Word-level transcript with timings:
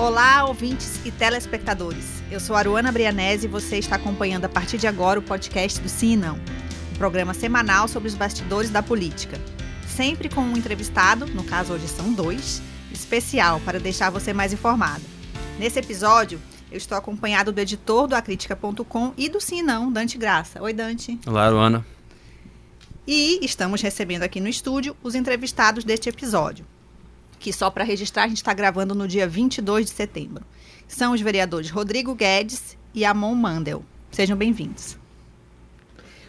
Olá, 0.00 0.46
ouvintes 0.46 0.98
e 1.04 1.10
telespectadores. 1.10 2.22
Eu 2.30 2.40
sou 2.40 2.56
Aruana 2.56 2.90
Brianese 2.90 3.44
e 3.44 3.50
você 3.50 3.76
está 3.76 3.96
acompanhando 3.96 4.46
a 4.46 4.48
partir 4.48 4.78
de 4.78 4.86
agora 4.86 5.18
o 5.18 5.22
podcast 5.22 5.78
do 5.78 5.90
Sim 5.90 6.12
e 6.12 6.16
Não, 6.16 6.36
um 6.36 6.96
programa 6.96 7.34
semanal 7.34 7.86
sobre 7.86 8.08
os 8.08 8.14
bastidores 8.14 8.70
da 8.70 8.82
política. 8.82 9.38
Sempre 9.86 10.30
com 10.30 10.40
um 10.40 10.56
entrevistado, 10.56 11.26
no 11.26 11.44
caso 11.44 11.74
hoje 11.74 11.86
são 11.86 12.14
dois, 12.14 12.62
especial 12.90 13.60
para 13.60 13.78
deixar 13.78 14.08
você 14.08 14.32
mais 14.32 14.54
informado. 14.54 15.04
Nesse 15.58 15.78
episódio, 15.78 16.40
eu 16.72 16.78
estou 16.78 16.96
acompanhado 16.96 17.52
do 17.52 17.60
editor 17.60 18.06
do 18.06 18.14
acritica.com 18.14 19.12
e 19.18 19.28
do 19.28 19.38
Sim 19.38 19.58
e 19.58 19.62
Não, 19.62 19.92
Dante 19.92 20.16
Graça. 20.16 20.62
Oi, 20.62 20.72
Dante. 20.72 21.20
Olá, 21.26 21.44
Aruana. 21.44 21.84
E 23.06 23.44
estamos 23.44 23.82
recebendo 23.82 24.22
aqui 24.22 24.40
no 24.40 24.48
estúdio 24.48 24.96
os 25.02 25.14
entrevistados 25.14 25.84
deste 25.84 26.08
episódio, 26.08 26.64
que 27.40 27.52
só 27.52 27.70
para 27.70 27.82
registrar 27.82 28.24
a 28.24 28.28
gente 28.28 28.36
está 28.36 28.52
gravando 28.52 28.94
no 28.94 29.08
dia 29.08 29.26
22 29.26 29.86
de 29.86 29.92
setembro. 29.92 30.44
São 30.86 31.12
os 31.12 31.20
vereadores 31.20 31.70
Rodrigo 31.70 32.14
Guedes 32.14 32.76
e 32.94 33.04
Amon 33.04 33.34
Mandel. 33.34 33.82
Sejam 34.12 34.36
bem-vindos. 34.36 34.98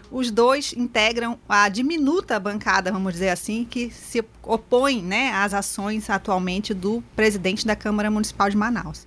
Os 0.09 0.31
dois 0.31 0.73
integram 0.73 1.37
a 1.47 1.67
diminuta 1.67 2.39
bancada, 2.39 2.91
vamos 2.91 3.13
dizer 3.13 3.29
assim, 3.29 3.65
que 3.69 3.89
se 3.91 4.23
opõe 4.41 5.01
né, 5.01 5.31
às 5.33 5.53
ações 5.53 6.09
atualmente 6.09 6.73
do 6.73 7.03
presidente 7.15 7.67
da 7.67 7.75
Câmara 7.75 8.09
Municipal 8.09 8.49
de 8.49 8.57
Manaus. 8.57 9.05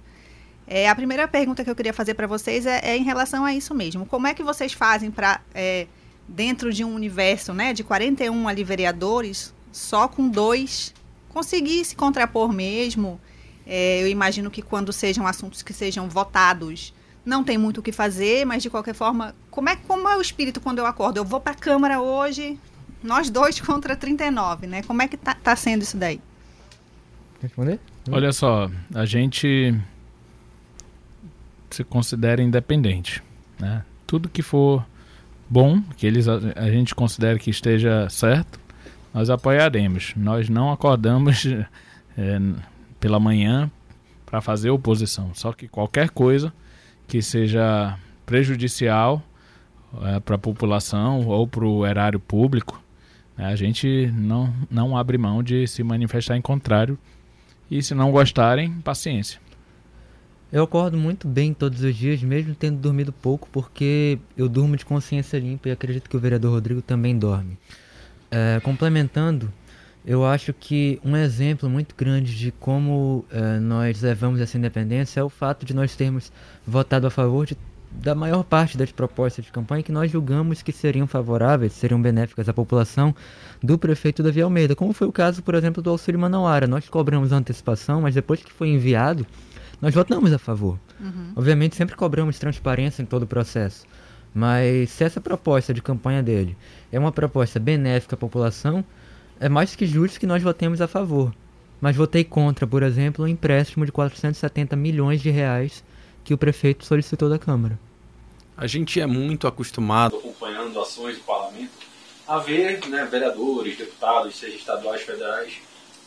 É, 0.66 0.88
a 0.88 0.94
primeira 0.94 1.26
pergunta 1.26 1.64
que 1.64 1.70
eu 1.70 1.76
queria 1.76 1.92
fazer 1.92 2.14
para 2.14 2.26
vocês 2.26 2.66
é, 2.66 2.80
é, 2.82 2.96
em 2.96 3.02
relação 3.02 3.44
a 3.44 3.54
isso 3.54 3.74
mesmo. 3.74 4.06
Como 4.06 4.26
é 4.26 4.34
que 4.34 4.42
vocês 4.42 4.72
fazem 4.72 5.10
para 5.10 5.40
é, 5.54 5.86
dentro 6.28 6.72
de 6.72 6.84
um 6.84 6.94
universo 6.94 7.52
né, 7.54 7.72
de 7.72 7.84
41 7.84 8.48
ali 8.48 8.64
vereadores, 8.64 9.54
só 9.70 10.08
com 10.08 10.28
dois, 10.28 10.94
conseguir 11.34 11.84
se 11.84 11.96
contrapor 11.96 12.52
mesmo. 12.52 13.20
É, 13.66 14.00
eu 14.00 14.08
imagino 14.08 14.50
que 14.50 14.62
quando 14.62 14.92
sejam 14.92 15.26
assuntos 15.26 15.62
que 15.62 15.72
sejam 15.72 16.08
votados, 16.08 16.94
não 17.26 17.42
tem 17.42 17.58
muito 17.58 17.78
o 17.78 17.82
que 17.82 17.90
fazer, 17.90 18.46
mas 18.46 18.62
de 18.62 18.70
qualquer 18.70 18.94
forma, 18.94 19.34
como 19.50 19.68
é, 19.68 19.76
como 19.76 20.08
é 20.08 20.16
o 20.16 20.20
espírito 20.20 20.60
quando 20.60 20.78
eu 20.78 20.86
acordo? 20.86 21.18
Eu 21.18 21.24
vou 21.24 21.40
para 21.40 21.52
a 21.52 21.56
Câmara 21.56 22.00
hoje, 22.00 22.58
nós 23.02 23.28
dois 23.28 23.58
contra 23.60 23.96
39, 23.96 24.66
né? 24.68 24.82
Como 24.84 25.02
é 25.02 25.08
que 25.08 25.16
tá, 25.16 25.34
tá 25.34 25.56
sendo 25.56 25.82
isso 25.82 25.96
daí? 25.96 26.20
Responder? 27.42 27.80
Olha 28.10 28.32
só, 28.32 28.70
a 28.94 29.04
gente 29.04 29.74
se 31.70 31.82
considera 31.82 32.40
independente, 32.42 33.22
né? 33.58 33.84
Tudo 34.06 34.28
que 34.28 34.42
for 34.42 34.86
bom, 35.48 35.82
que 35.96 36.06
eles 36.06 36.28
a, 36.28 36.38
a 36.54 36.70
gente 36.70 36.94
considera 36.94 37.38
que 37.38 37.50
esteja 37.50 38.08
certo, 38.08 38.60
nós 39.14 39.30
apoiaremos. 39.30 40.12
Nós 40.16 40.48
não 40.48 40.72
acordamos 40.72 41.46
é, 42.18 42.40
pela 42.98 43.20
manhã 43.20 43.70
para 44.26 44.40
fazer 44.40 44.70
oposição. 44.70 45.32
Só 45.32 45.52
que 45.52 45.68
qualquer 45.68 46.10
coisa 46.10 46.52
que 47.06 47.22
seja 47.22 47.96
prejudicial 48.26 49.22
é, 50.02 50.18
para 50.18 50.34
a 50.34 50.38
população 50.38 51.24
ou 51.28 51.46
para 51.46 51.64
o 51.64 51.86
erário 51.86 52.18
público, 52.18 52.82
né, 53.36 53.46
a 53.46 53.54
gente 53.54 54.10
não, 54.12 54.52
não 54.68 54.96
abre 54.96 55.16
mão 55.16 55.42
de 55.42 55.64
se 55.68 55.84
manifestar 55.84 56.36
em 56.36 56.42
contrário. 56.42 56.98
E 57.70 57.82
se 57.82 57.94
não 57.94 58.10
gostarem, 58.10 58.72
paciência. 58.80 59.40
Eu 60.52 60.62
acordo 60.62 60.96
muito 60.96 61.26
bem 61.26 61.52
todos 61.52 61.82
os 61.82 61.96
dias, 61.96 62.22
mesmo 62.22 62.54
tendo 62.54 62.78
dormido 62.78 63.12
pouco, 63.12 63.48
porque 63.50 64.18
eu 64.36 64.48
durmo 64.48 64.76
de 64.76 64.84
consciência 64.84 65.38
limpa 65.38 65.68
e 65.68 65.72
acredito 65.72 66.08
que 66.08 66.16
o 66.16 66.20
vereador 66.20 66.52
Rodrigo 66.52 66.82
também 66.82 67.18
dorme. 67.18 67.58
É, 68.30 68.60
complementando, 68.60 69.52
eu 70.04 70.24
acho 70.26 70.52
que 70.52 71.00
um 71.02 71.16
exemplo 71.16 71.68
muito 71.68 71.94
grande 71.96 72.36
de 72.36 72.52
como 72.52 73.24
é, 73.30 73.58
nós 73.58 74.02
levamos 74.02 74.40
essa 74.40 74.58
independência 74.58 75.20
é 75.20 75.22
o 75.22 75.30
fato 75.30 75.64
de 75.64 75.74
nós 75.74 75.96
termos 75.96 76.30
votado 76.66 77.06
a 77.06 77.10
favor 77.10 77.46
de, 77.46 77.56
da 77.90 78.14
maior 78.14 78.44
parte 78.44 78.76
das 78.76 78.92
propostas 78.92 79.46
de 79.46 79.50
campanha 79.50 79.82
que 79.82 79.92
nós 79.92 80.10
julgamos 80.10 80.60
que 80.60 80.72
seriam 80.72 81.06
favoráveis, 81.06 81.72
seriam 81.72 82.02
benéficas 82.02 82.48
à 82.50 82.52
população 82.52 83.14
do 83.62 83.78
prefeito 83.78 84.22
Davi 84.22 84.42
Almeida, 84.42 84.76
como 84.76 84.92
foi 84.92 85.08
o 85.08 85.12
caso, 85.12 85.42
por 85.42 85.54
exemplo, 85.54 85.82
do 85.82 85.88
auxílio 85.88 86.20
Manauara. 86.20 86.66
Nós 86.66 86.86
cobramos 86.86 87.32
a 87.32 87.36
antecipação, 87.36 88.02
mas 88.02 88.14
depois 88.14 88.42
que 88.42 88.52
foi 88.52 88.68
enviado, 88.68 89.26
nós 89.80 89.94
votamos 89.94 90.32
a 90.34 90.38
favor. 90.38 90.78
Uhum. 91.00 91.32
Obviamente, 91.34 91.76
sempre 91.76 91.96
cobramos 91.96 92.38
transparência 92.38 93.02
em 93.02 93.06
todo 93.06 93.22
o 93.22 93.26
processo. 93.26 93.86
Mas 94.34 94.90
se 94.90 95.04
essa 95.04 95.20
proposta 95.20 95.72
de 95.72 95.80
campanha 95.80 96.22
dele 96.22 96.56
é 96.90 96.98
uma 96.98 97.12
proposta 97.12 97.60
benéfica 97.60 98.16
à 98.16 98.18
população, 98.18 98.84
é 99.38 99.48
mais 99.48 99.76
que 99.76 99.86
justo 99.86 100.18
que 100.18 100.26
nós 100.26 100.42
votemos 100.42 100.80
a 100.80 100.88
favor. 100.88 101.32
Mas 101.80 101.94
votei 101.94 102.24
contra, 102.24 102.66
por 102.66 102.82
exemplo, 102.82 103.24
o 103.24 103.28
um 103.28 103.30
empréstimo 103.30 103.86
de 103.86 103.92
470 103.92 104.74
milhões 104.74 105.22
de 105.22 105.30
reais 105.30 105.84
que 106.24 106.34
o 106.34 106.38
prefeito 106.38 106.84
solicitou 106.84 107.28
da 107.28 107.38
Câmara. 107.38 107.78
A 108.56 108.66
gente 108.66 109.00
é 109.00 109.06
muito 109.06 109.46
acostumado, 109.46 110.16
acompanhando 110.16 110.80
ações 110.80 111.16
do 111.16 111.22
parlamento, 111.22 111.72
a 112.26 112.38
ver 112.38 112.86
né, 112.88 113.04
vereadores, 113.04 113.76
deputados, 113.76 114.36
seja 114.36 114.56
estaduais, 114.56 115.02
federais, 115.02 115.58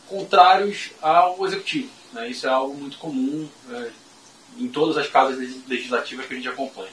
contrários 0.08 0.90
ao 1.00 1.46
executivo. 1.46 1.90
Né? 2.12 2.30
Isso 2.30 2.46
é 2.46 2.50
algo 2.50 2.74
muito 2.74 2.98
comum 2.98 3.48
é, 3.70 3.90
em 4.58 4.68
todas 4.68 4.96
as 4.96 5.06
casas 5.06 5.38
legislativas 5.68 6.26
que 6.26 6.34
a 6.34 6.36
gente 6.36 6.48
acompanha. 6.48 6.90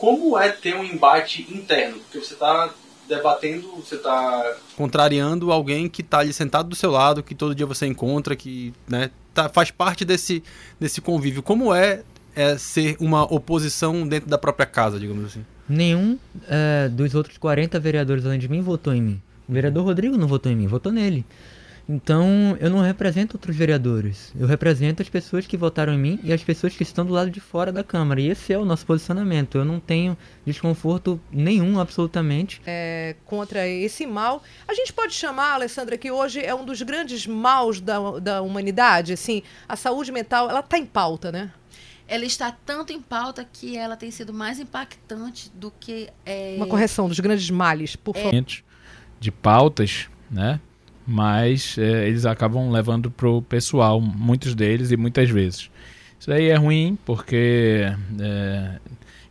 Como 0.00 0.38
é 0.38 0.48
ter 0.48 0.74
um 0.74 0.82
embate 0.82 1.46
interno? 1.52 1.98
Porque 1.98 2.20
você 2.20 2.32
está 2.32 2.70
debatendo, 3.06 3.68
você 3.76 3.96
está 3.96 4.56
contrariando 4.74 5.52
alguém 5.52 5.90
que 5.90 6.00
está 6.00 6.20
ali 6.20 6.32
sentado 6.32 6.70
do 6.70 6.74
seu 6.74 6.90
lado, 6.90 7.22
que 7.22 7.34
todo 7.34 7.54
dia 7.54 7.66
você 7.66 7.86
encontra, 7.86 8.34
que 8.34 8.72
né, 8.88 9.10
tá, 9.34 9.50
faz 9.50 9.70
parte 9.70 10.02
desse, 10.02 10.42
desse 10.80 11.02
convívio. 11.02 11.42
Como 11.42 11.74
é, 11.74 12.02
é 12.34 12.56
ser 12.56 12.96
uma 12.98 13.24
oposição 13.24 14.08
dentro 14.08 14.30
da 14.30 14.38
própria 14.38 14.64
casa, 14.64 14.98
digamos 14.98 15.26
assim? 15.26 15.44
Nenhum 15.68 16.18
é, 16.48 16.88
dos 16.88 17.14
outros 17.14 17.36
40 17.36 17.78
vereadores 17.78 18.24
além 18.24 18.38
de 18.38 18.48
mim 18.48 18.62
votou 18.62 18.94
em 18.94 19.02
mim. 19.02 19.22
O 19.46 19.52
vereador 19.52 19.84
Rodrigo 19.84 20.16
não 20.16 20.26
votou 20.26 20.50
em 20.50 20.56
mim, 20.56 20.66
votou 20.66 20.90
nele. 20.90 21.26
Então, 21.92 22.56
eu 22.60 22.70
não 22.70 22.80
represento 22.82 23.36
outros 23.36 23.56
vereadores. 23.56 24.32
Eu 24.38 24.46
represento 24.46 25.02
as 25.02 25.08
pessoas 25.08 25.44
que 25.44 25.56
votaram 25.56 25.92
em 25.92 25.98
mim 25.98 26.20
e 26.22 26.32
as 26.32 26.40
pessoas 26.40 26.76
que 26.76 26.84
estão 26.84 27.04
do 27.04 27.12
lado 27.12 27.32
de 27.32 27.40
fora 27.40 27.72
da 27.72 27.82
Câmara. 27.82 28.20
E 28.20 28.28
esse 28.28 28.52
é 28.52 28.58
o 28.58 28.64
nosso 28.64 28.86
posicionamento. 28.86 29.58
Eu 29.58 29.64
não 29.64 29.80
tenho 29.80 30.16
desconforto 30.46 31.20
nenhum, 31.32 31.80
absolutamente. 31.80 32.62
É, 32.64 33.16
contra 33.24 33.66
esse 33.66 34.06
mal. 34.06 34.40
A 34.68 34.74
gente 34.74 34.92
pode 34.92 35.14
chamar, 35.14 35.54
Alessandra, 35.54 35.98
que 35.98 36.12
hoje 36.12 36.38
é 36.38 36.54
um 36.54 36.64
dos 36.64 36.80
grandes 36.80 37.26
maus 37.26 37.80
da, 37.80 38.20
da 38.20 38.40
humanidade. 38.40 39.12
Assim, 39.12 39.42
a 39.68 39.74
saúde 39.74 40.12
mental, 40.12 40.48
ela 40.48 40.60
está 40.60 40.78
em 40.78 40.86
pauta, 40.86 41.32
né? 41.32 41.50
ela 42.06 42.24
está 42.24 42.50
tanto 42.50 42.92
em 42.92 43.00
pauta 43.00 43.46
que 43.52 43.76
ela 43.76 43.96
tem 43.96 44.10
sido 44.10 44.32
mais 44.32 44.58
impactante 44.58 45.50
do 45.54 45.72
que. 45.72 46.08
É... 46.26 46.54
Uma 46.56 46.66
correção 46.66 47.08
dos 47.08 47.18
grandes 47.18 47.48
males, 47.50 47.94
por 47.94 48.16
favor. 48.16 48.34
É... 48.34 48.44
De 49.20 49.30
pautas, 49.30 50.08
né? 50.28 50.60
Mas 51.06 51.76
é, 51.78 52.08
eles 52.08 52.26
acabam 52.26 52.70
levando 52.70 53.10
pro 53.10 53.42
pessoal, 53.42 54.00
muitos 54.00 54.54
deles 54.54 54.90
e 54.90 54.96
muitas 54.96 55.28
vezes. 55.30 55.70
Isso 56.18 56.30
aí 56.32 56.48
é 56.48 56.56
ruim 56.56 56.98
porque 57.04 57.86
é, 58.20 58.78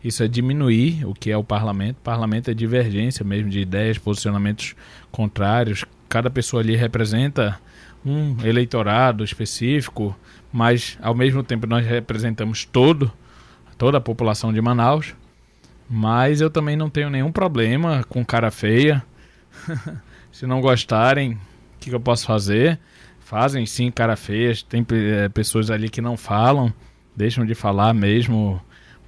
isso 0.04 0.24
é 0.24 0.28
diminuir 0.28 1.06
o 1.06 1.14
que 1.14 1.30
é 1.30 1.38
o 1.38 1.44
parlamento. 1.44 1.98
O 1.98 2.02
parlamento 2.02 2.50
é 2.50 2.54
divergência 2.54 3.24
mesmo 3.24 3.50
de 3.50 3.60
ideias, 3.60 3.98
posicionamentos 3.98 4.76
contrários. 5.12 5.86
Cada 6.08 6.30
pessoa 6.30 6.64
ali 6.64 6.76
representa 6.76 7.60
um 8.06 8.36
eleitorado 8.44 9.24
específico, 9.24 10.18
mas 10.52 10.98
ao 11.02 11.14
mesmo 11.14 11.44
tempo 11.44 11.68
nós 11.68 11.86
representamos 11.86 12.66
todo, 12.66 13.12
toda 13.78 13.98
a 13.98 14.02
população 14.02 14.54
de 14.54 14.62
Manaus. 14.62 15.14
Mas 15.90 16.40
eu 16.40 16.50
também 16.50 16.76
não 16.76 16.90
tenho 16.90 17.10
nenhum 17.10 17.32
problema 17.32 18.04
com 18.08 18.24
cara 18.24 18.52
feia. 18.52 19.04
Se 20.32 20.46
não 20.46 20.62
gostarem, 20.62 21.38
que, 21.90 21.92
que 21.92 21.96
eu 21.96 22.00
posso 22.00 22.26
fazer? 22.26 22.80
Fazem 23.20 23.66
sim 23.66 23.92
cara 23.92 24.16
feia, 24.16 24.54
tem 24.68 24.86
é, 24.92 25.30
pessoas 25.30 25.70
ali 25.70 25.90
que 25.90 26.02
não 26.02 26.18
falam, 26.18 26.74
deixam 27.16 27.46
de 27.46 27.54
falar 27.54 27.94
mesmo, 27.94 28.60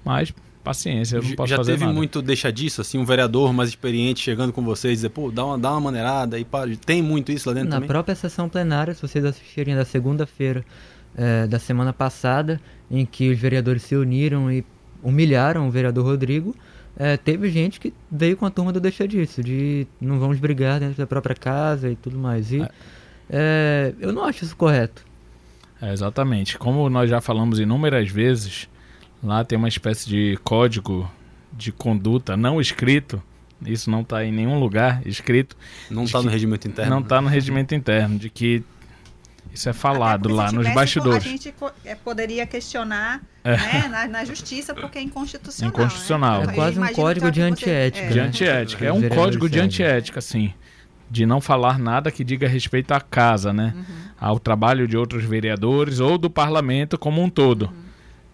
mas 0.06 0.34
paciência, 0.64 1.16
eu 1.18 1.24
não 1.24 1.32
posso 1.36 1.50
Já 1.50 1.58
fazer 1.58 1.72
teve 1.72 1.86
nada. 1.86 1.96
muito 1.96 2.22
deixa 2.22 2.52
disso, 2.52 2.82
assim, 2.82 3.00
um 3.00 3.04
vereador 3.06 3.52
mais 3.52 3.70
experiente 3.70 4.20
chegando 4.20 4.54
com 4.54 4.64
vocês 4.64 4.92
e 4.94 4.96
dizer, 4.98 5.10
pô, 5.10 5.32
dá 5.32 5.44
uma, 5.44 5.58
dá 5.58 5.72
uma 5.72 5.82
maneirada 5.82 6.38
e 6.38 6.46
pá, 6.46 6.66
tem 6.86 7.02
muito 7.02 7.32
isso 7.32 7.50
lá 7.50 7.56
dentro 7.56 7.70
Na 7.70 7.78
também? 7.78 7.88
própria 7.88 8.14
sessão 8.14 8.48
plenária, 8.48 8.94
se 8.94 9.02
vocês 9.02 9.26
assistirem 9.26 9.76
da 9.76 9.86
segunda-feira 9.86 10.64
é, 11.18 11.48
da 11.48 11.58
semana 11.58 11.92
passada, 11.92 12.62
em 12.92 13.06
que 13.08 13.32
os 13.32 13.40
vereadores 13.40 13.82
se 13.82 13.96
uniram 13.96 14.52
e 14.52 14.64
humilharam 15.02 15.68
o 15.68 15.72
vereador 15.72 16.06
Rodrigo, 16.06 16.56
é, 16.98 17.18
teve 17.18 17.50
gente 17.50 17.80
que 17.80 17.94
veio 18.12 18.36
com 18.38 18.46
a 18.46 18.50
turma 18.50 18.72
do 18.72 18.80
deixa 18.80 19.08
disso, 19.08 19.44
de 19.44 19.88
não 20.00 20.20
vamos 20.20 20.40
brigar 20.40 20.80
dentro 20.80 20.98
da 20.98 21.08
própria 21.08 21.36
casa 21.36 21.90
e 21.90 21.96
tudo 21.96 22.18
mais. 22.18 22.52
E 22.52 22.62
é. 22.62 22.70
É, 23.34 23.94
eu 24.00 24.12
não 24.12 24.26
acho 24.26 24.44
isso 24.44 24.56
correto. 24.56 25.06
É, 25.82 25.94
exatamente. 25.94 26.58
Como 26.58 26.90
nós 26.90 27.10
já 27.10 27.22
falamos 27.22 27.60
inúmeras 27.60 28.10
vezes, 28.10 28.68
lá 29.24 29.44
tem 29.44 29.58
uma 29.58 29.70
espécie 29.70 30.08
de 30.08 30.38
código 30.44 31.10
de 31.52 31.72
conduta 31.72 32.36
não 32.36 32.60
escrito. 32.60 33.22
Isso 33.66 33.90
não 33.90 34.02
está 34.02 34.26
em 34.26 34.32
nenhum 34.32 34.60
lugar 34.60 35.02
escrito. 35.06 35.56
Não 35.90 36.04
está 36.04 36.22
no 36.22 36.30
regimento 36.30 36.68
interno. 36.68 36.92
Não 36.92 37.02
está 37.02 37.22
no 37.22 37.30
regimento 37.30 37.74
interno. 37.74 38.18
De 38.18 38.30
que 38.30 38.64
Isso 39.54 39.68
é 39.68 39.74
falado 39.74 40.30
lá 40.30 40.52
nos 40.52 40.68
bastidores. 40.74 41.26
A 41.26 41.30
gente 41.30 41.54
é, 41.84 41.94
poderia 41.96 42.46
questionar 42.46 43.22
É. 43.44 43.58
né, 43.58 43.88
na, 43.90 44.08
na 44.08 44.26
justiça 44.26 44.74
porque 44.74 44.98
é 44.98 45.02
inconstitucional. 45.02 45.74
Inconstitucional. 45.74 46.46
Né? 46.46 46.54
É 46.54 46.56
quase 46.56 46.80
um 46.80 46.88
código 46.94 47.30
de 47.32 47.40
que 47.42 47.46
você- 47.46 47.52
antiética, 47.52 48.06
é. 48.06 48.10
De 48.10 48.16
né? 48.20 48.26
antiética. 48.28 48.86
É 48.86 48.94
um 48.94 49.10
código 49.10 49.50
de 49.50 49.60
antiética, 49.60 50.22
sim. 50.22 50.54
De 51.10 51.26
não 51.26 51.42
falar 51.42 51.78
nada 51.78 52.10
que 52.12 52.24
diga 52.24 52.48
respeito 52.48 52.94
à 52.94 53.02
casa, 53.02 53.52
né? 53.52 53.74
Uhum. 53.76 53.84
Ao 54.20 54.40
trabalho 54.40 54.88
de 54.88 54.96
outros 54.96 55.26
vereadores 55.26 56.00
ou 56.00 56.18
do 56.18 56.30
parlamento 56.30 56.98
como 56.98 57.22
um 57.22 57.30
todo. 57.30 57.64
Uhum. 57.66 57.82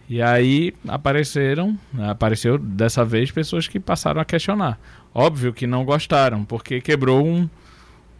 E 0.09 0.21
aí 0.21 0.73
apareceram, 0.87 1.77
apareceu 2.07 2.57
dessa 2.57 3.03
vez 3.03 3.31
pessoas 3.31 3.67
que 3.67 3.79
passaram 3.79 4.21
a 4.21 4.25
questionar. 4.25 4.79
Óbvio 5.13 5.51
que 5.51 5.65
não 5.65 5.83
gostaram, 5.83 6.45
porque 6.45 6.79
quebrou 6.79 7.25
um, 7.27 7.49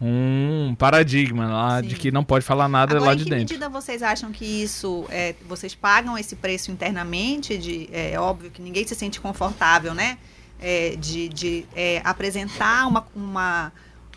um 0.00 0.74
paradigma 0.78 1.46
lá 1.46 1.80
de 1.80 1.90
Sim. 1.90 1.96
que 1.96 2.10
não 2.12 2.22
pode 2.24 2.44
falar 2.44 2.68
nada 2.68 2.96
Agora, 2.96 3.06
lá 3.10 3.14
em 3.14 3.18
de 3.18 3.24
que 3.24 3.30
dentro. 3.30 3.44
medida 3.54 3.68
vocês 3.68 4.02
acham 4.02 4.30
que 4.30 4.44
isso, 4.44 5.04
é, 5.10 5.34
vocês 5.48 5.74
pagam 5.74 6.16
esse 6.16 6.36
preço 6.36 6.70
internamente? 6.70 7.58
De, 7.58 7.88
é 7.92 8.18
óbvio 8.18 8.50
que 8.50 8.62
ninguém 8.62 8.86
se 8.86 8.94
sente 8.94 9.20
confortável, 9.20 9.94
né? 9.94 10.18
É, 10.60 10.96
de 10.96 11.28
de 11.28 11.64
é, 11.74 12.00
apresentar 12.04 12.86
uma, 12.86 13.06
uma 13.14 13.72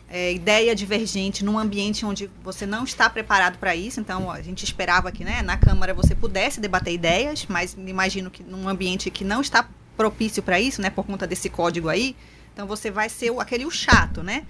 é, 0.09 0.33
ideia 0.33 0.75
divergente 0.75 1.43
num 1.43 1.57
ambiente 1.57 2.05
onde 2.05 2.29
você 2.43 2.65
não 2.65 2.83
está 2.83 3.09
preparado 3.09 3.57
para 3.57 3.75
isso. 3.75 3.99
Então, 3.99 4.29
a 4.29 4.41
gente 4.41 4.63
esperava 4.63 5.11
que 5.11 5.23
né, 5.23 5.41
na 5.41 5.57
Câmara 5.57 5.93
você 5.93 6.13
pudesse 6.15 6.59
debater 6.59 6.93
ideias, 6.93 7.45
mas 7.49 7.75
imagino 7.85 8.29
que 8.29 8.43
num 8.43 8.67
ambiente 8.67 9.09
que 9.09 9.23
não 9.23 9.41
está 9.41 9.67
propício 9.97 10.41
para 10.43 10.59
isso, 10.59 10.81
né? 10.81 10.89
Por 10.89 11.05
conta 11.05 11.25
desse 11.27 11.49
código 11.49 11.89
aí, 11.89 12.15
então 12.53 12.65
você 12.67 12.89
vai 12.91 13.07
ser 13.09 13.29
o- 13.31 13.39
aquele 13.39 13.65
o 13.65 13.71
chato, 13.71 14.21
né? 14.23 14.43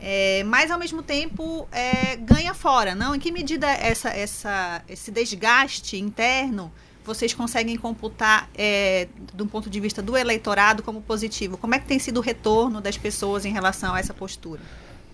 É, 0.00 0.44
mas 0.44 0.70
ao 0.70 0.78
mesmo 0.78 1.02
tempo 1.02 1.68
é, 1.72 2.16
ganha 2.16 2.54
fora, 2.54 2.94
não? 2.94 3.14
Em 3.14 3.18
que 3.18 3.32
medida 3.32 3.66
essa, 3.66 4.10
essa, 4.10 4.82
esse 4.88 5.10
desgaste 5.10 5.96
interno 5.96 6.72
vocês 7.04 7.32
conseguem 7.32 7.76
computar 7.76 8.48
é, 8.54 9.08
um 9.40 9.46
ponto 9.46 9.70
de 9.70 9.80
vista 9.80 10.02
do 10.02 10.16
eleitorado 10.16 10.82
como 10.82 11.00
positivo? 11.00 11.56
Como 11.56 11.74
é 11.74 11.78
que 11.78 11.86
tem 11.86 11.98
sido 11.98 12.18
o 12.18 12.20
retorno 12.20 12.80
das 12.80 12.98
pessoas 12.98 13.46
em 13.46 13.52
relação 13.52 13.94
a 13.94 13.98
essa 13.98 14.12
postura? 14.12 14.60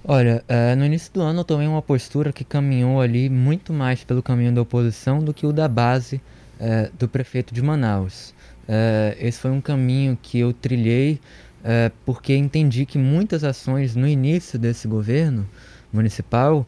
Olha, 0.07 0.45
eh, 0.49 0.75
no 0.75 0.85
início 0.85 1.11
do 1.15 1.23
ano 1.23 1.41
eu 1.41 1.45
tomei 1.45 1.67
uma 1.67 1.81
postura 1.81 2.31
que 2.31 2.45
caminhou 2.45 3.01
ali 3.01 3.31
muito 3.31 3.73
mais 3.73 4.05
pelo 4.05 4.23
caminho 4.23 4.53
da 4.53 4.61
oposição 4.61 5.21
do 5.21 5.33
que 5.33 5.47
o 5.47 5.53
da 5.53 5.67
base 5.67 6.21
eh, 6.61 6.91
do 6.99 7.09
prefeito 7.09 7.55
de 7.55 7.63
Manaus. 7.63 8.35
Eh, 8.69 9.17
esse 9.19 9.39
foi 9.39 9.51
um 9.51 9.63
caminho 9.63 10.19
que 10.21 10.39
eu 10.39 10.53
trilhei 10.53 11.19
eh, 11.64 11.90
porque 12.05 12.37
entendi 12.37 12.84
que 12.87 12.99
muitas 12.99 13.43
ações 13.43 13.96
no 13.96 14.06
início 14.06 14.58
desse 14.58 14.87
governo 14.87 15.49
municipal 15.93 16.66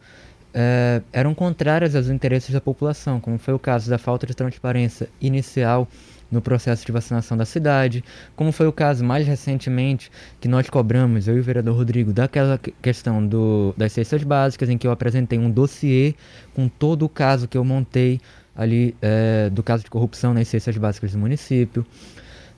eh, 0.55 1.03
eram 1.13 1.35
contrárias 1.35 1.95
aos 1.95 2.09
interesses 2.09 2.51
da 2.51 2.61
população, 2.61 3.21
como 3.21 3.39
foi 3.39 3.53
o 3.53 3.59
caso 3.59 3.91
da 3.91 3.99
falta 3.99 4.27
de 4.27 4.35
transparência 4.35 5.09
inicial 5.21 5.87
no 6.31 6.41
processo 6.41 6.85
de 6.85 6.91
vacinação 6.91 7.37
da 7.37 7.45
cidade, 7.45 8.03
como 8.35 8.51
foi 8.51 8.67
o 8.67 8.73
caso 8.73 9.05
mais 9.05 9.27
recentemente 9.27 10.11
que 10.41 10.49
nós 10.49 10.69
cobramos, 10.69 11.29
eu 11.29 11.37
e 11.37 11.41
o 11.41 11.43
vereador 11.43 11.77
Rodrigo, 11.77 12.13
daquela 12.13 12.59
que- 12.59 12.73
questão 12.83 13.25
do, 13.25 13.75
das 13.77 13.93
cestas 13.93 14.25
básicas, 14.25 14.69
em 14.69 14.79
que 14.79 14.87
eu 14.87 14.91
apresentei 14.91 15.39
um 15.39 15.51
dossiê 15.51 16.15
com 16.55 16.69
todo 16.69 17.05
o 17.05 17.09
caso 17.09 17.47
que 17.47 17.57
eu 17.57 17.65
montei 17.65 18.21
ali 18.57 18.97
eh, 19.03 19.51
do 19.53 19.63
caso 19.63 19.85
de 19.85 19.91
corrupção 19.91 20.33
nas 20.33 20.49
cestas 20.49 20.77
básicas 20.79 21.13
do 21.13 21.19
município, 21.19 21.87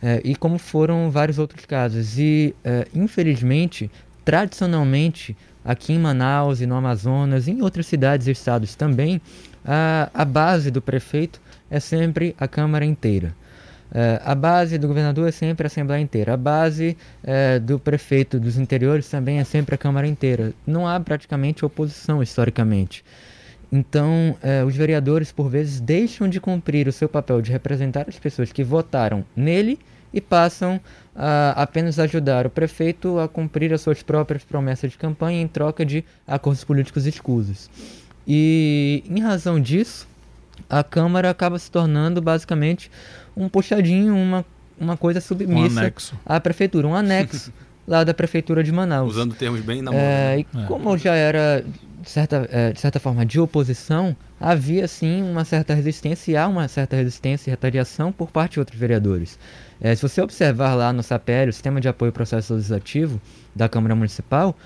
eh, 0.03 0.21
e 0.25 0.37
como 0.37 0.59
foram 0.59 1.11
vários 1.11 1.39
outros 1.39 1.65
casos. 1.65 2.19
E, 2.19 2.55
eh, 2.65 2.87
infelizmente, 2.95 3.91
tradicionalmente, 4.25 5.37
aqui 5.65 5.93
em 5.93 5.99
Manaus 5.99 6.61
e 6.61 6.67
no 6.67 6.75
Amazonas, 6.75 7.47
e 7.49 7.53
em 7.53 7.63
outras 7.63 7.87
cidades 7.87 8.27
e 8.27 8.31
estados 8.31 8.75
também, 8.75 9.21
a, 9.65 10.11
a 10.15 10.25
base 10.25 10.71
do 10.71 10.81
prefeito 10.81 11.41
é 11.71 11.81
sempre 11.81 12.35
a 12.39 12.49
Câmara 12.49 12.85
inteira. 12.85 13.35
Eh, 13.93 14.21
a 14.23 14.35
base 14.35 14.77
do 14.77 14.87
governador 14.87 15.29
é 15.29 15.33
sempre 15.33 15.67
a 15.67 15.69
Assembleia 15.69 16.01
inteira. 16.01 16.35
A 16.35 16.37
base 16.37 16.97
eh, 17.25 17.59
do 17.59 17.79
prefeito 17.79 18.39
dos 18.39 18.59
interiores 18.59 19.09
também 19.09 19.39
é 19.39 19.45
sempre 19.45 19.75
a 19.75 19.79
Câmara 19.79 20.07
inteira. 20.07 20.53
Não 20.67 20.87
há 20.87 20.99
praticamente 21.01 21.65
oposição 21.65 22.23
historicamente. 22.23 23.05
Então, 23.71 24.37
eh, 24.43 24.65
os 24.65 24.75
vereadores, 24.75 25.31
por 25.31 25.49
vezes, 25.49 25.79
deixam 25.81 26.29
de 26.29 26.41
cumprir 26.41 26.89
o 26.89 26.93
seu 26.93 27.09
papel 27.09 27.43
de 27.43 27.53
representar 27.53 28.07
as 28.09 28.19
pessoas 28.19 28.51
que 28.51 28.65
votaram 28.65 29.25
nele 29.37 29.79
e 30.13 30.21
passam 30.21 30.81
a 31.15 31.51
apenas 31.63 31.99
ajudar 31.99 32.47
o 32.47 32.51
prefeito 32.51 33.19
a 33.19 33.29
cumprir 33.29 33.73
as 33.75 33.83
suas 33.83 34.03
próprias 34.03 34.43
promessas 34.43 34.91
de 34.93 34.97
campanha 34.97 35.43
em 35.43 35.49
troca 35.49 35.85
de 35.85 36.03
acordos 36.27 36.65
políticos 36.65 37.05
escusos. 37.07 37.69
E, 38.27 39.05
em 39.09 39.21
razão 39.21 39.61
disso, 39.61 40.09
a 40.69 40.83
Câmara 40.83 41.29
acaba 41.29 41.59
se 41.59 41.71
tornando 41.71 42.23
basicamente 42.23 42.91
um 43.37 43.49
puxadinho, 43.49 44.15
uma, 44.15 44.45
uma 44.79 44.97
coisa 44.97 45.19
Um 45.19 45.23
submissa 45.23 45.81
anexo. 45.81 46.15
à 46.25 46.41
prefeitura, 46.41 46.87
um 46.87 46.95
anexo 46.95 47.53
lá 47.87 48.05
da 48.05 48.15
prefeitura 48.15 48.63
de 48.63 48.73
Manaus. 48.73 49.13
Usando 49.13 49.35
termos 49.35 49.61
bem 49.61 49.83
na 49.83 49.91
moda. 49.91 50.03
É, 50.03 50.37
né? 50.37 50.41
e 50.41 50.59
É. 50.59 50.67
como 50.67 50.91
eu 50.91 50.99
já 50.99 51.15
era, 51.15 51.65
de 52.09 52.13
certa, 52.15 52.49
é, 52.51 52.73
de 52.73 52.81
certa 52.81 52.99
forma, 52.99 53.27
de 53.27 53.39
oposição, 53.39 54.17
havia 54.41 54.89
sim 54.89 55.23
uma 55.23 55.45
certa 55.45 55.75
resistência 55.75 56.33
e 56.33 56.37
há 56.39 56.49
uma 56.49 56.67
certa 56.67 56.97
resistência 56.97 57.51
e 57.51 57.53
retaliação 57.53 58.11
por 58.11 58.31
parte 58.31 58.55
de 58.55 58.61
outros 58.61 58.79
vereadores. 58.81 59.39
É, 59.79 59.95
se 59.95 60.01
você 60.01 60.23
observar 60.23 60.75
lá 60.75 60.91
no 60.91 61.03
SAPEL, 61.03 61.51
o 61.51 61.53
Sistema 61.53 61.83
de 61.83 61.87
Apoio 61.89 62.09
ao 62.09 62.15
Processo 62.15 62.55
Legislativo 62.55 63.21
da 63.55 63.69
Câmara 63.69 63.95
Municipal, 63.95 64.57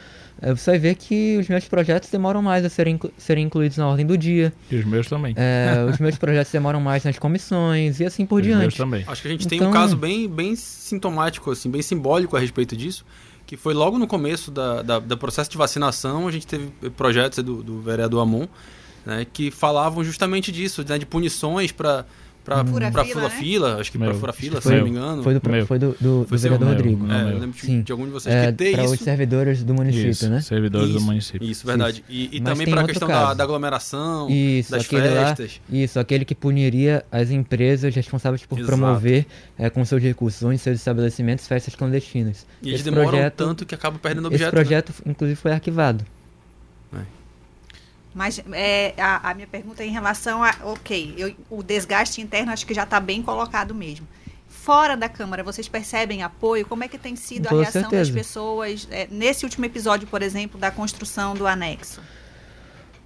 é, 0.41 0.55
você 0.55 0.71
vai 0.71 0.79
ver 0.79 0.94
que 0.94 1.37
os 1.39 1.49
meus 1.49 1.65
projetos 1.67 2.09
demoram 2.11 2.41
mais 2.41 2.65
a 2.65 2.69
serem, 2.69 2.94
inclu- 2.94 3.12
serem 3.19 3.44
incluídos 3.47 3.77
na 3.77 3.89
ordem 3.89 4.06
do 4.06 4.17
dia, 4.17 4.53
E 4.71 4.77
os 4.77 4.85
meus 4.85 5.09
também. 5.09 5.35
é, 5.37 5.85
os 5.91 5.99
meus 5.99 6.17
projetos 6.17 6.53
demoram 6.53 6.81
mais 6.81 7.03
nas 7.03 7.19
comissões 7.19 7.99
e 7.99 8.05
assim 8.05 8.25
por 8.25 8.41
os 8.41 8.47
meus 8.47 8.59
diante. 8.61 8.77
também. 8.77 9.05
Acho 9.05 9.21
que 9.21 9.27
a 9.29 9.31
gente 9.33 9.49
tem 9.49 9.56
Então- 9.59 9.71
um 9.71 9.73
caso 9.73 9.97
bem, 9.97 10.29
bem 10.29 10.55
sintomático, 10.55 11.50
assim, 11.50 11.69
bem 11.69 11.83
simbólico 11.83 12.37
a 12.37 12.41
respeito 12.41 12.77
disso, 12.77 13.05
que 13.47 13.56
foi 13.56 13.75
logo 13.75 13.99
no 13.99 14.06
começo 14.06 14.50
da, 14.50 14.83
da- 14.83 14.99
do 14.99 15.17
processo 15.19 15.50
de 15.50 15.56
vacinação, 15.59 16.27
a 16.29 16.31
gente 16.31 16.47
teve 16.47 16.71
projetos 16.97 17.43
do, 17.44 17.62
do 17.62 17.81
vereador 17.81 18.21
Amon, 18.23 18.47
né, 19.05 19.27
que 19.33 19.50
falavam 19.50 20.03
justamente 20.05 20.50
disso, 20.53 20.85
né, 20.89 20.99
de 20.99 21.05
punições 21.06 21.73
para 21.73 22.05
para 22.44 22.65
Fura-fila, 22.65 23.05
fila, 23.05 23.23
né? 23.23 23.31
fila, 23.31 23.77
acho 23.81 23.93
que 23.93 23.99
Meu. 23.99 24.15
fura-fila, 24.15 24.56
se 24.56 24.62
Foi- 24.62 24.77
não 24.77 24.85
me 24.85 24.91
engano. 24.91 25.23
Foi 25.23 25.39
do, 25.39 25.50
Meu. 25.50 25.67
foi 25.67 25.79
do, 25.79 25.97
do, 26.00 26.27
Foi 26.29 26.37
do 26.39 26.43
vereador 26.43 26.67
Meu. 26.69 26.77
Rodrigo. 26.77 27.06
Não, 27.06 27.15
É, 27.15 27.19
meu. 27.25 27.33
eu 27.35 27.39
lembro 27.39 27.56
de, 27.56 27.61
Sim. 27.67 27.83
de 27.83 27.93
algum 27.93 28.05
de 28.05 28.11
vocês 28.11 28.35
É, 28.35 28.50
para 28.50 28.85
isso. 28.85 28.94
os 28.94 29.00
servidores 29.00 29.62
do 29.62 29.73
município, 29.75 30.11
Isso, 30.11 30.29
né? 30.29 30.41
servidores 30.41 30.89
do 30.91 30.97
Isso. 30.97 31.06
município. 31.06 31.49
Isso, 31.49 31.65
verdade. 31.67 32.05
E, 32.09 32.37
e 32.37 32.41
também 32.41 32.67
para 32.69 32.81
a 32.81 32.85
questão 32.85 33.06
da, 33.06 33.33
da 33.33 33.44
aglomeração, 33.44 34.29
Isso, 34.29 34.73
das 34.73 34.85
aquele 34.85 35.09
lá, 35.09 35.27
festas. 35.37 35.61
isso, 35.70 36.01
aquele 36.01 36.25
que 36.25 36.34
puniria 36.34 37.05
as 37.13 37.31
empresas 37.31 37.94
responsáveis 37.94 38.44
por 38.44 38.58
Exato. 38.58 38.77
promover 38.77 39.25
eh, 39.58 39.70
com 39.70 39.84
seus 39.84 40.03
recursos 40.03 40.43
ou 40.43 40.53
em 40.53 40.56
seus 40.58 40.79
estabelecimentos 40.79 41.46
festas 41.46 41.75
clandestinas. 41.77 42.44
E 42.61 42.69
eles 42.70 42.81
esse 42.81 42.91
demoram 42.91 43.08
projeto, 43.11 43.34
tanto 43.37 43.65
que 43.65 43.75
acaba 43.75 43.99
perdendo 43.99 44.27
Esse 44.29 44.34
objeto. 44.34 44.56
né? 44.56 44.63
projeto, 44.63 44.93
inclusive, 45.06 45.37
foi 45.41 45.53
arquivado. 45.53 46.05
Mas 48.14 48.42
é, 48.52 48.94
a, 48.98 49.31
a 49.31 49.34
minha 49.34 49.46
pergunta 49.46 49.82
é 49.82 49.86
em 49.86 49.90
relação 49.90 50.42
a, 50.44 50.54
ok, 50.64 51.14
eu- 51.16 51.34
o 51.50 51.62
desgaste 51.62 52.20
interno 52.20 52.52
acho 52.52 52.66
que 52.66 52.74
já 52.74 52.82
está 52.84 53.00
bem 53.00 53.22
colocado 53.22 53.74
mesmo. 53.74 54.06
Fora 54.48 54.96
da 54.96 55.08
Câmara, 55.08 55.42
vocês 55.42 55.66
percebem 55.69 56.22
apoio? 56.22 56.66
Como 56.66 56.84
é 56.84 56.88
que 56.88 56.98
tem 56.98 57.16
sido 57.16 57.48
a 57.48 57.52
reação 57.52 57.90
das 57.90 58.08
certeza. 58.08 58.12
pessoas 58.12 58.86
é, 58.90 59.08
nesse 59.10 59.44
último 59.44 59.64
episódio, 59.64 60.06
por 60.06 60.22
exemplo, 60.22 60.58
da 60.60 60.70
construção 60.70 61.34
do 61.34 61.46
anexo? 61.46 62.00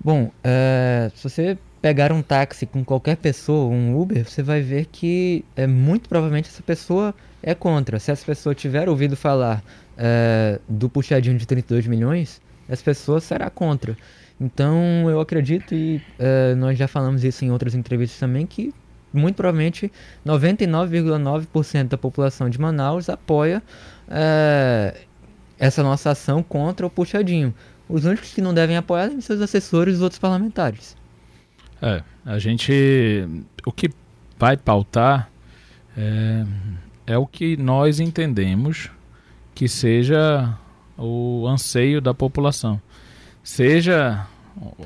Bom, 0.03 0.31
eh, 0.45 1.11
se 1.15 1.23
você 1.29 1.59
pegar 1.81 2.13
um 2.13 2.23
táxi 2.23 2.67
com 2.67 2.85
qualquer 2.85 3.17
pessoa, 3.17 3.73
um 3.73 3.99
Uber, 3.99 4.29
você 4.29 4.43
vai 4.43 4.61
ver 4.61 4.87
que 4.87 5.45
é 5.57 5.67
muito 5.67 6.09
provavelmente 6.09 6.49
essa 6.49 6.63
pessoa 6.63 7.15
é 7.43 7.55
contra. 7.55 7.99
Se 7.99 8.11
essa 8.11 8.25
pessoa 8.25 8.55
tiver 8.55 8.89
ouvido 8.89 9.17
falar 9.17 9.63
eh, 9.97 10.61
do 10.69 10.89
puxadinho 10.89 11.39
de 11.39 11.47
32 11.47 11.87
milhões, 11.87 12.41
essa 12.69 12.83
pessoa 12.83 13.21
será 13.21 13.49
contra. 13.51 13.97
Então 14.41 15.09
eu 15.09 15.21
acredito, 15.21 15.75
e 15.75 16.01
eh, 16.19 16.55
nós 16.57 16.79
já 16.79 16.87
falamos 16.87 17.25
isso 17.25 17.45
em 17.45 17.51
outras 17.51 17.75
entrevistas 17.75 18.19
também, 18.19 18.47
que 18.47 18.75
muito 19.13 19.37
provavelmente 19.37 19.91
99,9% 20.27 21.89
da 21.89 21.97
população 21.97 22.51
de 22.51 22.61
Manaus 22.61 23.09
apoia 23.09 23.63
eh, 24.09 24.95
essa 25.59 25.83
nossa 25.83 26.11
ação 26.11 26.43
contra 26.43 26.87
o 26.87 26.91
puxadinho. 26.91 27.55
Os 27.89 28.05
únicos 28.05 28.33
que 28.35 28.43
não 28.43 28.53
devem 28.53 28.77
apoiar 28.77 29.11
são 29.11 29.21
seus 29.21 29.41
assessores 29.41 29.95
e 29.95 29.97
os 29.97 30.03
outros 30.03 30.19
parlamentares. 30.19 30.97
É, 31.81 32.03
a 32.25 32.39
gente. 32.39 33.27
O 33.65 33.73
que 33.73 33.91
vai 34.39 34.57
pautar 34.57 35.31
é, 35.97 36.45
é 37.07 37.19
o 37.19 37.27
que 37.27 37.57
nós 37.57 38.01
entendemos 38.01 38.91
que 39.55 39.69
seja 39.69 40.55
o 40.99 41.47
anseio 41.47 42.01
da 42.01 42.13
população. 42.13 42.81
Seja 43.47 44.27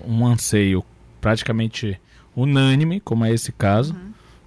um 0.06 0.26
anseio 0.26 0.84
praticamente 1.18 1.98
unânime, 2.36 3.00
como 3.00 3.24
é 3.24 3.32
esse 3.32 3.52
caso. 3.52 3.96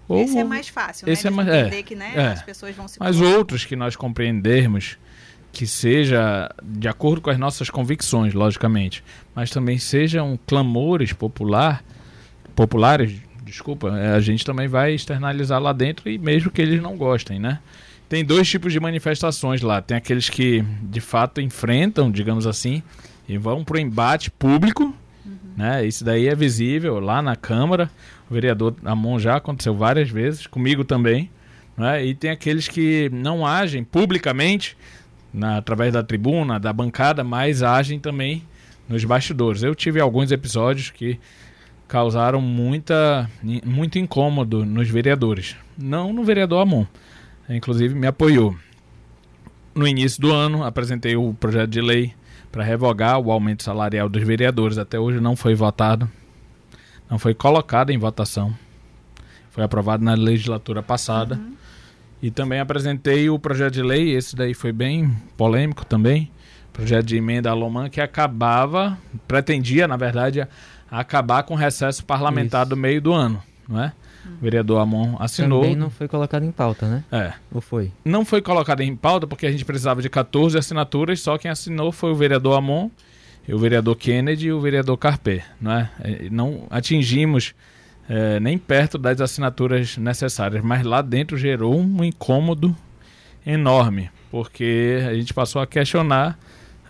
ou- 0.08 0.22
esse 0.24 0.38
é 0.38 0.43
mais 0.43 0.67
fácil, 0.67 1.10
esse 1.10 1.24
né? 1.24 1.32
é 1.32 1.36
mais- 1.36 1.50
é, 1.50 1.82
que 1.82 1.96
né, 1.96 2.12
é. 2.15 2.27
as 2.27 2.43
pessoas 2.43 2.75
vão 2.75 2.88
se 2.88 3.00
Mas 3.00 3.20
outros 3.20 3.65
que 3.65 3.75
nós 3.75 3.96
compreendermos 3.96 5.00
que 5.51 5.65
seja 5.65 6.48
de 6.63 6.88
acordo 6.88 7.22
com 7.22 7.32
as 7.32 7.39
nossas 7.39 7.72
convicções, 7.72 8.36
logicamente, 8.36 9.03
mas 9.34 9.50
também 9.50 9.79
seja 9.79 10.22
um 10.22 10.38
clamores 10.46 11.12
popular, 11.12 11.84
populares, 12.55 13.15
desculpa, 13.43 13.98
é, 13.98 14.13
a 14.13 14.20
gente 14.20 14.46
também 14.46 14.67
vai 14.67 14.93
externalizar 14.93 15.60
lá 15.60 15.74
dentro 15.74 16.08
e 16.08 16.20
mesmo 16.20 16.51
que 16.51 16.62
eles 16.62 16.79
não 16.84 16.96
gostem, 16.98 17.39
né? 17.39 17.58
Tem 18.08 18.24
dois 18.24 18.48
tipos 18.48 18.72
de 18.72 18.79
manifestações 18.79 19.62
lá. 19.63 19.82
Tem 19.82 19.98
aqueles 19.98 20.29
que 20.29 20.62
de 20.84 21.01
fato 21.01 21.41
enfrentam, 21.41 22.12
digamos 22.12 22.46
assim, 22.46 22.84
e 23.27 23.37
vão 23.37 23.63
para 23.63 23.77
o 23.77 23.79
embate 23.79 24.29
público, 24.29 24.93
né? 25.55 25.85
Isso 25.85 26.03
daí 26.03 26.27
é 26.27 26.35
visível 26.35 26.99
lá 26.99 27.21
na 27.21 27.35
Câmara. 27.35 27.89
O 28.29 28.33
vereador 28.33 28.75
Amon 28.83 29.19
já 29.19 29.37
aconteceu 29.37 29.75
várias 29.75 30.09
vezes, 30.09 30.47
comigo 30.47 30.83
também. 30.83 31.29
Né? 31.77 32.05
E 32.05 32.15
tem 32.15 32.31
aqueles 32.31 32.67
que 32.67 33.09
não 33.11 33.45
agem 33.45 33.83
publicamente, 33.83 34.77
na, 35.33 35.57
através 35.57 35.93
da 35.93 36.03
tribuna, 36.03 36.59
da 36.59 36.71
bancada, 36.71 37.23
mas 37.23 37.63
agem 37.63 37.99
também 37.99 38.43
nos 38.87 39.03
bastidores. 39.03 39.63
Eu 39.63 39.73
tive 39.73 39.99
alguns 39.99 40.31
episódios 40.31 40.89
que 40.89 41.19
causaram 41.87 42.41
muita, 42.41 43.29
muito 43.65 43.99
incômodo 43.99 44.65
nos 44.65 44.89
vereadores. 44.89 45.55
Não 45.77 46.13
no 46.13 46.23
vereador 46.23 46.61
Amon. 46.61 46.85
Inclusive 47.49 47.93
me 47.93 48.07
apoiou. 48.07 48.55
No 49.75 49.87
início 49.87 50.21
do 50.21 50.31
ano, 50.31 50.63
apresentei 50.63 51.15
o 51.15 51.33
projeto 51.33 51.69
de 51.69 51.81
lei 51.81 52.13
para 52.53 52.63
revogar 52.63 53.19
o 53.19 53.31
aumento 53.31 53.63
salarial 53.63 54.07
dos 54.07 54.22
vereadores. 54.22 54.77
Até 54.77 55.00
hoje 55.00 55.19
não 55.19 55.36
foi 55.36 55.55
votado, 55.55 56.07
não 57.10 57.17
foi 57.17 57.33
colocado 57.33 57.89
em 57.89 57.98
votação. 57.98 58.53
Foi 59.50 59.63
aprovado 59.63 60.03
na 60.03 60.13
legislatura 60.13 60.83
passada. 60.83 61.36
Uhum. 61.36 61.55
E 62.22 62.29
também 62.29 62.60
apresentei 62.60 63.27
o 63.27 63.39
projeto 63.39 63.74
de 63.74 63.81
lei, 63.81 64.15
esse 64.15 64.36
daí 64.36 64.53
foi 64.53 64.72
bem 64.72 65.12
polêmico 65.36 65.83
também, 65.83 66.31
projeto 66.72 67.07
de 67.07 67.17
emenda 67.17 67.50
Alomã 67.50 67.89
que 67.89 68.00
acabava, 68.00 68.98
pretendia, 69.27 69.88
na 69.88 69.98
verdade, 69.98 70.48
acabar 70.89 71.43
com 71.43 71.55
o 71.55 71.57
recesso 71.57 72.05
parlamentar 72.05 72.62
Isso. 72.62 72.69
do 72.69 72.77
meio 72.77 73.01
do 73.01 73.12
ano, 73.12 73.43
não 73.67 73.83
é? 73.83 73.91
O 74.25 74.41
vereador 74.41 74.79
Amon 74.79 75.15
assinou. 75.19 75.61
Também 75.61 75.75
não 75.75 75.89
foi 75.89 76.07
colocado 76.07 76.43
em 76.43 76.51
pauta, 76.51 76.87
né? 76.87 77.03
É. 77.11 77.33
Ou 77.51 77.61
foi? 77.61 77.91
Não 78.05 78.23
foi 78.23 78.41
colocado 78.41 78.81
em 78.81 78.95
pauta 78.95 79.27
porque 79.27 79.45
a 79.45 79.51
gente 79.51 79.65
precisava 79.65 80.01
de 80.01 80.09
14 80.09 80.57
assinaturas, 80.57 81.19
só 81.19 81.37
quem 81.37 81.51
assinou 81.51 81.91
foi 81.91 82.11
o 82.11 82.15
vereador 82.15 82.57
Amon, 82.57 82.89
o 83.47 83.57
vereador 83.57 83.95
Kennedy 83.95 84.47
e 84.47 84.53
o 84.53 84.61
vereador 84.61 84.97
Carpé, 84.97 85.43
não 85.59 85.71
é? 85.71 85.89
é 86.01 86.29
não 86.29 86.65
atingimos 86.69 87.53
é, 88.07 88.39
nem 88.39 88.57
perto 88.57 88.97
das 88.97 89.19
assinaturas 89.21 89.97
necessárias, 89.97 90.63
mas 90.63 90.83
lá 90.83 91.01
dentro 91.01 91.37
gerou 91.37 91.77
um 91.77 92.03
incômodo 92.03 92.75
enorme, 93.45 94.09
porque 94.31 94.99
a 95.07 95.13
gente 95.13 95.33
passou 95.33 95.61
a 95.61 95.67
questionar 95.67 96.37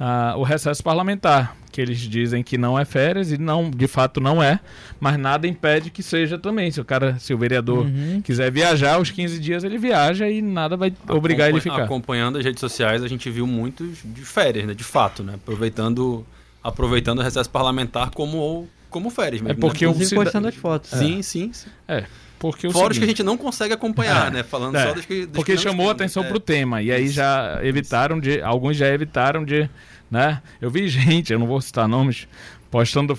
uh, 0.04 0.38
o 0.38 0.44
recesso 0.44 0.84
parlamentar 0.84 1.56
que 1.72 1.82
eles 1.82 1.98
dizem 1.98 2.44
que 2.44 2.56
não 2.56 2.78
é 2.78 2.86
férias 2.86 3.32
e 3.32 3.38
não, 3.40 3.72
de 3.72 3.88
fato 3.88 4.22
não 4.22 4.44
é, 4.44 4.60
mas 5.00 5.18
nada 5.18 5.48
impede 5.48 5.90
que 5.90 6.04
seja 6.04 6.38
também. 6.38 6.70
Se 6.70 6.80
o 6.80 6.86
cara, 6.86 7.18
se 7.18 7.34
o 7.34 7.38
vereador 7.38 7.88
uhum. 7.88 8.22
quiser 8.24 8.52
viajar, 8.52 9.02
os 9.02 9.10
15 9.10 9.40
dias 9.40 9.64
ele 9.64 9.80
viaja 9.80 10.30
e 10.30 10.40
nada 10.40 10.78
vai 10.78 10.94
obrigar 11.10 11.50
ele 11.50 11.58
a 11.58 11.62
ficar. 11.62 11.84
Acompanhando 11.84 12.38
as 12.38 12.46
redes 12.46 12.60
sociais, 12.60 13.04
a 13.04 13.08
gente 13.08 13.28
viu 13.32 13.48
muitos 13.48 13.98
de 14.06 14.22
férias, 14.22 14.68
né, 14.68 14.76
de 14.76 14.84
fato, 14.84 15.24
né, 15.24 15.34
aproveitando 15.34 16.24
aproveitando 16.64 17.20
o 17.20 17.22
recesso 17.24 17.50
parlamentar 17.50 18.12
como 18.12 18.70
como 18.92 19.10
férias 19.10 19.42
mesmo. 19.42 19.58
É 19.58 19.60
porque 19.60 19.86
né? 19.86 19.92
o 19.92 19.96
cida... 19.96 20.16
postando 20.16 20.48
as 20.48 20.56
fotos. 20.56 20.92
Sim, 20.92 21.20
é. 21.20 21.22
sim, 21.24 21.52
sim. 21.52 21.70
É. 21.88 22.06
Porque 22.38 22.70
Fora 22.70 22.92
os 22.92 22.98
que 22.98 23.04
a 23.06 23.08
gente 23.08 23.24
não 23.24 23.38
consegue 23.38 23.74
acompanhar, 23.74 24.28
é, 24.28 24.30
né? 24.30 24.44
Falando 24.44 24.76
é, 24.76 24.88
só 24.88 24.94
dos 24.94 25.06
que. 25.06 25.26
Dos 25.26 25.36
porque 25.38 25.56
que 25.56 25.62
chamou 25.62 25.90
atenção 25.90 26.24
é. 26.24 26.28
para 26.28 26.36
o 26.36 26.40
tema. 26.42 26.82
E 26.82 26.92
aí 26.92 27.08
já 27.08 27.60
evitaram 27.64 28.20
de. 28.20 28.42
Alguns 28.42 28.76
já 28.76 28.88
evitaram 28.90 29.46
de 29.46 29.70
né? 30.14 30.44
Eu 30.62 30.70
vi 30.70 30.88
gente, 30.88 31.34
eu 31.34 31.40
não 31.40 31.48
vou 31.48 31.60
citar 31.60 31.88
nomes, 31.88 32.28
postando 32.70 33.18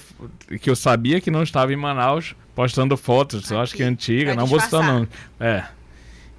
que 0.60 0.70
eu 0.70 0.76
sabia 0.76 1.20
que 1.20 1.30
não 1.30 1.42
estava 1.42 1.72
em 1.72 1.76
Manaus, 1.76 2.36
postando 2.54 2.96
fotos, 2.96 3.46
Aqui, 3.46 3.52
eu 3.52 3.60
acho 3.60 3.74
que 3.74 3.82
é 3.82 3.86
antiga, 3.86 4.34
não 4.34 4.46
vou 4.46 4.60
citar 4.60 4.82
nomes. 4.82 5.08
É. 5.40 5.64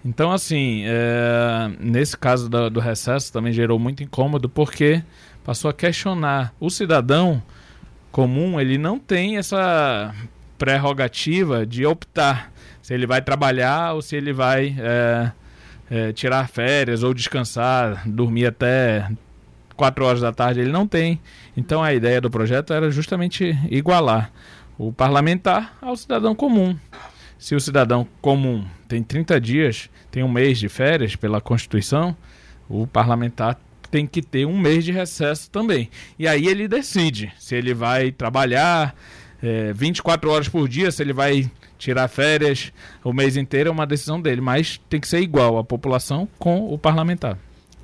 Então, 0.04 0.32
assim, 0.32 0.84
é, 0.86 1.72
nesse 1.80 2.16
caso 2.16 2.48
do, 2.48 2.70
do 2.70 2.80
recesso 2.80 3.34
também 3.34 3.52
gerou 3.52 3.78
muito 3.78 4.02
incômodo, 4.02 4.48
porque 4.48 5.04
passou 5.44 5.70
a 5.70 5.74
questionar. 5.74 6.54
O 6.60 6.70
cidadão 6.70 7.44
comum, 8.12 8.62
ele 8.62 8.78
não 8.78 8.98
tem 8.98 9.38
essa 9.38 10.16
prerrogativa 10.58 11.66
de 11.66 11.86
optar 11.86 12.52
se 12.82 12.94
ele 12.94 13.06
vai 13.06 13.22
trabalhar 13.22 13.94
ou 13.94 14.02
se 14.02 14.16
ele 14.16 14.32
vai 14.32 14.76
é, 14.80 15.32
é, 15.90 16.14
tirar 16.14 16.48
férias 16.48 17.04
ou 17.04 17.14
descansar, 17.14 18.08
dormir 18.08 18.46
até 18.46 19.10
4 19.76 20.06
horas 20.06 20.22
da 20.22 20.32
tarde 20.32 20.62
ele 20.62 20.72
não 20.72 20.88
tem. 20.88 21.20
Então 21.56 21.84
a 21.84 21.94
ideia 21.94 22.22
do 22.22 22.30
projeto 22.30 22.74
era 22.74 22.90
justamente 22.92 23.58
igualar 23.70 24.32
o 24.78 24.92
parlamentar 24.92 25.78
ao 25.82 25.96
cidadão 25.96 26.36
comum. 26.36 26.78
Se 27.38 27.56
o 27.56 27.60
cidadão 27.60 28.08
comum 28.22 28.66
tem 28.88 29.04
30 29.04 29.40
dias, 29.40 29.90
tem 30.10 30.24
um 30.24 30.32
mês 30.32 30.58
de 30.58 30.70
férias 30.70 31.16
pela 31.16 31.42
Constituição, 31.42 32.16
o 32.70 32.88
parlamentar 32.88 33.58
tem 33.92 34.08
que 34.08 34.22
ter 34.22 34.46
um 34.46 34.58
mês 34.58 34.84
de 34.84 34.92
recesso 34.92 35.50
também. 35.50 35.90
E 36.18 36.28
aí 36.28 36.48
ele 36.48 36.68
decide 36.68 37.32
se 37.38 37.56
ele 37.56 37.74
vai 37.74 38.12
trabalhar 38.12 38.96
é, 39.42 39.72
24 39.74 40.30
horas 40.30 40.50
por 40.50 40.68
dia, 40.68 40.92
se 40.92 41.04
ele 41.04 41.14
vai 41.14 41.50
tirar 41.78 42.08
férias 42.08 42.72
o 43.04 43.14
mês 43.14 43.38
inteiro, 43.38 43.70
é 43.70 43.72
uma 43.72 43.86
decisão 43.86 44.20
dele. 44.20 44.42
Mas 44.42 44.82
tem 44.90 45.00
que 45.00 45.08
ser 45.08 45.20
igual 45.20 45.58
a 45.58 45.64
população 45.64 46.28
com 46.40 46.74
o 46.74 46.78
parlamentar. 46.78 47.38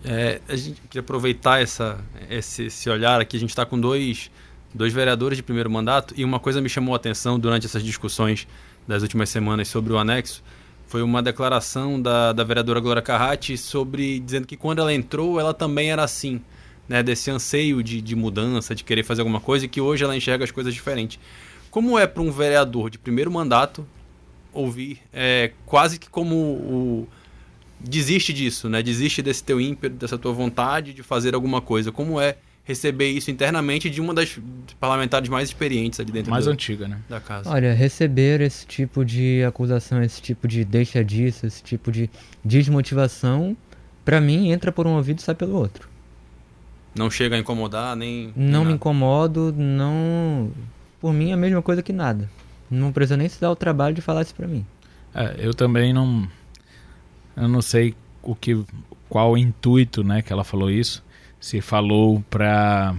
É, 0.04 0.42
a 0.48 0.56
gente 0.56 0.82
queria 0.82 1.02
aproveitar 1.02 1.62
essa, 1.62 2.00
esse, 2.30 2.66
esse 2.66 2.90
olhar 2.90 3.22
aqui. 3.22 3.38
A 3.38 3.40
gente 3.40 3.50
está 3.50 3.66
com 3.66 3.80
dois, 3.80 4.32
dois 4.74 4.92
vereadores 4.92 5.38
de 5.38 5.44
primeiro 5.44 5.70
mandato 5.70 6.14
e 6.18 6.26
uma 6.26 6.40
coisa 6.40 6.60
me 6.62 6.70
chamou 6.70 6.94
a 6.94 6.98
atenção 6.98 7.40
durante 7.40 7.66
essas 7.66 7.84
discussões 7.84 8.48
das 8.88 9.04
últimas 9.04 9.30
semanas 9.30 9.68
sobre 9.68 9.94
o 9.94 9.98
anexo 9.98 10.44
foi 10.92 11.02
uma 11.02 11.24
declaração 11.24 12.02
da, 12.02 12.34
da 12.34 12.44
vereadora 12.44 12.82
Glória 12.82 13.02
Carratti 13.02 13.58
sobre 13.58 14.20
dizendo 14.20 14.46
que 14.46 14.58
quando 14.58 14.80
ela 14.80 14.94
entrou 14.94 15.40
ela 15.40 15.54
também 15.54 15.90
era 15.90 16.04
assim, 16.04 16.42
né, 16.86 17.02
desse 17.02 17.32
anseio 17.32 17.82
de, 17.82 18.02
de 18.02 18.14
mudança, 18.14 18.76
de 18.76 18.84
querer 18.84 19.04
fazer 19.04 19.22
alguma 19.22 19.40
coisa 19.40 19.64
e 19.64 19.70
que 19.70 19.80
hoje 19.80 20.04
ela 20.04 20.14
enxerga 20.18 20.44
as 20.44 20.52
coisas 20.52 20.74
diferentes. 20.74 21.18
Como 21.70 21.98
é 21.98 22.06
para 22.06 22.22
um 22.22 22.30
vereador 22.30 22.90
de 22.90 22.98
primeiro 22.98 23.32
mandato 23.32 23.88
ouvir 24.52 25.00
é, 25.14 25.52
quase 25.66 25.98
que 25.98 26.10
como 26.10 26.36
o 26.36 27.08
desiste 27.84 28.34
disso, 28.34 28.70
né? 28.70 28.82
Desiste 28.82 29.22
desse 29.22 29.44
teu 29.44 29.60
ímpeto, 29.60 29.96
dessa 29.96 30.18
tua 30.18 30.34
vontade 30.34 30.94
de 30.94 31.04
fazer 31.04 31.34
alguma 31.36 31.62
coisa. 31.62 31.92
Como 31.92 32.20
é 32.20 32.38
receber 32.64 33.10
isso 33.10 33.32
internamente 33.32 33.90
de 33.90 34.00
uma 34.00 34.14
das 34.14 34.40
parlamentares 34.80 35.30
mais 35.30 35.50
experientes 35.50 36.00
ali 36.00 36.12
dentro 36.12 36.32
mais 36.32 36.46
do, 36.46 36.52
antiga, 36.52 36.88
né? 36.88 37.00
da 37.10 37.20
casa? 37.20 37.50
Olha, 37.50 37.74
receber 37.74 38.42
esse 38.42 38.66
tipo 38.66 39.04
de 39.04 39.44
acusação, 39.44 40.02
esse 40.04 40.22
tipo 40.22 40.48
de 40.48 40.64
deixa 40.64 41.04
disso, 41.04 41.46
esse 41.46 41.64
tipo 41.64 41.92
de 41.92 42.10
desmotivação, 42.44 43.58
para 44.06 44.22
mim 44.22 44.52
entra 44.52 44.72
por 44.72 44.86
um 44.86 44.92
ouvido 44.92 45.20
e 45.20 45.22
sai 45.22 45.36
pelo 45.36 45.56
outro. 45.56 45.90
Não 46.94 47.10
chega 47.10 47.36
a 47.36 47.40
incomodar 47.40 47.96
nem 47.96 48.34
Não 48.36 48.60
nem 48.60 48.68
me 48.68 48.74
incomodo, 48.74 49.54
não 49.58 50.52
por 51.00 51.14
mim 51.14 51.32
é 51.32 51.34
a 51.34 51.38
mesma 51.38 51.62
coisa 51.62 51.82
que 51.82 51.94
nada. 51.94 52.30
Não 52.70 52.92
precisa 52.92 53.18
nem 53.18 53.28
se 53.28 53.40
dar 53.42 53.52
o 53.52 53.56
trabalho 53.56 53.96
de 53.96 54.02
falar 54.02 54.22
isso 54.22 54.36
para 54.36 54.48
mim. 54.48 54.66
É, 55.14 55.36
eu 55.40 55.54
também 55.54 55.92
não 55.92 56.28
eu 57.42 57.48
não 57.48 57.62
sei 57.62 57.96
o 58.22 58.36
que, 58.36 58.64
qual 59.10 59.32
o 59.32 59.38
intuito, 59.38 60.04
né, 60.04 60.22
que 60.22 60.32
ela 60.32 60.44
falou 60.44 60.70
isso. 60.70 61.04
Se 61.40 61.60
falou 61.60 62.24
para 62.30 62.96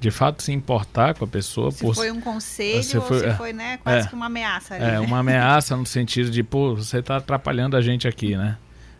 de 0.00 0.10
fato 0.10 0.42
se 0.42 0.52
importar 0.52 1.14
com 1.14 1.24
a 1.24 1.28
pessoa. 1.28 1.70
Se 1.70 1.84
por, 1.84 1.94
foi 1.94 2.10
um 2.10 2.20
conselho 2.20 2.82
se 2.82 2.98
ou 2.98 3.04
foi, 3.04 3.20
se 3.20 3.36
foi, 3.36 3.52
né, 3.52 3.78
quase 3.78 4.06
é, 4.06 4.08
que 4.10 4.14
uma 4.14 4.26
ameaça. 4.26 4.74
Ali, 4.74 4.84
é, 4.84 4.90
né? 4.92 5.00
uma 5.00 5.20
ameaça 5.20 5.76
no 5.76 5.86
sentido 5.86 6.30
de, 6.30 6.42
pô, 6.42 6.74
você 6.74 6.98
está 6.98 7.16
atrapalhando 7.16 7.76
a 7.76 7.80
gente 7.80 8.08
aqui, 8.08 8.36
né? 8.36 8.58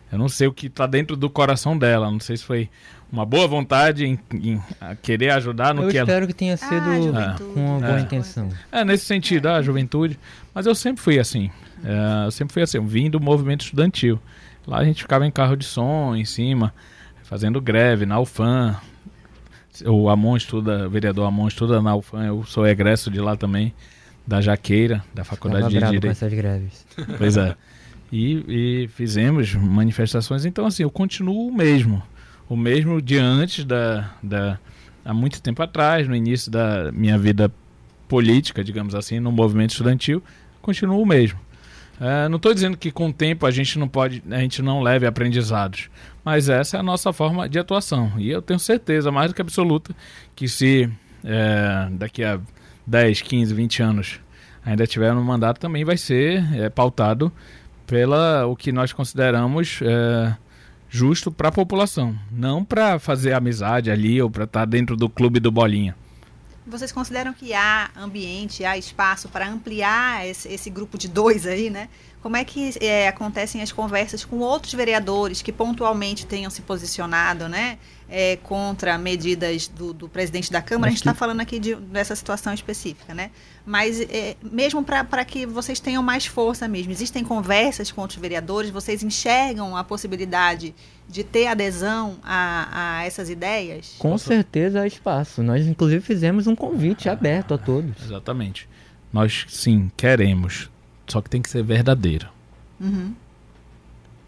Eu 0.09 0.17
não 0.17 0.29
sei 0.29 0.47
o 0.47 0.53
que 0.53 0.67
está 0.67 0.87
dentro 0.87 1.17
do 1.17 1.29
coração 1.29 1.77
dela. 1.77 2.09
Não 2.09 2.21
sei 2.21 2.37
se 2.37 2.43
foi 2.45 2.69
uma 3.11 3.25
boa 3.25 3.45
vontade 3.45 4.05
em, 4.05 4.17
em 4.33 4.61
querer 5.01 5.31
ajudar 5.31 5.73
no 5.73 5.83
eu 5.83 5.89
que 5.89 5.97
ela... 5.97 6.09
Eu 6.09 6.13
espero 6.13 6.27
que 6.27 6.33
tenha 6.33 6.53
ah, 6.53 6.57
sido 6.57 7.17
ah, 7.17 7.35
com 7.37 7.59
uma 7.59 7.79
boa 7.79 7.99
é. 7.99 8.01
intenção. 8.01 8.49
É, 8.71 8.85
nesse 8.85 9.03
sentido, 9.03 9.47
a 9.47 9.61
juventude. 9.61 10.17
Mas 10.53 10.65
eu 10.65 10.73
sempre 10.73 11.03
fui 11.03 11.19
assim. 11.19 11.51
É, 11.83 12.25
eu 12.25 12.31
sempre 12.31 12.53
fui 12.53 12.63
assim, 12.63 12.77
eu 12.77 12.85
vim 12.85 13.09
do 13.09 13.19
movimento 13.19 13.65
estudantil. 13.65 14.17
Lá 14.67 14.79
a 14.79 14.83
gente 14.83 15.01
ficava 15.01 15.25
em 15.25 15.31
carro 15.31 15.55
de 15.55 15.63
som, 15.63 16.13
em 16.13 16.25
cima, 16.25 16.73
fazendo 17.23 17.61
greve 17.61 18.05
na 18.05 18.19
UFAM. 18.19 18.75
O 19.85 20.09
Amon 20.09 20.35
estuda, 20.35 20.87
o 20.87 20.89
vereador 20.89 21.25
Amon 21.25 21.47
estuda 21.47 21.81
na 21.81 21.95
UFAM, 21.95 22.25
eu 22.25 22.43
sou 22.43 22.67
egresso 22.67 23.09
de 23.09 23.21
lá 23.21 23.37
também, 23.37 23.73
da 24.25 24.41
Jaqueira, 24.41 25.03
da 25.13 25.23
Faculdade 25.23 25.69
de 25.69 25.79
Direito. 25.79 26.03
Com 26.03 26.09
essas 26.09 26.33
greves. 26.33 26.85
Pois 27.17 27.37
é. 27.37 27.55
E, 28.11 28.83
e, 28.83 28.87
fizemos 28.89 29.53
manifestações, 29.53 30.45
então 30.45 30.65
assim, 30.65 30.83
eu 30.83 30.89
continuo 30.89 31.47
o 31.47 31.53
mesmo. 31.53 32.01
O 32.49 32.55
mesmo 32.55 33.01
de 33.01 33.17
antes 33.17 33.65
da, 33.65 34.13
da. 34.23 34.57
há 35.03 35.13
muito 35.13 35.41
tempo 35.41 35.61
atrás, 35.61 36.07
no 36.07 36.15
início 36.15 36.49
da 36.49 36.91
minha 36.93 37.17
vida 37.17 37.51
política, 38.07 38.63
digamos 38.63 38.95
assim, 38.95 39.19
no 39.19 39.31
movimento 39.31 39.71
estudantil, 39.71 40.23
continuo 40.61 41.01
o 41.01 41.05
mesmo. 41.05 41.39
É, 41.99 42.29
não 42.29 42.37
estou 42.37 42.53
dizendo 42.53 42.77
que 42.77 42.91
com 42.91 43.09
o 43.09 43.13
tempo 43.13 43.45
a 43.45 43.51
gente 43.51 43.79
não 43.79 43.87
pode, 43.87 44.23
a 44.29 44.39
gente 44.39 44.61
não 44.61 44.81
leve 44.81 45.07
aprendizados, 45.07 45.89
mas 46.23 46.47
essa 46.47 46.77
é 46.77 46.79
a 46.79 46.83
nossa 46.83 47.11
forma 47.11 47.49
de 47.49 47.57
atuação. 47.57 48.11
E 48.17 48.29
eu 48.29 48.41
tenho 48.41 48.59
certeza, 48.59 49.11
mais 49.11 49.31
do 49.31 49.35
que 49.35 49.41
absoluta, 49.41 49.95
que 50.35 50.47
se 50.47 50.89
é, 51.23 51.87
daqui 51.91 52.23
a 52.23 52.39
10, 52.85 53.21
15, 53.21 53.53
20 53.53 53.83
anos 53.83 54.19
ainda 54.63 54.85
tiver 54.85 55.13
no 55.13 55.23
mandato, 55.23 55.59
também 55.59 55.83
vai 55.83 55.97
ser 55.97 56.43
é, 56.55 56.69
pautado 56.69 57.31
pela 57.87 58.45
o 58.45 58.55
que 58.55 58.71
nós 58.71 58.91
consideramos 58.91 59.79
é, 59.81 60.35
justo 60.89 61.31
para 61.31 61.49
a 61.49 61.51
população, 61.51 62.15
não 62.31 62.63
para 62.63 62.99
fazer 62.99 63.33
amizade 63.33 63.89
ali 63.89 64.21
ou 64.21 64.29
para 64.29 64.43
estar 64.43 64.59
tá 64.61 64.65
dentro 64.65 64.95
do 64.95 65.09
clube 65.09 65.39
do 65.39 65.51
bolinha. 65.51 65.95
Vocês 66.67 66.91
consideram 66.91 67.33
que 67.33 67.53
há 67.53 67.89
ambiente, 67.95 68.65
há 68.65 68.77
espaço 68.77 69.29
para 69.29 69.47
ampliar 69.47 70.27
esse, 70.27 70.49
esse, 70.49 70.69
grupo 70.69 70.97
de 70.97 71.07
dois 71.07 71.45
aí, 71.45 71.69
né? 71.69 71.87
Como 72.21 72.35
é 72.35 72.43
que 72.43 72.73
é, 72.81 73.07
acontecem 73.07 73.61
as 73.61 73.71
conversas 73.71 74.25
com 74.25 74.39
outros 74.39 74.73
vereadores 74.73 75.41
que 75.41 75.53
pontualmente 75.53 76.25
tenham 76.25 76.51
se 76.51 76.61
posicionado, 76.61 77.47
né? 77.47 77.79
É, 78.09 78.37
contra 78.37 78.97
medidas 78.97 79.67
do, 79.67 79.93
do, 79.93 80.07
presidente 80.07 80.51
da 80.51 80.61
Câmara, 80.61 80.87
a 80.87 80.91
gente 80.91 80.99
está 80.99 81.13
falando 81.13 81.41
aqui 81.41 81.59
de, 81.59 81.75
dessa 81.75 82.15
situação 82.15 82.53
específica, 82.53 83.13
né? 83.13 83.31
Mas 83.65 83.99
é, 83.99 84.37
mesmo 84.41 84.83
para 84.83 85.25
que 85.25 85.45
vocês 85.45 85.79
tenham 85.79 86.01
mais 86.01 86.25
força 86.25 86.67
mesmo, 86.67 86.91
existem 86.91 87.23
conversas 87.23 87.91
com 87.91 88.01
outros 88.01 88.19
vereadores, 88.19 88.69
vocês 88.69 89.03
enxergam 89.03 89.75
a 89.75 89.83
possibilidade 89.83 90.73
de 91.07 91.23
ter 91.23 91.47
adesão 91.47 92.17
a, 92.23 92.99
a 92.99 93.03
essas 93.05 93.29
ideias? 93.29 93.95
Com 93.99 94.17
certeza 94.17 94.81
há 94.81 94.87
espaço. 94.87 95.43
Nós, 95.43 95.67
inclusive, 95.67 96.01
fizemos 96.01 96.47
um 96.47 96.55
convite 96.55 97.09
aberto 97.09 97.53
a 97.53 97.57
todos. 97.57 98.03
Exatamente. 98.03 98.69
Nós, 99.11 99.45
sim, 99.49 99.91
queremos, 99.97 100.69
só 101.07 101.21
que 101.21 101.29
tem 101.29 101.41
que 101.41 101.49
ser 101.49 101.63
verdadeiro. 101.63 102.29
Uhum. 102.79 103.13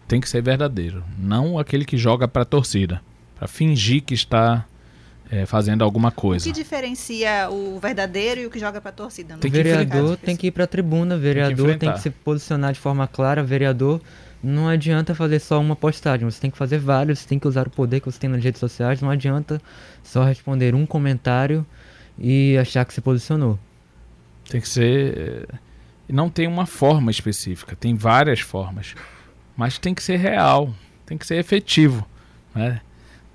Tem 0.06 0.20
que 0.20 0.28
ser 0.28 0.42
verdadeiro, 0.42 1.04
não 1.16 1.56
aquele 1.56 1.84
que 1.84 1.96
joga 1.96 2.26
para 2.26 2.42
a 2.42 2.44
torcida 2.44 3.00
para 3.40 3.48
fingir 3.48 4.02
que 4.02 4.12
está 4.12 4.66
é, 5.30 5.46
fazendo 5.46 5.82
alguma 5.82 6.10
coisa. 6.10 6.44
O 6.44 6.52
que 6.52 6.60
diferencia 6.60 7.48
o 7.50 7.80
verdadeiro 7.80 8.42
e 8.42 8.46
o 8.46 8.50
que 8.50 8.58
joga 8.58 8.82
para 8.82 8.90
a 8.90 8.92
torcida? 8.92 9.38
o 9.42 9.50
vereador 9.50 10.18
tem 10.18 10.36
que 10.36 10.48
ir 10.48 10.50
para 10.50 10.64
a 10.64 10.66
tribuna, 10.66 11.16
vereador 11.16 11.68
tem 11.68 11.74
que, 11.74 11.78
tem 11.78 11.92
que, 11.94 12.00
se 12.00 12.10
posicionar 12.10 12.74
de 12.74 12.78
forma 12.78 13.08
clara, 13.08 13.42
vereador 13.42 13.98
não 14.42 14.68
adianta 14.68 15.14
fazer 15.14 15.38
só 15.38 15.58
uma 15.58 15.74
postagem, 15.74 16.30
você 16.30 16.38
tem 16.38 16.50
que 16.50 16.58
fazer 16.58 16.78
vários, 16.78 17.20
você 17.20 17.28
tem 17.28 17.38
que 17.38 17.48
usar 17.48 17.66
o 17.66 17.70
poder 17.70 18.00
que 18.00 18.10
você 18.10 18.18
tem 18.18 18.28
nas 18.28 18.44
redes 18.44 18.60
sociais, 18.60 19.00
não 19.00 19.08
adianta 19.08 19.60
só 20.02 20.22
responder 20.22 20.74
um 20.74 20.84
comentário 20.84 21.64
e 22.18 22.58
achar 22.58 22.84
que 22.84 22.92
se 22.92 23.00
posicionou. 23.00 23.58
Tem 24.50 24.60
que 24.60 24.68
ser. 24.68 25.16
Eh, 25.16 25.54
não 26.08 26.28
tem 26.28 26.46
uma 26.46 26.66
forma 26.66 27.10
específica, 27.10 27.74
tem 27.74 27.94
várias 27.94 28.40
formas. 28.40 28.94
Mas 29.56 29.78
tem 29.78 29.94
que 29.94 30.02
ser 30.02 30.16
real, 30.16 30.74
tem 31.06 31.16
que 31.16 31.26
ser 31.26 31.36
efetivo. 31.36 32.06
Né? 32.54 32.80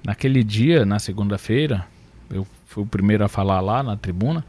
Naquele 0.05 0.43
dia, 0.43 0.85
na 0.85 1.00
segunda-feira, 1.00 1.85
eu 2.29 2.45
fui 2.67 2.83
o 2.83 2.88
primeiro 2.88 3.24
a 3.24 3.27
falar 3.27 3.59
lá 3.59 3.81
na 3.81 3.97
tribuna. 3.97 4.45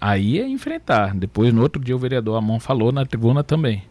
Aí 0.00 0.40
é 0.40 0.48
enfrentar. 0.48 1.14
Depois, 1.14 1.52
no 1.52 1.62
outro 1.62 1.80
dia, 1.80 1.94
o 1.94 1.98
vereador 1.98 2.36
Amon 2.36 2.58
falou 2.58 2.90
na 2.90 3.06
tribuna 3.06 3.44
também, 3.44 3.84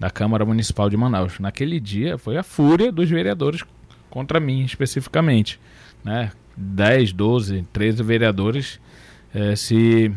da 0.00 0.08
Câmara 0.08 0.44
Municipal 0.44 0.88
de 0.88 0.96
Manaus. 0.96 1.38
Naquele 1.38 1.78
dia 1.78 2.16
foi 2.16 2.38
a 2.38 2.42
fúria 2.42 2.90
dos 2.90 3.10
vereadores 3.10 3.62
contra 4.08 4.40
mim, 4.40 4.64
especificamente. 4.64 5.60
Né? 6.02 6.30
10, 6.56 7.12
12, 7.12 7.66
13 7.70 8.02
vereadores 8.02 8.80
eh, 9.34 9.56
se 9.56 10.10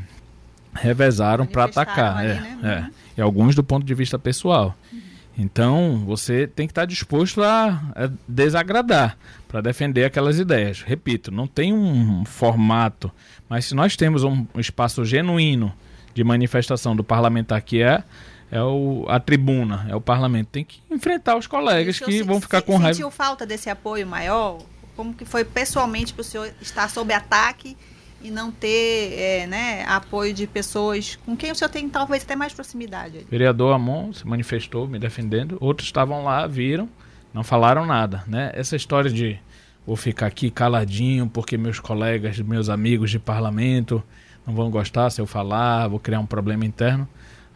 revezaram 0.74 1.46
para 1.46 1.66
atacar. 1.66 2.18
Ali, 2.18 2.30
é, 2.30 2.34
né? 2.62 2.92
é. 2.92 3.20
E 3.20 3.22
alguns 3.22 3.56
do 3.56 3.64
ponto 3.64 3.86
de 3.86 3.94
vista 3.94 4.18
pessoal. 4.18 4.78
Uhum. 4.94 5.02
Então, 5.38 6.04
você 6.06 6.48
tem 6.48 6.68
que 6.68 6.72
estar 6.72 6.86
disposto 6.86 7.44
a, 7.44 7.82
a 7.96 8.10
desagradar 8.28 9.18
para 9.48 9.62
defender 9.62 10.06
aquelas 10.06 10.40
ideias. 10.40 10.82
Repito, 10.82 11.32
não 11.32 11.48
tem 11.48 11.74
um 11.74 12.26
formato, 12.26 13.12
mas 13.48 13.66
se 13.66 13.76
nós 13.76 13.96
temos 13.96 14.24
um, 14.24 14.46
espaço 14.58 15.06
genuíno 15.06 15.74
de 16.14 16.24
manifestação 16.24 16.96
do 16.96 17.04
parlamentar 17.04 17.62
que 17.62 17.82
é 17.82 18.04
é 18.50 18.62
o, 18.62 19.06
a 19.10 19.20
tribuna, 19.20 19.86
é 19.90 19.96
o 19.96 20.00
parlamento, 20.00 20.48
tem 20.48 20.64
que 20.64 20.80
enfrentar 20.90 21.36
os 21.36 21.46
colegas 21.46 22.00
que 22.00 22.24
vão 22.24 22.40
ficar 22.40 22.62
com 22.62 22.78
raiva. 22.78 22.94
Sentiu 22.94 23.12
falta 23.12 23.46
desse 23.46 23.70
apoio 23.70 24.08
maior? 24.08 24.60
Como 24.96 25.14
que 25.14 25.26
foi 25.26 25.44
pessoalmente 25.44 26.14
para 26.14 26.22
o 26.22 26.24
senhor 26.24 26.50
estar 26.62 26.90
sob 26.90 27.14
ataque 27.14 27.76
e 28.22 28.32
não 28.32 28.52
ter 28.52 29.14
é, 29.20 29.48
né, 29.48 29.86
apoio 29.86 30.34
de 30.34 30.48
pessoas 30.48 31.18
com 31.26 31.36
quem 31.36 31.52
o 31.52 31.56
senhor 31.56 31.70
tem 31.70 31.88
talvez 31.90 32.24
até 32.24 32.36
mais 32.36 32.54
proximidade. 32.54 33.20
O 33.20 33.30
vereador 33.30 33.74
Amon 33.74 34.12
se 34.14 34.26
manifestou 34.26 34.88
me 34.88 34.98
defendendo, 34.98 35.58
outros 35.60 35.88
estavam 35.88 36.24
lá, 36.24 36.48
viram, 36.48 36.90
não 37.34 37.44
falaram 37.44 37.86
nada. 37.86 38.24
Né? 38.28 38.52
Essa 38.54 38.76
história 38.76 39.10
de 39.10 39.40
vou 39.86 39.96
ficar 39.96 40.28
aqui 40.28 40.52
caladinho 40.52 41.28
porque 41.28 41.58
meus 41.58 41.80
colegas, 41.80 42.40
meus 42.40 42.70
amigos 42.70 43.10
de 43.10 43.20
parlamento 43.20 44.04
não 44.46 44.54
vão 44.54 44.70
gostar 44.70 45.10
se 45.10 45.22
eu 45.22 45.26
falar, 45.26 45.88
vou 45.88 46.00
criar 46.00 46.20
um 46.20 46.26
problema 46.26 46.66
interno, 46.66 47.08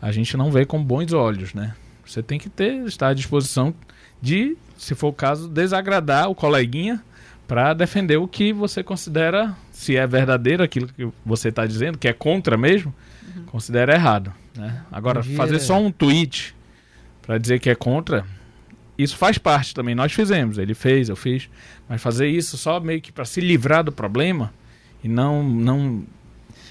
a 0.02 0.12
gente 0.12 0.36
não 0.36 0.52
vê 0.52 0.66
com 0.66 0.84
bons 0.84 1.14
olhos. 1.14 1.54
Né? 1.54 1.74
Você 2.06 2.22
tem 2.22 2.40
que 2.40 2.50
ter, 2.50 2.86
estar 2.86 3.10
à 3.10 3.14
disposição 3.14 3.74
de, 4.22 4.58
se 4.78 4.94
for 4.94 5.08
o 5.08 5.14
caso, 5.14 5.48
desagradar 5.48 6.30
o 6.30 6.36
coleguinha 6.36 7.02
para 7.48 7.74
defender 7.74 8.18
o 8.18 8.28
que 8.28 8.54
você 8.54 8.82
considera 8.84 9.56
se 9.72 9.98
é 9.98 10.06
verdadeiro 10.08 10.64
aquilo 10.64 10.88
que 10.88 11.08
você 11.26 11.50
está 11.50 11.66
dizendo, 11.66 11.98
que 11.98 12.08
é 12.08 12.14
contra 12.14 12.58
mesmo, 12.58 12.94
uhum. 13.36 13.44
considera 13.46 13.94
errado. 13.94 14.34
Né? 14.56 14.82
Agora, 14.92 15.24
fazer 15.24 15.60
só 15.60 15.80
um 15.80 15.92
tweet 15.92 16.56
para 17.22 17.38
dizer 17.38 17.60
que 17.60 17.70
é 17.70 17.76
contra, 17.76 18.26
isso 19.04 19.18
faz 19.18 19.38
parte 19.38 19.74
também. 19.74 19.96
Nós 19.96 20.12
fizemos, 20.12 20.58
ele 20.58 20.74
fez, 20.74 21.10
eu 21.10 21.16
fiz, 21.16 21.50
mas 21.88 22.02
fazer 22.02 22.28
isso 22.28 22.58
só 22.58 22.80
meio 22.80 23.02
que 23.02 23.12
para 23.12 23.26
se 23.26 23.42
livrar 23.42 23.84
do 23.84 23.92
problema 23.92 24.54
e 25.04 25.08
não 25.08 25.44
não 25.44 26.04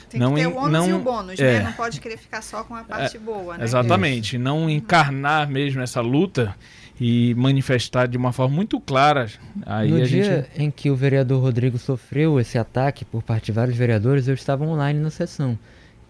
tem 0.08 0.18
não 0.18 0.34
que 0.34 0.40
ter 0.40 0.46
o 0.48 0.56
ônus 0.56 0.72
não, 0.72 0.88
e 0.88 0.92
o 0.92 0.98
bônus, 0.98 1.38
né? 1.38 1.46
é, 1.46 1.58
né? 1.58 1.64
Não 1.64 1.72
pode 1.72 2.00
querer 2.00 2.16
ficar 2.16 2.42
só 2.42 2.64
com 2.64 2.74
a 2.74 2.82
parte 2.82 3.16
é, 3.16 3.20
boa, 3.20 3.56
né? 3.56 3.64
Exatamente. 3.64 4.36
Isso. 4.36 4.42
Não 4.42 4.68
encarnar 4.68 5.48
mesmo 5.48 5.80
essa 5.80 6.00
luta 6.00 6.54
e 7.00 7.34
manifestar 7.36 8.06
de 8.06 8.16
uma 8.16 8.32
forma 8.32 8.54
muito 8.54 8.80
clara. 8.80 9.28
Aí 9.64 9.90
no 9.90 10.02
a 10.02 10.04
dia 10.04 10.48
gente... 10.52 10.62
em 10.62 10.70
que 10.70 10.90
o 10.90 10.96
vereador 10.96 11.40
Rodrigo 11.40 11.78
sofreu 11.78 12.40
esse 12.40 12.58
ataque 12.58 13.04
por 13.04 13.22
parte 13.22 13.46
de 13.46 13.52
vários 13.52 13.76
vereadores, 13.76 14.26
eu 14.26 14.34
estava 14.34 14.64
online 14.64 14.98
na 14.98 15.10
sessão 15.10 15.58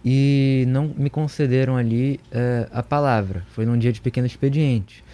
e 0.05 0.65
não 0.69 0.95
me 0.97 1.11
concederam 1.11 1.77
ali 1.77 2.19
uh, 2.33 2.69
a 2.73 2.83
palavra. 2.83 3.45
Foi 3.53 3.67
num 3.67 3.79
dia 3.79 3.93
de 3.93 4.01
pequeno 4.01 4.27
expediente. 4.27 5.05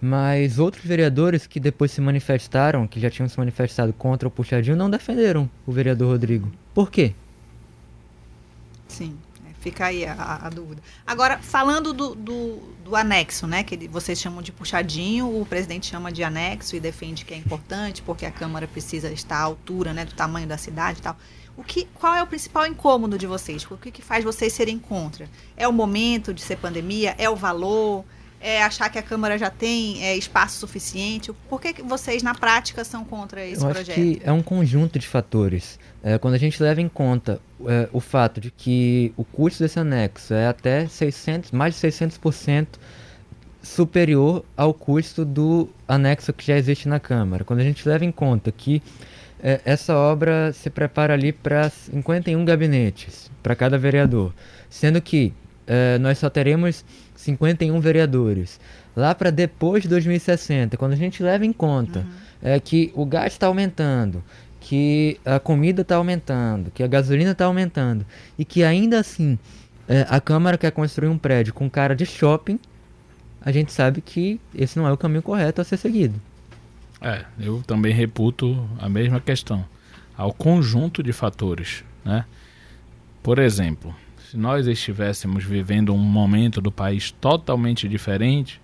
Mas 0.00 0.58
outros 0.58 0.84
vereadores 0.84 1.46
que 1.46 1.58
depois 1.58 1.90
se 1.90 2.00
manifestaram, 2.00 2.86
que 2.86 3.00
já 3.00 3.10
tinham 3.10 3.28
se 3.28 3.38
manifestado 3.38 3.92
contra 3.92 4.28
o 4.28 4.30
puxadinho, 4.30 4.76
não 4.76 4.90
defenderam 4.90 5.48
o 5.66 5.72
vereador 5.72 6.12
Rodrigo. 6.12 6.50
Por 6.74 6.90
quê? 6.90 7.14
Sim. 8.88 9.16
Fica 9.66 9.86
aí 9.86 10.06
a, 10.06 10.42
a 10.44 10.48
dúvida. 10.48 10.80
Agora, 11.04 11.38
falando 11.38 11.92
do, 11.92 12.14
do, 12.14 12.56
do, 12.84 12.94
anexo, 12.94 13.48
né? 13.48 13.64
Que 13.64 13.88
vocês 13.88 14.20
chamam 14.20 14.40
de 14.40 14.52
puxadinho, 14.52 15.40
o 15.40 15.44
presidente 15.44 15.86
chama 15.86 16.12
de 16.12 16.22
anexo 16.22 16.76
e 16.76 16.80
defende 16.80 17.24
que 17.24 17.34
é 17.34 17.36
importante, 17.36 18.00
porque 18.00 18.24
a 18.24 18.30
Câmara 18.30 18.68
precisa 18.68 19.10
estar 19.10 19.38
à 19.38 19.42
altura 19.42 19.92
né, 19.92 20.04
do 20.04 20.14
tamanho 20.14 20.46
da 20.46 20.56
cidade 20.56 21.00
e 21.00 21.02
tal. 21.02 21.16
O 21.56 21.64
que, 21.64 21.88
qual 21.94 22.14
é 22.14 22.22
o 22.22 22.26
principal 22.28 22.64
incômodo 22.64 23.18
de 23.18 23.26
vocês? 23.26 23.68
O 23.68 23.76
que, 23.76 23.90
que 23.90 24.02
faz 24.02 24.22
vocês 24.22 24.52
serem 24.52 24.78
contra? 24.78 25.28
É 25.56 25.66
o 25.66 25.72
momento 25.72 26.32
de 26.32 26.42
ser 26.42 26.58
pandemia? 26.58 27.16
É 27.18 27.28
o 27.28 27.34
valor? 27.34 28.04
É, 28.46 28.62
achar 28.62 28.88
que 28.88 28.96
a 28.96 29.02
Câmara 29.02 29.36
já 29.36 29.50
tem 29.50 30.04
é, 30.04 30.16
espaço 30.16 30.60
suficiente? 30.60 31.32
Por 31.48 31.60
que 31.60 31.82
vocês, 31.82 32.22
na 32.22 32.32
prática, 32.32 32.84
são 32.84 33.04
contra 33.04 33.44
esse 33.44 33.60
Eu 33.60 33.70
projeto? 33.70 33.90
Acho 33.90 34.00
que 34.00 34.22
é 34.22 34.30
um 34.30 34.40
conjunto 34.40 35.00
de 35.00 35.08
fatores. 35.08 35.80
É, 36.00 36.16
quando 36.16 36.34
a 36.34 36.38
gente 36.38 36.62
leva 36.62 36.80
em 36.80 36.88
conta 36.88 37.40
é, 37.66 37.88
o 37.92 37.98
fato 37.98 38.40
de 38.40 38.52
que 38.52 39.12
o 39.16 39.24
custo 39.24 39.64
desse 39.64 39.80
anexo 39.80 40.32
é 40.32 40.46
até 40.46 40.86
600, 40.86 41.50
mais 41.50 41.74
de 41.74 41.80
600% 41.88 42.68
superior 43.60 44.44
ao 44.56 44.72
custo 44.72 45.24
do 45.24 45.68
anexo 45.88 46.32
que 46.32 46.46
já 46.46 46.56
existe 46.56 46.88
na 46.88 47.00
Câmara. 47.00 47.42
Quando 47.42 47.58
a 47.58 47.64
gente 47.64 47.88
leva 47.88 48.04
em 48.04 48.12
conta 48.12 48.52
que 48.52 48.80
é, 49.42 49.60
essa 49.64 49.96
obra 49.96 50.52
se 50.52 50.70
prepara 50.70 51.14
ali 51.14 51.32
para 51.32 51.68
51 51.68 52.44
gabinetes 52.44 53.28
para 53.42 53.56
cada 53.56 53.76
vereador, 53.76 54.32
sendo 54.70 55.02
que 55.02 55.32
é, 55.66 55.98
nós 55.98 56.18
só 56.18 56.30
teremos 56.30 56.84
51 57.16 57.80
vereadores. 57.80 58.60
Lá 58.94 59.14
para 59.14 59.30
depois 59.30 59.82
de 59.82 59.88
2060, 59.88 60.76
quando 60.76 60.92
a 60.92 60.96
gente 60.96 61.22
leva 61.22 61.44
em 61.44 61.52
conta 61.52 62.00
uhum. 62.00 62.06
é, 62.42 62.60
que 62.60 62.92
o 62.94 63.04
gás 63.04 63.32
está 63.32 63.46
aumentando, 63.46 64.22
que 64.60 65.18
a 65.24 65.38
comida 65.38 65.82
está 65.82 65.96
aumentando, 65.96 66.70
que 66.70 66.82
a 66.82 66.86
gasolina 66.86 67.32
está 67.32 67.44
aumentando 67.44 68.06
e 68.38 68.44
que 68.44 68.62
ainda 68.64 69.00
assim 69.00 69.38
é, 69.88 70.06
a 70.08 70.20
Câmara 70.20 70.58
quer 70.58 70.72
construir 70.72 71.08
um 71.08 71.18
prédio 71.18 71.54
com 71.54 71.70
cara 71.70 71.94
de 71.94 72.04
shopping, 72.04 72.58
a 73.40 73.52
gente 73.52 73.72
sabe 73.72 74.00
que 74.00 74.40
esse 74.54 74.78
não 74.78 74.86
é 74.86 74.92
o 74.92 74.96
caminho 74.96 75.22
correto 75.22 75.60
a 75.60 75.64
ser 75.64 75.76
seguido. 75.76 76.20
É, 77.00 77.24
eu 77.38 77.62
também 77.66 77.92
reputo 77.92 78.68
a 78.78 78.88
mesma 78.88 79.20
questão. 79.20 79.64
Ao 80.16 80.32
conjunto 80.32 81.02
de 81.02 81.12
fatores, 81.12 81.84
né? 82.04 82.24
Por 83.22 83.38
exemplo, 83.38 83.94
se 84.36 84.38
nós 84.38 84.66
estivéssemos 84.66 85.44
vivendo 85.44 85.94
um 85.94 85.98
momento 85.98 86.60
do 86.60 86.70
país 86.70 87.10
totalmente 87.10 87.88
diferente, 87.88 88.60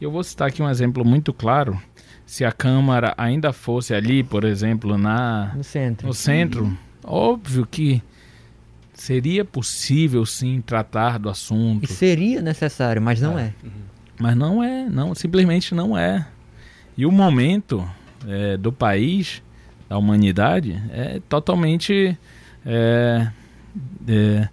eu 0.00 0.08
vou 0.08 0.22
citar 0.22 0.46
aqui 0.46 0.62
um 0.62 0.70
exemplo 0.70 1.04
muito 1.04 1.32
claro. 1.32 1.82
Se 2.24 2.44
a 2.44 2.52
Câmara 2.52 3.12
ainda 3.18 3.52
fosse 3.52 3.92
ali, 3.92 4.22
por 4.22 4.44
exemplo, 4.44 4.96
na 4.96 5.52
no 5.56 5.64
centro, 5.64 6.06
no 6.06 6.14
centro 6.14 6.78
óbvio 7.02 7.66
que 7.66 8.00
seria 8.94 9.44
possível 9.44 10.24
sim 10.24 10.60
tratar 10.60 11.18
do 11.18 11.28
E 11.28 11.32
assunto, 11.32 11.92
seria 11.92 12.40
necessário, 12.40 13.02
mas 13.02 13.20
não 13.20 13.36
é. 13.36 13.52
mas 14.20 14.36
não 14.36 14.62
é, 14.62 14.88
não, 14.88 15.12
simplesmente 15.12 15.74
não 15.74 15.98
é. 15.98 16.24
E 16.96 17.04
o 17.04 17.10
momento 17.10 17.84
é, 18.28 18.56
do 18.56 18.72
país, 18.72 19.42
da 19.88 19.98
humanidade, 19.98 20.80
é 20.90 21.20
totalmente, 21.28 22.16
é, 22.64 23.28
é, 24.06 24.48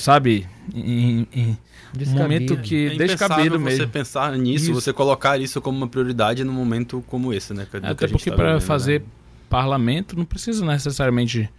sabe, 0.00 0.46
em, 0.74 1.26
em- 1.32 1.58
um 2.06 2.10
momento 2.12 2.56
que 2.58 2.86
É 2.86 2.90
descabido 2.96 3.56
impensável 3.56 3.58
você 3.60 3.64
mesmo. 3.78 3.88
pensar 3.88 4.36
nisso, 4.36 4.64
Isso. 4.66 4.74
você 4.74 4.92
colocar 4.92 5.40
isso 5.40 5.60
como 5.60 5.76
uma 5.78 5.88
prioridade 5.88 6.44
num 6.44 6.52
momento 6.52 7.02
como 7.08 7.32
esse, 7.32 7.52
né? 7.52 7.64
do 7.64 7.80
que 7.80 7.86
Até 7.86 8.06
porque 8.08 8.30
tá 8.30 8.36
para 8.36 8.46
vivendo, 8.54 8.60
fazer 8.66 9.00
né? 9.00 9.06
parlamento 9.48 10.16
não 10.16 10.24
precisa 10.24 10.64
necessariamente 10.64 11.50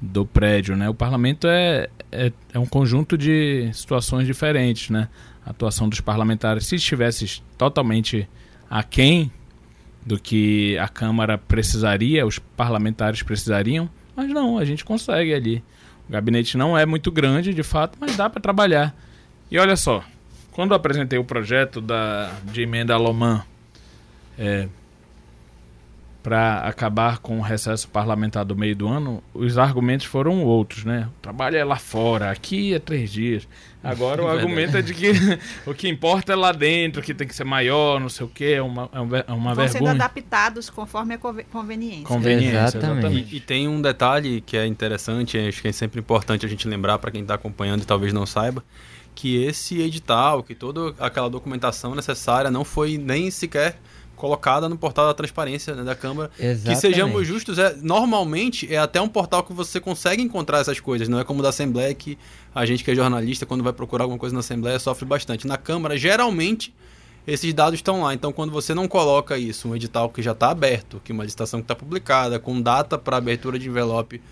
do 0.00 0.24
prédio, 0.26 0.76
né? 0.76 0.88
O 0.88 0.94
parlamento 0.94 1.46
é, 1.46 1.88
é, 2.12 2.32
é 2.52 2.58
um 2.58 2.66
conjunto 2.66 3.16
de 3.16 3.70
situações 3.72 4.26
diferentes, 4.26 4.90
né? 4.90 5.08
A 5.44 5.50
atuação 5.50 5.88
dos 5.88 6.00
parlamentares, 6.00 6.66
se 6.66 6.76
estivesse 6.76 7.42
totalmente 7.56 8.28
aquém 8.68 9.30
do 10.04 10.18
que 10.18 10.76
a 10.78 10.88
Câmara 10.88 11.36
precisaria, 11.38 12.26
os 12.26 12.38
parlamentares 12.38 13.22
precisariam, 13.22 13.88
mas 14.14 14.28
não, 14.30 14.58
a 14.58 14.64
gente 14.64 14.84
consegue 14.84 15.32
ali. 15.34 15.62
O 16.08 16.12
gabinete 16.12 16.56
não 16.56 16.76
é 16.76 16.86
muito 16.86 17.10
grande, 17.10 17.52
de 17.52 17.62
fato, 17.62 17.98
mas 18.00 18.16
dá 18.16 18.30
para 18.30 18.40
trabalhar. 18.40 18.94
E 19.50 19.58
olha 19.58 19.76
só, 19.76 20.04
quando 20.52 20.74
apresentei 20.74 21.18
o 21.18 21.24
projeto 21.24 21.80
da, 21.80 22.32
de 22.44 22.62
emenda 22.62 22.96
Loman 22.96 23.42
é, 24.38 24.68
para 26.26 26.58
acabar 26.62 27.18
com 27.18 27.38
o 27.38 27.40
recesso 27.40 27.86
parlamentar 27.86 28.44
do 28.44 28.56
meio 28.56 28.74
do 28.74 28.88
ano, 28.88 29.22
os 29.32 29.56
argumentos 29.58 30.06
foram 30.06 30.42
outros, 30.42 30.84
né? 30.84 31.06
O 31.18 31.20
trabalho 31.22 31.56
é 31.56 31.62
lá 31.62 31.76
fora, 31.76 32.32
aqui 32.32 32.74
é 32.74 32.80
três 32.80 33.12
dias. 33.12 33.46
Agora 33.80 34.22
o 34.24 34.26
Verdade. 34.26 34.42
argumento 34.44 34.76
é 34.76 34.82
de 34.82 34.92
que 34.92 35.12
o 35.64 35.72
que 35.72 35.88
importa 35.88 36.32
é 36.32 36.34
lá 36.34 36.50
dentro, 36.50 37.00
que 37.00 37.14
tem 37.14 37.28
que 37.28 37.34
ser 37.36 37.44
maior, 37.44 38.00
não 38.00 38.08
sei 38.08 38.26
o 38.26 38.28
quê, 38.28 38.54
é 38.56 38.60
uma, 38.60 38.88
é 38.92 38.98
um 39.00 39.06
ver- 39.06 39.24
é 39.28 39.32
uma 39.32 39.54
Vão 39.54 39.68
sendo 39.68 39.84
vergonha. 39.84 39.92
adaptados 40.04 40.68
conforme 40.68 41.14
a 41.14 41.18
conve- 41.18 41.44
conveniência. 41.44 42.04
Conveniência, 42.06 42.58
Exatamente. 42.58 42.98
exatamente. 42.98 43.34
E, 43.34 43.36
e 43.36 43.40
tem 43.40 43.68
um 43.68 43.80
detalhe 43.80 44.40
que 44.40 44.56
é 44.56 44.66
interessante, 44.66 45.38
acho 45.38 45.62
que 45.62 45.68
é 45.68 45.72
sempre 45.72 46.00
importante 46.00 46.44
a 46.44 46.48
gente 46.48 46.66
lembrar 46.66 46.98
para 46.98 47.12
quem 47.12 47.22
está 47.22 47.34
acompanhando 47.34 47.82
e 47.82 47.86
talvez 47.86 48.12
não 48.12 48.26
saiba, 48.26 48.64
que 49.14 49.44
esse 49.44 49.80
edital, 49.80 50.42
que 50.42 50.56
toda 50.56 50.92
aquela 50.98 51.30
documentação 51.30 51.94
necessária 51.94 52.50
não 52.50 52.64
foi 52.64 52.98
nem 52.98 53.30
sequer 53.30 53.78
colocada 54.16 54.68
no 54.68 54.76
portal 54.76 55.06
da 55.06 55.14
transparência 55.14 55.74
né, 55.74 55.84
da 55.84 55.94
Câmara. 55.94 56.30
Que 56.36 56.44
Exatamente. 56.44 56.80
sejamos 56.80 57.26
justos, 57.26 57.58
é, 57.58 57.76
normalmente 57.80 58.72
é 58.72 58.78
até 58.78 59.00
um 59.00 59.08
portal 59.08 59.44
que 59.44 59.52
você 59.52 59.78
consegue 59.78 60.22
encontrar 60.22 60.58
essas 60.58 60.80
coisas, 60.80 61.08
não 61.08 61.20
é 61.20 61.24
como 61.24 61.42
da 61.42 61.50
Assembleia 61.50 61.94
que 61.94 62.18
a 62.54 62.64
gente 62.66 62.82
que 62.82 62.90
é 62.90 62.94
jornalista, 62.94 63.46
quando 63.46 63.62
vai 63.62 63.72
procurar 63.72 64.04
alguma 64.04 64.18
coisa 64.18 64.32
na 64.32 64.40
Assembleia, 64.40 64.78
sofre 64.78 65.04
bastante. 65.04 65.46
Na 65.46 65.58
Câmara, 65.58 65.96
geralmente, 65.96 66.74
esses 67.26 67.52
dados 67.52 67.78
estão 67.78 68.02
lá. 68.02 68.14
Então, 68.14 68.32
quando 68.32 68.50
você 68.50 68.74
não 68.74 68.88
coloca 68.88 69.36
isso, 69.36 69.68
um 69.68 69.76
edital 69.76 70.08
que 70.08 70.22
já 70.22 70.32
está 70.32 70.50
aberto, 70.50 71.00
que 71.04 71.12
uma 71.12 71.22
licitação 71.22 71.60
que 71.60 71.64
está 71.64 71.74
publicada, 71.74 72.38
com 72.38 72.60
data 72.60 72.96
para 72.96 73.16
abertura 73.16 73.58
de 73.58 73.68
envelope, 73.68 74.22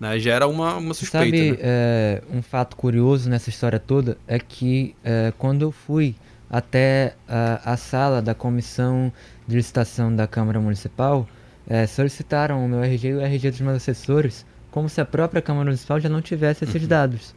né, 0.00 0.18
gera 0.18 0.46
uma, 0.46 0.76
uma 0.76 0.94
suspeita. 0.94 1.36
Sabe, 1.36 1.50
né? 1.52 1.58
é, 1.60 2.22
um 2.32 2.42
fato 2.42 2.76
curioso 2.76 3.28
nessa 3.28 3.50
história 3.50 3.78
toda 3.78 4.16
é 4.26 4.38
que 4.38 4.94
é, 5.04 5.32
quando 5.36 5.62
eu 5.62 5.72
fui 5.72 6.14
até 6.50 7.14
a, 7.28 7.72
a 7.72 7.76
sala 7.76 8.20
da 8.22 8.34
comissão 8.34 9.12
de 9.46 9.56
licitação 9.56 10.14
da 10.14 10.26
Câmara 10.26 10.60
Municipal, 10.60 11.26
é, 11.66 11.86
solicitaram 11.86 12.64
o 12.64 12.68
meu 12.68 12.82
RG 12.82 13.08
e 13.08 13.14
o 13.14 13.20
RG 13.20 13.50
dos 13.50 13.60
meus 13.60 13.76
assessores, 13.76 14.46
como 14.70 14.88
se 14.88 15.00
a 15.00 15.04
própria 15.04 15.42
Câmara 15.42 15.66
Municipal 15.66 16.00
já 16.00 16.08
não 16.08 16.22
tivesse 16.22 16.64
esses 16.64 16.82
Uhum. 16.82 16.88
dados. 16.88 17.34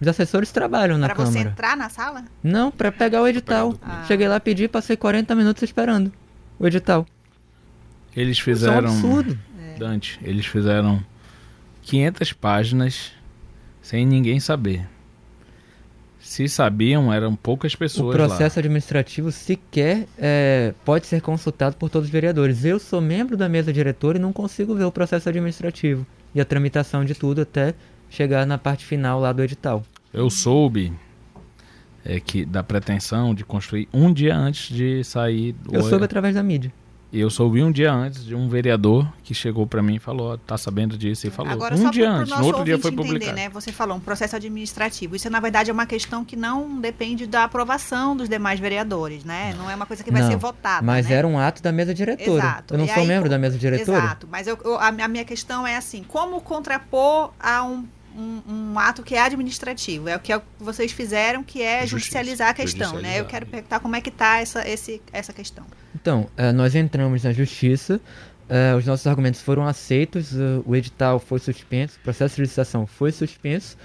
Os 0.00 0.06
assessores 0.06 0.52
trabalham 0.52 0.96
na 0.96 1.08
Para 1.08 1.24
você 1.24 1.32
Câmara. 1.38 1.50
entrar 1.50 1.76
na 1.76 1.88
sala? 1.88 2.24
Não, 2.42 2.70
para 2.70 2.92
pegar 2.92 3.20
o 3.22 3.26
edital. 3.26 3.72
documento. 3.72 4.06
Cheguei 4.06 4.28
lá, 4.28 4.38
pedi, 4.38 4.68
passei 4.68 4.96
40 4.96 5.34
minutos 5.34 5.62
esperando 5.64 6.12
o 6.58 6.66
edital. 6.66 7.04
Eles 8.14 8.38
Isso 8.38 8.48
é 8.48 8.52
um 8.52 8.54
fizeram. 8.54 8.88
absurdo. 8.90 9.38
Dante, 9.76 10.18
eles 10.22 10.46
fizeram 10.46 11.04
500 11.82 12.32
páginas 12.32 13.12
sem 13.82 14.04
ninguém 14.06 14.38
saber. 14.40 14.86
Se 16.28 16.46
sabiam, 16.46 17.10
eram 17.10 17.34
poucas 17.34 17.72
O 17.72 17.78
pessoas 17.78 18.14
processo 18.14 18.56
lá. 18.56 18.60
administrativo 18.60 19.32
sequer 19.32 20.06
é, 20.18 20.74
pode 20.84 21.06
ser 21.06 21.22
consultado 21.22 21.76
por 21.76 21.88
todos 21.88 22.06
os 22.08 22.12
vereadores. 22.12 22.66
Eu 22.66 22.78
sou 22.78 23.00
membro 23.00 23.34
da 23.34 23.48
mesa 23.48 23.72
diretora 23.72 24.18
e 24.18 24.20
não 24.20 24.30
consigo 24.30 24.74
ver 24.74 24.84
o 24.84 24.92
processo 24.92 25.26
administrativo 25.26 26.06
e 26.34 26.40
a 26.40 26.44
tramitação 26.44 27.02
de 27.02 27.14
tudo 27.14 27.40
até 27.40 27.72
chegar 28.10 28.46
na 28.46 28.58
parte 28.58 28.84
final 28.84 29.18
lá 29.18 29.32
do 29.32 29.42
edital. 29.42 29.82
Eu 30.12 30.28
soube 30.28 30.92
é, 32.04 32.20
que 32.20 32.44
da 32.44 32.62
pretensão 32.62 33.34
de 33.34 33.42
construir 33.42 33.88
um 33.90 34.12
dia 34.12 34.36
antes 34.36 34.74
de 34.74 35.02
sair. 35.04 35.54
Eu 35.72 35.80
o- 35.80 35.88
soube 35.88 36.04
através 36.04 36.34
da 36.34 36.42
mídia. 36.42 36.70
Eu 37.10 37.30
soube 37.30 37.62
um 37.62 37.72
dia 37.72 37.90
antes 37.90 38.22
de 38.22 38.34
um 38.34 38.50
vereador 38.50 39.10
que 39.22 39.32
chegou 39.32 39.66
para 39.66 39.82
mim 39.82 39.94
e 39.94 39.98
falou: 39.98 40.36
tá 40.36 40.58
sabendo 40.58 40.96
disso? 40.98 41.26
E 41.26 41.30
falou. 41.30 41.50
Agora, 41.50 41.74
um 41.74 41.78
só 41.84 41.90
dia 41.90 42.04
para 42.04 42.12
o 42.12 42.16
antes, 42.18 42.30
nosso 42.30 42.42
no 42.42 42.46
outro 42.48 42.64
dia 42.64 42.78
foi 42.78 42.90
ouvinte 42.90 43.00
entender, 43.08 43.18
publicado. 43.26 43.36
né? 43.36 43.48
Você 43.48 43.72
falou 43.72 43.96
um 43.96 44.00
processo 44.00 44.36
administrativo. 44.36 45.16
Isso, 45.16 45.30
na 45.30 45.40
verdade, 45.40 45.70
é 45.70 45.72
uma 45.72 45.86
questão 45.86 46.22
que 46.22 46.36
não 46.36 46.78
depende 46.78 47.26
da 47.26 47.44
aprovação 47.44 48.14
dos 48.14 48.28
demais 48.28 48.60
vereadores, 48.60 49.24
né? 49.24 49.54
Não 49.56 49.70
é 49.70 49.74
uma 49.74 49.86
coisa 49.86 50.04
que 50.04 50.10
vai 50.10 50.20
Não, 50.20 50.28
ser 50.30 50.36
votada, 50.36 50.84
Mas 50.84 51.08
né? 51.08 51.14
era 51.14 51.26
um 51.26 51.38
ato 51.38 51.62
da 51.62 51.72
mesa 51.72 51.94
diretora. 51.94 52.42
Exato. 52.44 52.74
Eu 52.74 52.78
não 52.78 52.84
E 52.84 52.88
sou 52.88 53.02
aí, 53.02 53.08
membro 53.08 53.30
da 53.30 53.38
mesa 53.38 53.56
diretora. 53.56 53.98
Exato, 53.98 54.28
mas 54.30 54.46
eu- 54.46 54.58
eu- 54.62 54.76
a, 54.78 54.88
a 54.88 55.08
minha 55.08 55.24
questão 55.24 55.66
é 55.66 55.76
assim, 55.76 56.02
como 56.06 56.42
contrapor 56.42 57.32
a 57.40 57.62
um, 57.64 57.86
um, 58.14 58.42
um 58.74 58.78
ato 58.78 59.02
que 59.02 59.14
é 59.14 59.22
administrativo? 59.22 60.10
É 60.10 60.16
o 60.16 60.20
que 60.20 60.30
é 60.30 60.36
o 60.36 60.40
que 60.40 60.46
vocês 60.58 60.92
fizeram, 60.92 61.42
que 61.42 61.62
é 61.62 61.86
Justiça. 61.86 61.98
judicializar 61.98 62.50
a 62.50 62.54
questão, 62.54 63.00
né? 63.00 63.18
Eu 63.20 63.24
quero 63.24 63.46
perguntar 63.46 63.80
como 63.80 63.96
é 63.96 64.00
que 64.02 64.10
está 64.10 64.40
essa, 64.40 64.68
esse, 64.68 65.00
essa 65.10 65.32
questão. 65.32 65.64
Então, 66.08 66.26
eh, 66.38 66.52
nós 66.52 66.74
entramos 66.74 67.22
na 67.22 67.34
justiça, 67.34 68.00
eh, 68.48 68.74
os 68.74 68.86
nossos 68.86 69.06
argumentos 69.06 69.42
foram 69.42 69.66
aceitos, 69.66 70.34
eh, 70.34 70.62
o 70.64 70.74
edital 70.74 71.18
foi 71.18 71.38
suspenso, 71.38 71.98
o 72.00 72.02
processo 72.02 72.36
de 72.36 72.40
licitação 72.40 72.86
foi 72.86 73.12
suspenso 73.12 73.76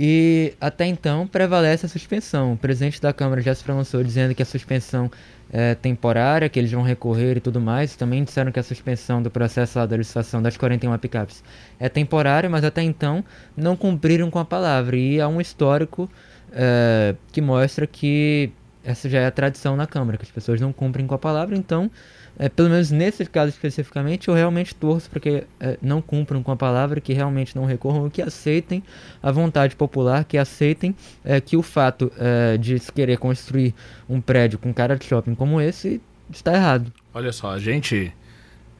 e 0.00 0.54
até 0.58 0.86
então 0.86 1.26
prevalece 1.26 1.84
a 1.84 1.88
suspensão. 1.90 2.54
O 2.54 2.56
presidente 2.56 3.02
da 3.02 3.12
Câmara 3.12 3.42
já 3.42 3.54
se 3.54 3.62
pronunciou 3.62 4.02
dizendo 4.02 4.34
que 4.34 4.42
a 4.42 4.46
suspensão 4.46 5.10
é 5.52 5.74
temporária, 5.74 6.48
que 6.48 6.58
eles 6.58 6.72
vão 6.72 6.80
recorrer 6.80 7.36
e 7.36 7.40
tudo 7.40 7.60
mais. 7.60 7.94
Também 7.96 8.24
disseram 8.24 8.50
que 8.50 8.58
a 8.58 8.62
suspensão 8.62 9.22
do 9.22 9.30
processo 9.30 9.86
da 9.86 9.94
licitação 9.94 10.40
das 10.40 10.56
41 10.56 10.96
picapes 10.96 11.44
é 11.78 11.90
temporária, 11.90 12.48
mas 12.48 12.64
até 12.64 12.82
então 12.82 13.22
não 13.54 13.76
cumpriram 13.76 14.30
com 14.30 14.38
a 14.38 14.44
palavra. 14.44 14.96
E 14.96 15.20
há 15.20 15.28
um 15.28 15.38
histórico 15.38 16.08
eh, 16.50 17.14
que 17.30 17.42
mostra 17.42 17.86
que 17.86 18.52
essa 18.88 19.06
já 19.08 19.20
é 19.20 19.26
a 19.26 19.30
tradição 19.30 19.76
na 19.76 19.86
Câmara, 19.86 20.16
que 20.16 20.24
as 20.24 20.30
pessoas 20.30 20.60
não 20.60 20.72
cumprem 20.72 21.06
com 21.06 21.14
a 21.14 21.18
palavra, 21.18 21.54
então, 21.54 21.90
é, 22.38 22.48
pelo 22.48 22.70
menos 22.70 22.90
nesse 22.90 23.26
caso 23.26 23.50
especificamente, 23.50 24.28
eu 24.28 24.34
realmente 24.34 24.74
torço 24.74 25.10
para 25.10 25.20
que 25.20 25.44
é, 25.60 25.78
não 25.82 26.00
cumpram 26.00 26.42
com 26.42 26.50
a 26.50 26.56
palavra, 26.56 26.98
que 26.98 27.12
realmente 27.12 27.54
não 27.54 27.66
recorram, 27.66 28.08
que 28.08 28.22
aceitem 28.22 28.82
a 29.22 29.30
vontade 29.30 29.76
popular, 29.76 30.24
que 30.24 30.38
aceitem 30.38 30.96
é, 31.22 31.38
que 31.38 31.54
o 31.54 31.62
fato 31.62 32.10
é, 32.18 32.56
de 32.56 32.78
se 32.78 32.90
querer 32.90 33.18
construir 33.18 33.74
um 34.08 34.22
prédio 34.22 34.58
com 34.58 34.72
cara 34.72 34.96
de 34.96 35.04
shopping 35.04 35.34
como 35.34 35.60
esse 35.60 36.00
está 36.30 36.54
errado. 36.54 36.90
Olha 37.12 37.30
só, 37.30 37.50
a 37.50 37.58
gente 37.58 38.10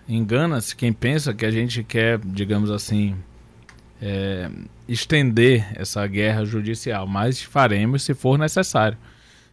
engana-se 0.08 0.74
quem 0.74 0.90
pensa 0.90 1.34
que 1.34 1.44
a 1.44 1.50
gente 1.50 1.84
quer, 1.84 2.18
digamos 2.24 2.70
assim, 2.70 3.14
é, 4.00 4.48
estender 4.88 5.66
essa 5.74 6.06
guerra 6.06 6.46
judicial, 6.46 7.06
mas 7.06 7.42
faremos 7.42 8.04
se 8.04 8.14
for 8.14 8.38
necessário. 8.38 8.96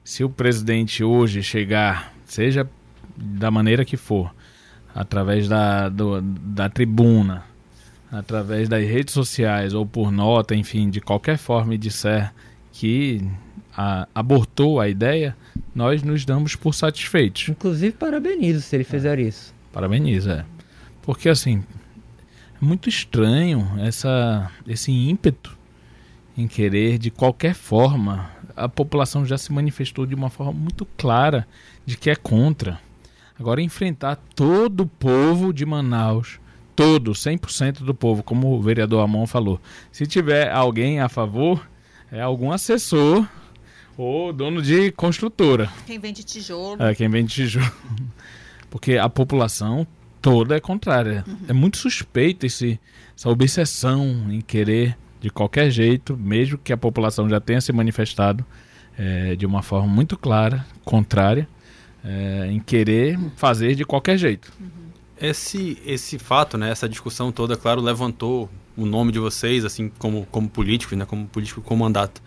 Se 0.05 0.23
o 0.23 0.29
presidente 0.29 1.03
hoje 1.03 1.41
chegar, 1.43 2.13
seja 2.25 2.69
da 3.17 3.49
maneira 3.49 3.83
que 3.83 3.97
for, 3.97 4.33
através 4.93 5.47
da, 5.49 5.89
do- 5.89 6.21
da 6.21 6.69
tribuna, 6.69 7.43
através 8.11 8.69
das 8.69 8.85
redes 8.87 9.13
sociais 9.13 9.73
ou 9.73 9.85
por 9.85 10.11
nota, 10.11 10.55
enfim, 10.55 10.89
de 10.91 11.01
qualquer 11.01 11.37
forma 11.37 11.73
e 11.73 11.77
disser 11.77 12.31
que 12.71 13.21
a- 13.75 14.07
abortou 14.13 14.79
a 14.79 14.87
ideia, 14.87 15.35
nós 15.73 16.03
nos 16.03 16.23
damos 16.23 16.55
por 16.55 16.73
satisfeitos. 16.75 17.49
Inclusive, 17.49 17.91
parabenizo 17.93 18.61
se 18.61 18.75
ele 18.75 18.83
fizer 18.83 19.17
isso. 19.17 19.53
Parabenizo, 19.73 20.29
é. 20.29 20.45
Porque 21.01 21.29
assim, 21.29 21.63
é 22.61 22.63
muito 22.63 22.87
estranho 22.87 23.67
essa, 23.79 24.51
esse 24.67 24.91
ímpeto 24.91 25.57
em 26.37 26.47
querer, 26.47 26.97
de 26.99 27.09
qualquer 27.09 27.55
forma, 27.55 28.29
a 28.55 28.69
população 28.69 29.25
já 29.25 29.37
se 29.37 29.51
manifestou 29.51 30.05
de 30.05 30.15
uma 30.15 30.29
forma 30.29 30.53
muito 30.53 30.85
clara 30.97 31.47
de 31.85 31.97
que 31.97 32.09
é 32.09 32.15
contra. 32.15 32.79
Agora, 33.37 33.61
enfrentar 33.61 34.15
todo 34.33 34.81
o 34.81 34.87
povo 34.87 35.53
de 35.53 35.65
Manaus, 35.65 36.39
todo, 36.75 37.11
100% 37.11 37.83
do 37.83 37.93
povo, 37.93 38.23
como 38.23 38.53
o 38.53 38.61
vereador 38.61 39.03
Amon 39.03 39.27
falou. 39.27 39.59
Se 39.91 40.05
tiver 40.05 40.51
alguém 40.51 40.99
a 40.99 41.09
favor, 41.09 41.67
é 42.11 42.21
algum 42.21 42.51
assessor 42.51 43.27
ou 43.97 44.31
dono 44.31 44.61
de 44.61 44.91
construtora. 44.91 45.69
Quem 45.85 45.99
vende 45.99 46.23
tijolo. 46.23 46.81
É, 46.81 46.95
quem 46.95 47.09
vende 47.09 47.33
tijolo. 47.33 47.71
Porque 48.69 48.97
a 48.97 49.09
população 49.09 49.87
toda 50.21 50.55
é 50.55 50.59
contrária. 50.59 51.23
É 51.47 51.53
muito 51.53 51.77
suspeito 51.77 52.45
esse, 52.45 52.79
essa 53.17 53.29
obsessão 53.29 54.27
em 54.29 54.41
querer, 54.41 54.97
de 55.25 55.31
qualquer 55.31 55.71
jeito, 55.71 56.15
mesmo 56.15 56.55
que 56.55 56.71
a 56.71 56.77
população 56.77 57.27
já 57.27 57.39
tenha 57.39 57.59
se 57.59 57.73
manifestado 57.73 58.45
é, 58.95 59.35
de 59.35 59.43
uma 59.43 59.63
forma 59.63 59.87
muito 59.87 60.15
clara, 60.15 60.63
contrária, 60.83 61.47
é, 62.03 62.47
em 62.51 62.59
querer 62.59 63.17
fazer 63.35 63.73
de 63.73 63.83
qualquer 63.83 64.19
jeito. 64.19 64.53
Esse, 65.19 65.81
esse 65.83 66.19
fato, 66.19 66.59
né, 66.59 66.69
essa 66.69 66.87
discussão 66.87 67.31
toda, 67.31 67.57
claro, 67.57 67.81
levantou 67.81 68.51
o 68.77 68.85
nome 68.85 69.11
de 69.11 69.17
vocês, 69.17 69.65
assim, 69.65 69.89
como, 69.97 70.27
como 70.29 70.47
políticos, 70.47 70.95
né, 70.95 71.05
como 71.05 71.25
político 71.25 71.59
com 71.59 71.75
mandato. 71.75 72.21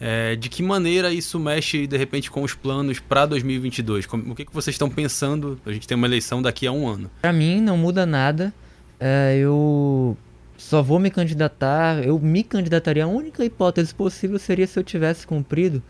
É, 0.00 0.36
de 0.36 0.48
que 0.48 0.62
maneira 0.62 1.12
isso 1.12 1.40
mexe, 1.40 1.88
de 1.88 1.96
repente, 1.96 2.30
com 2.30 2.44
os 2.44 2.54
planos 2.54 3.00
para 3.00 3.26
2022? 3.26 4.06
Como, 4.06 4.30
o 4.30 4.34
que, 4.36 4.44
que 4.44 4.54
vocês 4.54 4.74
estão 4.74 4.88
pensando? 4.88 5.58
A 5.66 5.72
gente 5.72 5.88
tem 5.88 5.96
uma 5.96 6.06
eleição 6.06 6.40
daqui 6.40 6.68
a 6.68 6.70
um 6.70 6.86
ano. 6.86 7.10
Para 7.20 7.32
mim, 7.32 7.60
não 7.60 7.76
muda 7.76 8.06
nada. 8.06 8.54
É, 9.00 9.36
eu 9.40 10.16
só 10.58 10.82
vou 10.82 10.98
me 10.98 11.08
candidatar. 11.08 12.04
Eu 12.04 12.18
me 12.18 12.42
candidataria. 12.42 13.04
A 13.04 13.06
única 13.06 13.44
hipótese 13.44 13.94
possível 13.94 14.38
seria 14.38 14.66
se 14.66 14.78
eu 14.78 14.82
tivesse 14.82 15.26
cumprido 15.26 15.80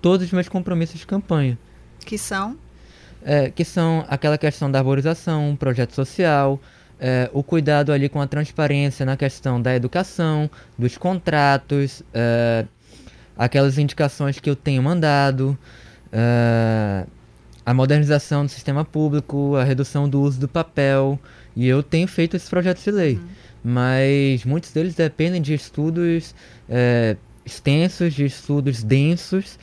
todos 0.00 0.26
os 0.26 0.32
meus 0.32 0.48
compromissos 0.48 1.00
de 1.00 1.06
campanha. 1.06 1.58
Que 2.06 2.16
são? 2.16 2.56
É, 3.24 3.50
que 3.50 3.64
são 3.64 4.04
aquela 4.08 4.38
questão 4.38 4.70
da 4.70 4.78
arborização, 4.78 5.56
projeto 5.56 5.92
social, 5.92 6.60
é, 7.00 7.28
o 7.32 7.42
cuidado 7.42 7.92
ali 7.92 8.08
com 8.08 8.20
a 8.20 8.26
transparência 8.26 9.04
na 9.04 9.16
questão 9.16 9.60
da 9.60 9.74
educação, 9.74 10.48
dos 10.78 10.96
contratos, 10.96 12.02
é, 12.14 12.64
aquelas 13.36 13.76
indicações 13.76 14.38
que 14.38 14.48
eu 14.48 14.56
tenho 14.56 14.82
mandado, 14.82 15.58
é, 16.12 17.06
a 17.64 17.74
modernização 17.74 18.44
do 18.44 18.50
sistema 18.50 18.84
público, 18.84 19.56
a 19.56 19.64
redução 19.64 20.08
do 20.08 20.20
uso 20.20 20.40
do 20.40 20.48
papel, 20.48 21.18
e 21.54 21.66
eu 21.66 21.82
tenho 21.82 22.06
feito 22.08 22.36
esses 22.36 22.48
projetos 22.48 22.82
de 22.84 22.90
lei. 22.90 23.14
Uhum. 23.14 23.41
Mas 23.64 24.44
muitos 24.44 24.72
deles 24.72 24.94
dependem 24.94 25.40
de 25.40 25.54
estudos 25.54 26.34
é, 26.68 27.16
extensos, 27.44 28.14
de 28.14 28.24
estudos 28.24 28.82
densos, 28.82 29.58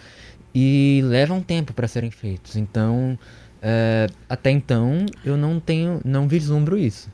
e 0.53 1.01
levam 1.05 1.41
tempo 1.41 1.73
para 1.73 1.87
serem 1.87 2.11
feitos. 2.11 2.55
Então, 2.55 3.17
é, 3.61 4.07
até 4.27 4.51
então, 4.51 5.05
eu 5.23 5.37
não 5.37 5.59
tenho, 5.59 6.01
não 6.03 6.27
vislumbro 6.27 6.77
isso. 6.77 7.09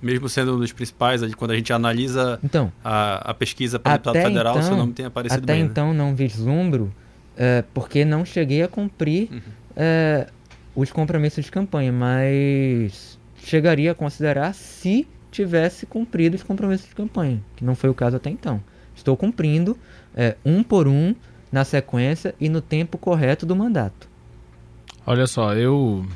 Mesmo 0.00 0.28
sendo 0.28 0.56
um 0.56 0.58
dos 0.58 0.72
principais, 0.72 1.22
quando 1.34 1.52
a 1.52 1.56
gente 1.56 1.72
analisa 1.72 2.38
então, 2.42 2.72
a, 2.82 3.30
a 3.30 3.34
pesquisa 3.34 3.78
para 3.78 3.90
o 3.90 3.92
deputado 3.92 4.22
federal, 4.22 4.56
então, 4.56 4.68
seu 4.68 4.76
nome 4.76 4.92
tem 4.92 5.06
aparecido 5.06 5.44
até 5.44 5.52
bem. 5.52 5.62
Até 5.62 5.70
então, 5.70 5.92
né? 5.92 5.98
não 5.98 6.14
vislumbro, 6.14 6.92
é, 7.36 7.62
porque 7.72 8.04
não 8.04 8.24
cheguei 8.24 8.62
a 8.62 8.68
cumprir 8.68 9.28
uhum. 9.30 9.40
é, 9.76 10.26
os 10.74 10.90
compromissos 10.90 11.44
de 11.44 11.50
campanha, 11.52 11.92
mas 11.92 13.16
chegaria 13.44 13.92
a 13.92 13.94
considerar 13.94 14.54
se 14.54 15.06
tivesse 15.32 15.86
cumprido 15.86 16.36
os 16.36 16.42
compromissos 16.42 16.88
de 16.88 16.94
campanha, 16.94 17.42
que 17.56 17.64
não 17.64 17.74
foi 17.74 17.90
o 17.90 17.94
caso 17.94 18.16
até 18.16 18.30
então. 18.30 18.62
Estou 18.94 19.16
cumprindo 19.16 19.76
é, 20.14 20.36
um 20.44 20.62
por 20.62 20.86
um 20.86 21.14
na 21.50 21.64
sequência 21.64 22.34
e 22.38 22.48
no 22.48 22.60
tempo 22.60 22.98
correto 22.98 23.44
do 23.44 23.56
mandato. 23.56 24.08
Olha 25.04 25.26
só, 25.26 25.54
eu 25.54 26.06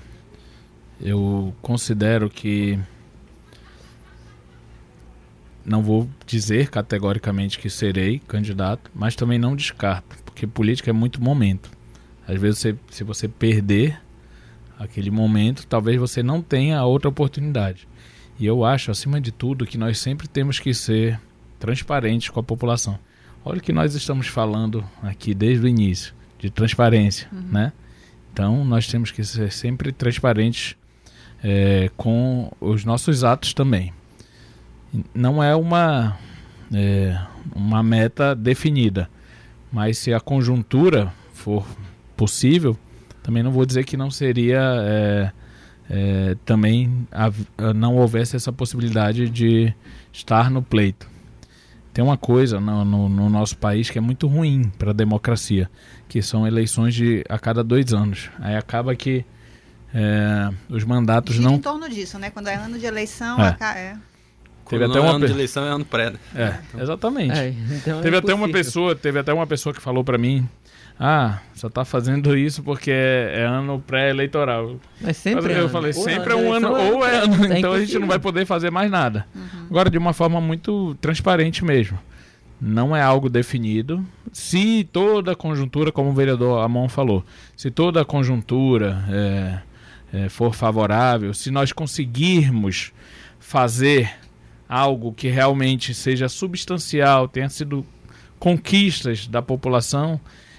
eu 1.01 1.55
considero 1.61 2.31
que 2.31 2.79
não 5.65 5.83
vou 5.83 6.09
dizer 6.25 6.71
categoricamente 6.71 7.59
que 7.59 7.69
serei 7.69 8.21
candidato, 8.21 8.91
mas 8.95 9.17
também 9.17 9.39
não 9.39 9.57
descarto, 9.57 10.17
porque 10.25 10.47
política 10.47 10.91
é 10.91 10.93
muito 10.93 11.21
momento. 11.21 11.71
Às 12.27 12.41
vezes, 12.41 12.61
você, 12.61 12.77
se 12.91 13.05
você 13.05 13.29
perder 13.29 14.01
aquele 14.79 15.11
momento, 15.11 15.67
talvez 15.67 15.99
você 15.99 16.23
não 16.23 16.41
tenha 16.41 16.85
outra 16.85 17.09
oportunidade. 17.09 17.89
E 18.39 18.47
eu 18.47 18.65
acho, 18.65 18.91
acima 18.91 19.21
de 19.21 19.33
tudo, 19.33 19.67
que 19.67 19.79
nós 19.79 19.99
sempre 19.99 20.29
temos 20.29 20.59
que 20.59 20.75
ser 20.75 21.19
transparentes 21.59 22.29
com 22.29 22.39
a 22.39 22.43
população. 22.43 22.99
Olha 23.45 23.59
o 23.59 23.63
que 23.63 23.73
nós 23.73 23.95
estamos 23.95 24.27
falando 24.27 24.85
aqui 25.03 25.33
desde 25.33 25.65
o 25.65 25.69
início, 25.69 26.15
de 26.39 26.51
transparência, 26.51 27.29
uhum. 27.33 27.43
né? 27.51 27.73
Então, 28.33 28.65
nós 28.65 28.87
temos 28.87 29.11
que 29.11 29.25
ser 29.25 29.51
sempre 29.51 29.93
transparentes 29.93 30.77
é, 31.43 31.91
com 31.97 32.53
os 32.61 32.85
nossos 32.85 33.25
atos 33.25 33.55
também. 33.55 33.93
Não 35.15 35.43
é 35.43 35.57
uma, 35.57 36.19
é, 36.75 37.19
uma 37.55 37.83
meta 37.83 38.35
definida, 38.35 39.09
mas 39.73 39.97
se 39.99 40.13
a 40.13 40.21
conjuntura 40.21 41.13
for 41.33 41.67
possível, 42.17 42.77
também 43.23 43.43
não 43.43 43.51
vou 43.51 43.65
dizer 43.65 43.85
que 43.85 43.97
não 43.97 44.11
seria 44.11 44.61
é, 44.81 45.33
é, 45.89 46.37
também 46.45 47.07
a, 47.11 47.31
a 47.59 47.75
não 47.75 47.97
houvesse 47.97 48.37
essa 48.37 48.53
possibilidade 48.53 49.29
de 49.29 49.73
estar 50.13 50.51
no 50.51 50.63
pleito. 50.63 51.09
Tem 51.93 52.05
uma 52.05 52.17
coisa 52.17 52.61
no, 52.61 52.85
no, 52.85 53.09
no 53.09 53.31
nosso 53.31 53.57
país 53.57 53.89
que 53.89 53.97
é 53.97 54.01
muito 54.01 54.27
ruim 54.27 54.71
para 54.79 54.91
a 54.91 54.95
democracia, 54.95 55.71
que 56.09 56.21
são 56.21 56.47
eleições 56.47 56.95
de 56.95 57.25
a 57.29 57.39
cada 57.39 57.65
dois 57.65 57.95
anos. 57.95 58.31
Aí 58.39 58.55
acaba 58.55 58.95
que 58.95 59.25
é, 59.95 60.51
os 60.69 60.85
mandatos 60.85 61.37
Gira 61.37 61.49
não. 61.49 61.57
em 61.57 61.61
torno 61.61 61.89
disso, 61.89 62.19
né? 62.19 62.29
Quando 62.29 62.49
é 62.49 62.55
ano 62.55 62.79
de 62.79 62.85
eleição, 62.85 63.39
é. 63.41 63.57
é. 63.61 63.97
Teve 64.69 64.85
até 64.85 65.01
uma 65.01 65.11
é 65.11 65.15
ano 65.15 65.27
de 65.27 65.33
eleição 65.33 65.65
é 65.65 65.69
ano 65.69 65.85
pré. 65.85 66.11
Né? 66.11 66.19
É, 66.35 66.83
exatamente. 66.83 67.39
É, 67.39 67.49
então 67.49 68.03
teve 68.03 68.17
é 68.17 68.19
até 68.19 68.35
uma 68.35 68.51
pessoa, 68.51 68.95
teve 68.95 69.19
até 69.19 69.33
uma 69.33 69.47
pessoa 69.47 69.73
que 69.73 69.81
falou 69.81 70.05
para 70.05 70.19
mim, 70.19 70.47
ah, 70.99 71.41
só 71.55 71.69
tá 71.69 71.85
fazendo 71.85 72.37
isso 72.37 72.63
porque 72.63 72.91
é, 72.91 73.41
é 73.41 73.45
ano 73.45 73.83
pré-eleitoral. 73.87 74.77
Mas 75.01 75.17
sempre 75.19 75.53
Eu 75.53 75.61
ano. 75.61 75.69
falei, 75.69 75.93
ou 75.95 76.03
sempre 76.03 76.33
é 76.33 76.37
um 76.37 76.53
ano, 76.53 76.73
ou 76.73 77.07
é 77.07 77.19
ano, 77.19 77.53
então 77.53 77.73
a 77.73 77.81
gente 77.81 77.99
não 77.99 78.07
vai 78.07 78.19
poder 78.19 78.47
fazer 78.47 78.71
mais 78.71 78.91
nada. 78.91 79.27
Uhum. 79.35 79.67
Agora, 79.71 79.91
de 79.91 79.99
uma 79.99 80.13
forma 80.13 80.41
muito 80.41 80.95
transparente 81.01 81.65
mesmo. 81.65 81.99
Não 82.59 82.97
é 82.97 83.03
algo 83.03 83.29
definido. 83.29 84.03
Se 84.33 84.89
toda 84.91 85.33
a 85.33 85.37
conjuntura, 85.37 85.93
como 85.93 86.09
o 86.09 86.15
vereador 86.15 86.65
Amon 86.65 86.89
falou, 86.89 87.23
se 87.55 87.71
toda 87.71 88.01
a 88.01 88.05
conjuntura 88.05 89.05
é, 89.11 89.59
é, 90.25 90.29
for 90.31 90.55
favorável, 90.55 91.35
se 91.35 91.51
nós 91.51 91.73
conseguirmos 91.73 92.93
fazer 93.39 94.11
algo 94.67 95.13
que 95.13 95.29
realmente 95.29 95.93
seja 95.93 96.31
substancial, 96.31 97.29
tenha 97.29 97.51
sido 97.51 97.85
conquistas 98.39 99.27
da 99.27 99.43
população, 99.43 100.19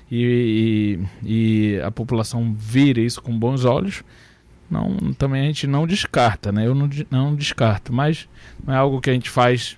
e, 0.09 0.99
e, 1.23 1.75
e, 1.75 1.81
a 1.81 1.91
população 1.91 2.53
vira 2.57 2.99
isso 2.99 3.21
com 3.21 3.37
bons 3.37 3.65
olhos, 3.65 4.03
não, 4.69 5.13
também 5.13 5.43
a 5.43 5.45
gente 5.45 5.65
não 5.65 5.87
descarta, 5.87 6.51
né? 6.51 6.67
Eu 6.67 6.75
não, 6.75 6.89
não 7.09 7.35
descarto, 7.35 7.93
mas 7.93 8.27
não 8.65 8.73
é 8.73 8.77
algo 8.77 8.99
que 8.99 9.09
a 9.09 9.13
gente 9.13 9.29
faz 9.29 9.77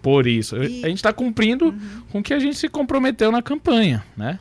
por 0.00 0.26
isso. 0.26 0.56
E... 0.56 0.84
A 0.84 0.88
gente 0.88 0.98
está 0.98 1.12
cumprindo 1.12 1.66
uhum. 1.66 2.02
com 2.10 2.18
o 2.20 2.22
que 2.22 2.34
a 2.34 2.38
gente 2.38 2.56
se 2.56 2.68
comprometeu 2.68 3.32
na 3.32 3.42
campanha, 3.42 4.04
né? 4.16 4.38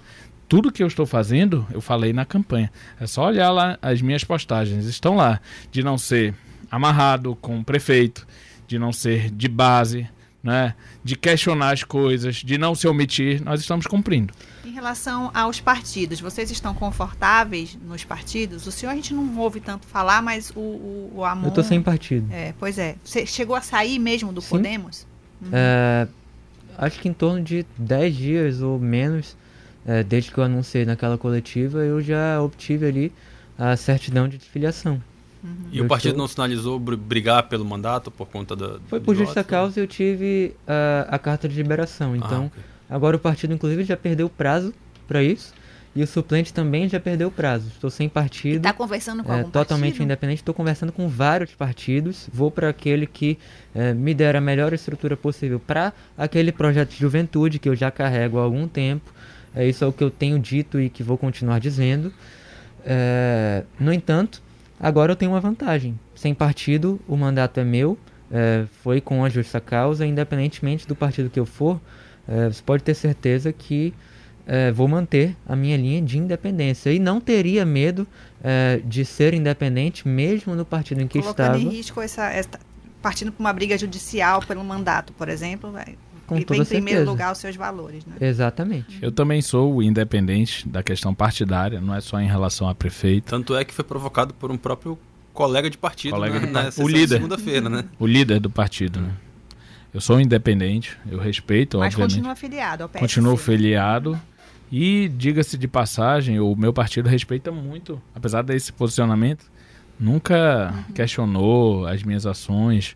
Tudo 0.48 0.72
que 0.72 0.84
eu 0.84 0.88
estou 0.88 1.06
fazendo, 1.06 1.66
eu 1.72 1.80
falei 1.80 2.12
na 2.12 2.26
campanha. 2.26 2.72
É 3.00 3.08
só 3.08 3.28
olhar 3.28 3.52
lá 3.52 3.78
as 3.82 4.02
minhas 4.02 4.24
postagens, 4.24 4.86
estão 4.86 5.16
lá, 5.16 5.40
de 5.72 5.82
não 5.82 5.98
ser 5.98 6.34
amarrado 6.70 7.36
com 7.38 7.60
o 7.60 7.64
prefeito, 7.64 8.28
de 8.68 8.78
não 8.78 8.92
ser 8.92 9.32
de 9.32 9.48
base, 9.48 10.10
né? 10.44 10.74
De 11.04 11.16
questionar 11.16 11.72
as 11.72 11.84
coisas, 11.84 12.38
de 12.38 12.58
não 12.58 12.74
se 12.74 12.88
omitir, 12.88 13.44
nós 13.44 13.60
estamos 13.60 13.86
cumprindo. 13.86 14.34
Em 14.66 14.72
relação 14.72 15.32
aos 15.34 15.60
partidos, 15.60 16.20
vocês 16.20 16.50
estão 16.52 16.74
confortáveis 16.74 17.78
nos 17.86 18.04
partidos? 18.04 18.66
O 18.66 18.72
senhor 18.72 18.92
a 18.92 18.96
gente 18.96 19.14
não 19.14 19.38
ouve 19.38 19.60
tanto 19.60 19.86
falar, 19.86 20.22
mas 20.22 20.52
o, 20.56 20.60
o, 20.60 21.14
o 21.18 21.26
Amon... 21.26 21.48
Eu 21.48 21.52
tô 21.52 21.64
sem 21.64 21.82
partido. 21.82 22.28
É, 22.32 22.54
pois 22.60 22.78
é. 22.78 22.96
Você 23.04 23.26
chegou 23.26 23.56
a 23.56 23.62
sair 23.62 24.00
mesmo 24.00 24.34
do 24.34 24.42
Sim. 24.42 24.50
Podemos? 24.50 25.08
Uhum. 25.42 25.50
É, 25.52 26.08
acho 26.78 27.00
que 27.00 27.08
em 27.08 27.14
torno 27.14 27.44
de 27.44 27.66
10 27.78 28.16
dias 28.16 28.62
ou 28.62 28.80
menos, 28.80 29.36
é, 29.86 30.04
desde 30.04 30.32
que 30.32 30.38
eu 30.38 30.44
anunciei 30.44 30.86
naquela 30.86 31.18
coletiva, 31.18 31.80
eu 31.80 32.02
já 32.02 32.42
obtive 32.42 32.86
ali 32.86 33.14
a 33.58 33.76
certidão 33.76 34.28
de 34.28 34.40
filiação. 34.40 35.02
Uhum. 35.44 35.56
E 35.72 35.80
eu 35.80 35.86
o 35.86 35.88
partido 35.88 36.12
estou... 36.12 36.24
não 36.24 36.28
sinalizou 36.28 36.80
brigar 36.80 37.44
pelo 37.44 37.66
mandato 37.66 38.12
por 38.12 38.28
conta 38.28 38.56
da. 38.56 38.80
Foi 38.88 39.00
por 39.00 39.16
justa 39.16 39.44
causa 39.44 39.80
eu 39.80 39.88
tive 39.88 40.54
uh, 40.68 41.08
a 41.10 41.18
carta 41.18 41.48
de 41.50 41.56
liberação. 41.56 42.16
Então, 42.16 42.44
ah, 42.44 42.48
okay. 42.48 42.64
agora 42.90 43.16
o 43.16 43.20
partido, 43.20 43.54
inclusive, 43.54 43.84
já 43.84 43.98
perdeu 43.98 44.28
o 44.28 44.30
prazo 44.30 44.74
para 45.08 45.24
isso. 45.24 45.54
E 45.94 46.02
o 46.02 46.08
suplente 46.08 46.54
também 46.54 46.88
já 46.88 47.02
perdeu 47.02 47.28
o 47.28 47.32
prazo. 47.32 47.68
Estou 47.68 47.90
sem 47.90 48.08
partido. 48.08 48.58
Está 48.58 48.72
conversando 48.72 49.24
com 49.24 49.34
é, 49.34 49.40
algum 49.40 49.52
Totalmente 49.52 49.94
partido? 49.94 50.04
independente. 50.04 50.38
Estou 50.38 50.56
conversando 50.56 50.92
com 50.92 51.10
vários 51.10 51.54
partidos. 51.54 52.30
Vou 52.32 52.50
para 52.50 52.70
aquele 52.70 53.06
que 53.06 53.38
é, 53.76 53.94
me 53.94 54.14
der 54.14 54.38
a 54.38 54.42
melhor 54.42 54.72
estrutura 54.72 55.18
possível 55.18 55.60
para 55.60 55.92
aquele 56.18 56.54
projeto 56.54 56.92
de 56.92 56.98
juventude 56.98 57.60
que 57.60 57.68
eu 57.68 57.76
já 57.76 57.92
carrego 57.92 58.40
há 58.40 58.44
algum 58.44 58.70
tempo. 58.70 59.12
É, 59.54 59.68
isso 59.68 59.84
é 59.84 59.88
o 59.88 59.92
que 59.92 60.02
eu 60.02 60.10
tenho 60.10 60.40
dito 60.40 60.80
e 60.80 60.90
que 60.90 61.04
vou 61.04 61.18
continuar 61.18 61.60
dizendo. 61.60 62.14
É, 62.86 63.64
no 63.78 63.92
entanto, 63.92 64.42
Agora 64.82 65.12
eu 65.12 65.16
tenho 65.16 65.32
uma 65.32 65.40
vantagem. 65.40 66.00
Sem 66.16 66.34
partido, 66.34 67.00
o 67.08 67.16
mandato 67.16 67.60
é 67.60 67.64
meu, 67.64 67.98
é, 68.32 68.66
foi 68.82 69.00
com 69.00 69.24
a 69.24 69.30
justa 69.30 69.62
causa, 69.62 70.06
independentemente 70.06 70.88
do 70.88 70.96
partido 70.96 71.30
que 71.30 71.40
eu 71.40 71.46
for, 71.46 71.80
é, 72.28 72.48
você 72.48 72.64
pode 72.64 72.84
ter 72.84 72.96
certeza 72.96 73.54
que 73.54 73.94
é, 74.48 74.72
vou 74.72 74.88
manter 74.88 75.36
a 75.48 75.56
minha 75.56 75.78
linha 75.78 76.02
de 76.02 76.18
independência. 76.18 76.92
E 76.92 76.98
não 76.98 77.22
teria 77.22 77.64
medo 77.64 78.08
é, 78.44 78.82
de 78.84 79.06
ser 79.06 79.36
independente, 79.36 80.08
mesmo 80.08 80.56
no 80.56 80.66
partido 80.66 81.02
em 81.02 81.08
que 81.08 81.22
Colocando 81.22 81.58
estava. 81.58 81.60
em 81.60 81.70
risco 81.70 82.02
essa, 82.02 82.32
essa 82.32 82.60
partindo 83.02 83.32
para 83.32 83.40
uma 83.40 83.54
briga 83.54 83.78
judicial 83.78 84.42
pelo 84.42 84.64
mandato, 84.64 85.14
por 85.14 85.30
exemplo, 85.30 85.72
vai 85.72 85.96
com 86.36 86.40
e 86.40 86.46
toda 86.46 86.56
vem 86.56 86.62
em 86.62 86.66
certeza. 86.66 86.86
primeiro 86.86 87.10
lugar 87.10 87.32
os 87.32 87.38
seus 87.38 87.56
valores, 87.56 88.06
né? 88.06 88.16
Exatamente. 88.22 88.98
Eu 89.02 89.12
também 89.12 89.42
sou 89.42 89.84
independente 89.84 90.68
da 90.68 90.82
questão 90.82 91.14
partidária, 91.14 91.82
não 91.82 91.94
é 91.94 92.00
só 92.02 92.20
em 92.20 92.28
relação 92.28 92.70
a 92.70 92.74
prefeito. 92.76 93.26
Tanto 93.30 93.56
é 93.56 93.66
que 93.66 93.74
foi 93.74 93.84
provocado 93.84 94.34
por 94.34 94.50
um 94.52 94.58
próprio 94.58 94.98
colega 95.34 95.70
de 95.70 95.78
partido 95.78 96.12
Colega 96.12 96.40
né, 96.40 96.70
O 96.78 96.88
de 96.88 96.94
líder. 96.94 97.16
segunda-feira, 97.16 97.70
né? 97.70 97.86
O 98.00 98.08
líder 98.08 98.40
do 98.40 98.50
partido, 98.50 99.02
né? 99.02 99.12
Eu 99.94 100.00
sou 100.00 100.22
independente, 100.22 100.98
eu 101.10 101.20
respeito, 101.20 101.78
Mas 101.80 101.88
obviamente. 101.94 102.14
continua 102.16 102.32
afiliado 102.32 102.84
ao 102.84 102.90
PSC. 102.90 103.00
Continuo 103.00 103.36
filiado. 103.38 104.20
E, 104.72 105.10
diga-se 105.10 105.58
de 105.58 105.68
passagem, 105.68 106.40
o 106.40 106.56
meu 106.56 106.72
partido 106.72 107.10
respeita 107.10 107.52
muito, 107.52 108.02
apesar 108.16 108.42
desse 108.42 108.72
posicionamento, 108.72 109.44
nunca 110.00 110.86
questionou 110.96 111.86
as 111.86 112.04
minhas 112.04 112.26
ações, 112.26 112.96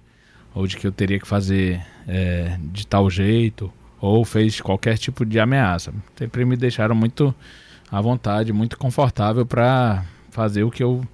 ou 0.56 0.66
de 0.66 0.78
que 0.78 0.88
eu 0.88 0.92
teria 0.92 1.20
que 1.20 1.28
fazer 1.28 1.86
é, 2.08 2.58
de 2.72 2.88
tal 2.88 3.10
jeito, 3.10 3.72
ou 4.00 4.24
fez 4.24 4.62
qualquer 4.62 4.98
tipo 4.98 5.26
de 5.26 5.40
ameaça. 5.40 5.94
Sempre 6.16 6.46
me 6.46 6.56
deixaram 6.56 6.96
muito 6.96 7.36
à 7.92 8.00
vontade, 8.00 8.54
muito 8.54 8.78
confortável 8.78 9.46
para 9.46 10.06
fazer 10.32 10.64
o 10.64 10.72
que 10.72 10.84
eu 10.84 11.06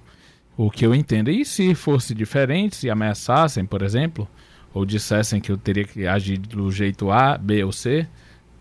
o 0.56 0.70
que 0.70 0.84
eu 0.84 0.94
entendo. 0.94 1.30
E 1.30 1.44
se 1.44 1.74
fosse 1.74 2.14
diferente, 2.14 2.76
se 2.76 2.90
ameaçassem, 2.90 3.64
por 3.64 3.82
exemplo, 3.82 4.28
ou 4.72 4.84
dissessem 4.84 5.40
que 5.40 5.50
eu 5.50 5.56
teria 5.56 5.84
que 5.84 6.06
agir 6.06 6.38
do 6.38 6.70
jeito 6.70 7.10
A, 7.10 7.36
B 7.36 7.64
ou 7.64 7.72
C, 7.72 8.06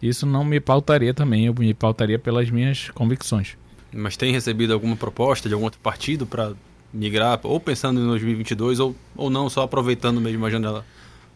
isso 0.01 0.25
não 0.25 0.43
me 0.43 0.59
pautaria 0.59 1.13
também, 1.13 1.45
eu 1.45 1.53
me 1.53 1.73
pautaria 1.73 2.17
pelas 2.17 2.49
minhas 2.49 2.89
convicções. 2.89 3.57
Mas 3.93 4.15
tem 4.15 4.31
recebido 4.31 4.73
alguma 4.73 4.95
proposta 4.95 5.47
de 5.47 5.53
algum 5.53 5.65
outro 5.65 5.79
partido 5.81 6.25
para 6.25 6.53
migrar, 6.93 7.39
ou 7.43 7.59
pensando 7.59 7.99
em 7.99 8.05
2022, 8.05 8.79
ou, 8.79 8.95
ou 9.15 9.29
não, 9.29 9.49
só 9.49 9.63
aproveitando 9.63 10.19
mesmo 10.19 10.45
a 10.45 10.49
janela 10.49 10.85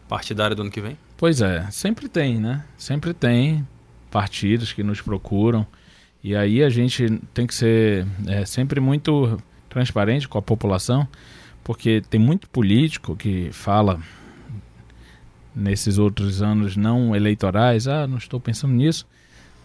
partidária 0.08 0.54
do 0.54 0.62
ano 0.62 0.70
que 0.70 0.80
vem? 0.80 0.96
Pois 1.16 1.40
é, 1.40 1.66
sempre 1.70 2.08
tem, 2.08 2.38
né? 2.38 2.64
Sempre 2.76 3.12
tem 3.14 3.66
partidos 4.10 4.72
que 4.72 4.82
nos 4.82 5.00
procuram 5.00 5.66
e 6.22 6.34
aí 6.34 6.62
a 6.62 6.68
gente 6.68 7.20
tem 7.32 7.46
que 7.46 7.54
ser 7.54 8.06
é, 8.26 8.44
sempre 8.44 8.80
muito 8.80 9.38
transparente 9.68 10.26
com 10.26 10.38
a 10.38 10.42
população, 10.42 11.06
porque 11.62 12.02
tem 12.10 12.20
muito 12.20 12.48
político 12.48 13.14
que 13.14 13.48
fala 13.52 14.00
nesses 15.54 15.98
outros 15.98 16.42
anos 16.42 16.76
não 16.76 17.14
eleitorais, 17.14 17.86
ah, 17.86 18.06
não 18.06 18.18
estou 18.18 18.40
pensando 18.40 18.74
nisso. 18.74 19.06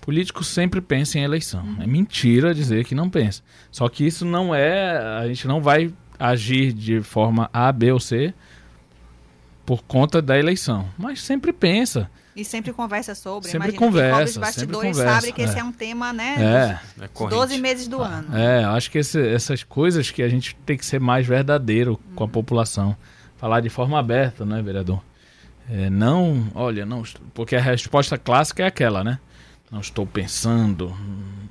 Político 0.01 0.43
sempre 0.43 0.81
pensa 0.81 1.19
em 1.19 1.23
eleição. 1.23 1.63
É 1.79 1.85
mentira 1.85 2.53
dizer 2.55 2.83
que 2.85 2.95
não 2.95 3.09
pensa. 3.09 3.41
Só 3.71 3.87
que 3.87 4.05
isso 4.05 4.25
não 4.25 4.53
é, 4.53 4.97
a 5.19 5.27
gente 5.27 5.47
não 5.47 5.61
vai 5.61 5.93
agir 6.19 6.73
de 6.73 7.01
forma 7.01 7.49
A, 7.53 7.71
B 7.71 7.91
ou 7.91 7.99
C 7.99 8.33
por 9.65 9.83
conta 9.83 10.21
da 10.21 10.37
eleição, 10.37 10.87
mas 10.97 11.21
sempre 11.21 11.53
pensa. 11.53 12.09
E 12.35 12.43
sempre 12.45 12.71
conversa 12.73 13.13
sobre. 13.13 13.49
Sempre 13.49 13.69
Imagina, 13.69 13.85
conversa, 13.85 14.23
os 14.23 14.29
sempre 14.31 14.47
bastidores 14.47 14.97
conversa, 14.97 15.21
sabe 15.21 15.33
que 15.33 15.41
esse 15.41 15.57
é. 15.57 15.59
é 15.59 15.63
um 15.63 15.71
tema, 15.71 16.13
né? 16.13 16.79
É. 16.99 17.03
É 17.03 17.07
dos 17.07 17.11
corrente. 17.13 17.35
12 17.35 17.57
meses 17.59 17.87
do 17.87 18.01
ano. 18.01 18.35
É, 18.35 18.63
acho 18.63 18.89
que 18.89 18.97
esse- 18.97 19.27
essas 19.27 19.63
coisas 19.63 20.09
que 20.09 20.23
a 20.23 20.29
gente 20.29 20.55
tem 20.65 20.77
que 20.77 20.85
ser 20.85 20.99
mais 20.99 21.27
verdadeiro 21.27 21.99
com 22.15 22.23
a 22.23 22.27
população. 22.27 22.95
Falar 23.37 23.59
de 23.59 23.69
forma 23.69 23.99
aberta, 23.99 24.45
né, 24.45 24.61
vereador? 24.61 25.03
É, 25.69 25.89
não, 25.89 26.47
olha, 26.55 26.85
não, 26.85 27.03
porque 27.33 27.55
a 27.55 27.61
resposta 27.61 28.17
clássica 28.17 28.63
é 28.63 28.67
aquela, 28.67 29.03
né? 29.03 29.19
Não 29.71 29.79
estou 29.79 30.05
pensando. 30.05 30.95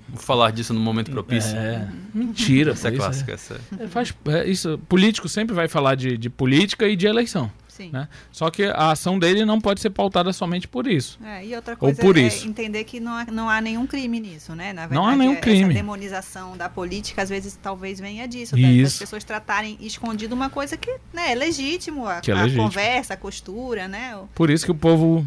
Vou 0.08 0.18
falar 0.18 0.50
disso 0.50 0.74
no 0.74 0.80
momento 0.80 1.10
propício. 1.10 1.56
É, 1.56 1.88
mentira. 2.12 2.72
Essa 2.72 2.88
é 2.88 2.90
isso 2.90 3.00
clássica. 3.00 3.32
Essa 3.32 3.60
é. 3.78 3.84
É, 3.84 3.88
faz, 3.88 4.12
é, 4.26 4.46
isso, 4.48 4.78
político 4.88 5.28
sempre 5.28 5.54
vai 5.54 5.68
falar 5.68 5.94
de, 5.94 6.18
de 6.18 6.28
política 6.28 6.86
e 6.88 6.96
de 6.96 7.06
eleição. 7.06 7.50
Sim. 7.68 7.90
Né? 7.92 8.08
Só 8.30 8.50
que 8.50 8.64
a 8.64 8.90
ação 8.90 9.18
dele 9.18 9.42
não 9.46 9.58
pode 9.58 9.80
ser 9.80 9.88
pautada 9.88 10.32
somente 10.34 10.68
por 10.68 10.86
isso. 10.86 11.18
É, 11.24 11.46
e 11.46 11.54
outra 11.56 11.72
Ou 11.74 11.78
coisa 11.78 12.02
por 12.02 12.18
é 12.18 12.22
isso. 12.22 12.46
entender 12.46 12.84
que 12.84 13.00
não 13.00 13.12
há, 13.12 13.24
não 13.26 13.48
há 13.48 13.58
nenhum 13.60 13.86
crime 13.86 14.20
nisso, 14.20 14.54
né? 14.54 14.74
Na 14.74 14.82
verdade, 14.82 14.94
Não 15.00 15.06
há 15.08 15.16
nenhum 15.16 15.32
essa 15.32 15.40
crime. 15.40 15.72
demonização 15.72 16.58
da 16.58 16.68
política, 16.68 17.22
às 17.22 17.30
vezes, 17.30 17.58
talvez 17.62 17.98
venha 17.98 18.28
disso. 18.28 18.54
Das 18.54 18.60
Isso. 18.64 18.98
pessoas 18.98 19.24
tratarem 19.24 19.78
escondido 19.80 20.34
uma 20.34 20.50
coisa 20.50 20.76
que 20.76 20.90
né, 21.14 21.32
é 21.32 21.34
legítimo. 21.34 22.06
A, 22.06 22.20
Que 22.20 22.30
é 22.32 22.34
a 22.34 22.42
legítimo. 22.42 22.64
conversa, 22.64 23.14
a 23.14 23.16
costura, 23.16 23.88
né? 23.88 24.18
Por 24.34 24.50
isso 24.50 24.66
que 24.66 24.72
o 24.72 24.74
povo 24.74 25.24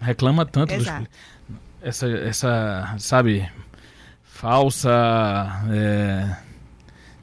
reclama 0.00 0.46
tanto 0.46 0.74
dos, 0.76 0.86
Exato. 0.86 1.08
Essa, 1.88 2.06
essa, 2.08 2.94
sabe, 2.98 3.48
falsa 4.24 4.90
é, 5.70 6.36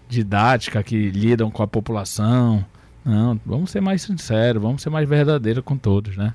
didática 0.09 0.81
que 0.83 1.09
lidam 1.09 1.49
com 1.51 1.63
a 1.63 1.67
população. 1.67 2.65
Não, 3.05 3.39
vamos 3.45 3.71
ser 3.71 3.81
mais 3.81 4.01
sinceros, 4.01 4.61
vamos 4.61 4.81
ser 4.81 4.89
mais 4.89 5.07
verdadeiros 5.07 5.63
com 5.63 5.77
todos, 5.77 6.15
né? 6.15 6.33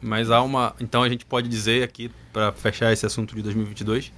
Mas 0.00 0.30
há 0.30 0.40
uma. 0.42 0.74
Então 0.80 1.02
a 1.02 1.08
gente 1.08 1.24
pode 1.24 1.48
dizer 1.48 1.82
aqui, 1.82 2.10
para 2.32 2.52
fechar 2.52 2.92
esse 2.92 3.04
assunto 3.04 3.34
de 3.34 3.42
2022, 3.42 4.12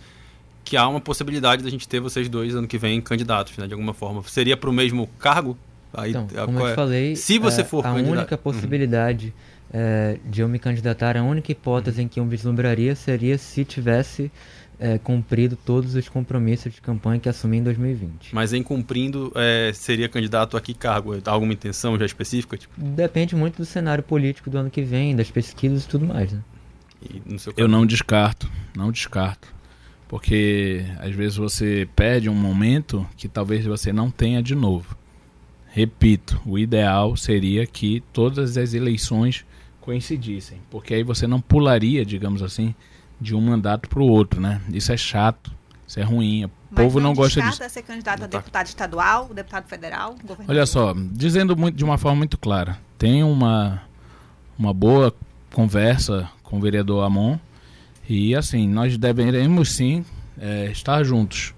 que 0.65 0.77
há 0.77 0.87
uma 0.87 1.01
possibilidade 1.01 1.63
da 1.63 1.71
gente 1.71 1.89
ter 1.89 2.01
vocês 2.01 2.29
dois 2.29 2.55
ano 2.55 2.67
que 2.69 2.77
vem 2.77 3.01
candidatos, 3.01 3.57
né? 3.57 3.67
De 3.67 3.73
alguma 3.73 3.95
forma. 3.95 4.23
Seria 4.25 4.57
para 4.57 4.69
o 4.69 4.73
mesmo 4.73 5.09
cargo? 5.19 5.57
Aí, 5.95 6.11
Então, 6.11 6.27
como 6.45 6.59
eu 6.61 6.67
é? 6.67 6.71
te 6.73 6.75
falei, 6.77 7.17
Se 7.17 7.39
você 7.39 7.63
é, 7.63 7.65
for 7.65 7.81
a 7.81 7.91
candidato- 7.91 8.13
única 8.13 8.35
Uhum. 8.35 8.43
É, 9.73 10.19
de 10.25 10.41
eu 10.41 10.49
me 10.49 10.59
candidatar, 10.59 11.17
a 11.17 11.23
única 11.23 11.53
hipótese 11.53 12.03
em 12.03 12.09
que 12.09 12.21
eu 12.21 12.27
vislumbraria 12.27 12.95
seria 12.95 13.37
se 13.39 13.65
tivesse 13.65 14.31
é, 14.81 14.99
cumprido 14.99 15.57
todos 15.57 15.95
os 15.95 16.09
compromissos 16.09 16.73
de 16.73 16.81
campanha 16.81 17.21
que 17.21 17.29
assumi 17.29 17.59
em 17.59 17.63
2020. 17.63 18.35
Mas 18.35 18.53
em 18.53 18.63
cumprindo, 18.63 19.33
é, 19.35 19.73
seria 19.75 20.09
candidato 20.09 20.57
a 20.57 20.61
que 20.61 20.75
cargo? 20.75 21.15
Há 21.15 21.31
alguma 21.31 21.53
intenção 21.53 21.99
já 21.99 22.07
específica? 22.07 22.57
Tipo, 22.57 22.75
Depende 22.81 23.35
muito 23.35 23.57
do 23.57 23.65
cenário 23.65 24.05
político 24.05 24.49
do 24.49 24.59
ano 24.59 24.71
que 24.71 24.83
vem, 24.83 25.17
das 25.17 25.31
pesquisas 25.31 25.85
e 25.85 25.89
tudo 25.89 26.07
mais, 26.07 26.33
né? 26.33 26.41
e 27.03 27.23
no 27.25 27.39
seu 27.39 27.53
Eu 27.57 27.69
não 27.69 27.87
descarto, 27.87 28.51
não 28.77 28.91
descarto. 28.91 29.55
Porque 30.07 30.85
às 30.99 31.15
vezes 31.15 31.37
você 31.37 31.87
perde 31.95 32.31
um 32.31 32.35
momento 32.35 33.07
que 33.17 33.29
talvez 33.29 33.67
você 33.67 33.93
não 33.93 34.11
tenha 34.11 34.43
de 34.43 34.55
novo. 34.55 34.97
Repito, 35.71 36.41
o 36.47 36.59
ideal 36.59 37.15
seria 37.15 37.67
que 37.67 38.03
todas 38.13 38.57
as 38.57 38.73
eleições 38.73 39.45
coincidissem, 39.89 40.61
porque 40.69 40.93
aí 40.93 41.03
você 41.03 41.27
não 41.27 41.41
pularia, 41.41 42.05
digamos 42.05 42.43
assim, 42.43 42.75
de 43.19 43.35
um 43.35 43.41
mandato 43.41 43.89
para 43.89 44.01
o 44.01 44.07
outro, 44.07 44.39
né? 44.39 44.61
Isso 44.71 44.93
é 44.93 44.99
chato, 44.99 45.51
isso 45.87 45.99
é 45.99 46.03
ruim, 46.03 46.45
o 46.45 46.51
Mas 46.71 46.85
povo 46.85 47.01
não, 47.01 47.15
gosta 47.15 47.41
disso. 47.41 47.53
descarta 47.53 47.73
ser 47.73 47.83
candidato 47.85 48.25
a 48.25 48.27
deputado 48.27 48.67
estadual, 48.67 49.33
deputado 49.33 49.67
federal, 49.67 50.11
governador. 50.11 50.51
Olha 50.51 50.67
só, 50.67 50.93
dizendo 50.95 51.57
muito, 51.57 51.75
de 51.75 51.85
uma 51.85 51.97
forma 51.97 52.19
muito 52.19 52.37
clara, 52.37 52.79
tem 52.99 53.25
uma, 53.25 53.81
uma 54.59 54.75
boa 54.75 55.11
conversa 55.55 56.29
com 56.43 56.59
o 56.59 56.61
vereador 56.61 57.03
Amon 57.03 57.39
e 58.07 58.35
assim, 58.35 58.69
nós 58.69 58.99
deveremos 58.99 59.73
sim 59.73 60.05
eh, 60.39 60.69
estar 60.71 61.03
juntos, 61.03 61.55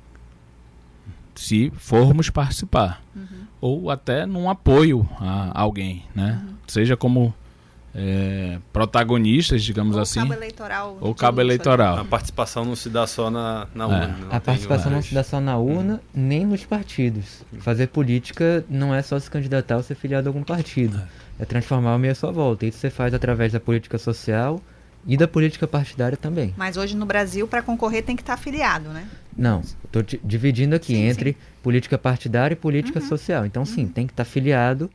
se 1.34 1.72
formos 1.74 2.30
participar, 2.30 3.02
ou 3.60 3.90
até 3.90 4.24
num 4.24 4.48
apoio 4.48 5.04
a 5.18 5.60
alguém, 5.60 6.04
né? 6.14 6.40
Seja 6.68 6.96
como 6.96 7.34
eh, 7.94 8.58
protagonistas, 8.72 9.62
digamos 9.62 9.96
Ou 9.96 10.02
assim, 10.02 10.20
cabo 10.20 10.34
eleitoral. 10.34 10.98
ou 11.00 11.12
de 11.12 11.18
cabo 11.20 11.40
eleitoral. 11.40 11.98
A 11.98 12.04
participação 12.04 12.64
não 12.64 12.76
se 12.76 12.88
dá 12.88 13.06
só 13.06 13.30
na, 13.30 13.66
na 13.74 13.84
É. 13.84 13.86
urna. 13.86 14.16
não 14.20 14.36
A 14.36 14.40
participação 14.40 14.92
não 14.92 15.02
se 15.02 15.14
dá 15.14 15.22
só 15.24 15.40
na 15.40 15.56
urna, 15.58 16.00
nem 16.14 16.46
nos 16.46 16.64
partidos. 16.64 17.42
Fazer 17.58 17.88
política 17.88 18.64
não 18.68 18.94
é 18.94 19.02
só 19.02 19.18
se 19.18 19.30
candidatar 19.30 19.76
ou 19.76 19.82
ser 19.82 19.94
filiado 19.94 20.28
a 20.28 20.30
algum 20.30 20.42
partido. 20.42 21.00
É 21.38 21.44
transformar 21.44 21.94
o 21.96 21.98
meio 21.98 22.12
à 22.12 22.14
sua 22.14 22.30
volta. 22.30 22.66
Isso 22.66 22.78
você 22.78 22.90
faz 22.90 23.14
através 23.14 23.52
da 23.52 23.60
política 23.60 23.98
social 23.98 24.60
e 25.06 25.16
da 25.16 25.26
política 25.26 25.66
partidária 25.66 26.16
também. 26.16 26.54
Mas 26.56 26.76
hoje 26.76 26.94
no 26.96 27.06
Brasil, 27.06 27.48
para 27.48 27.62
concorrer, 27.62 28.02
tem 28.04 28.14
que 28.14 28.22
estar 28.22 28.34
afiliado, 28.34 28.90
né? 28.90 29.06
Não, 29.36 29.60
estou 29.60 30.02
dividindo 30.22 30.74
aqui 30.76 30.94
Sim, 30.94 31.04
entre 31.08 31.36
política 31.62 31.96
partidária 31.96 32.52
e 32.52 32.56
política 32.56 33.00
social. 33.00 33.46
Então, 33.46 33.64
sim, 33.64 33.86
tem 33.86 34.06
que 34.06 34.12
estar 34.12 34.24
filiado, 34.24 34.90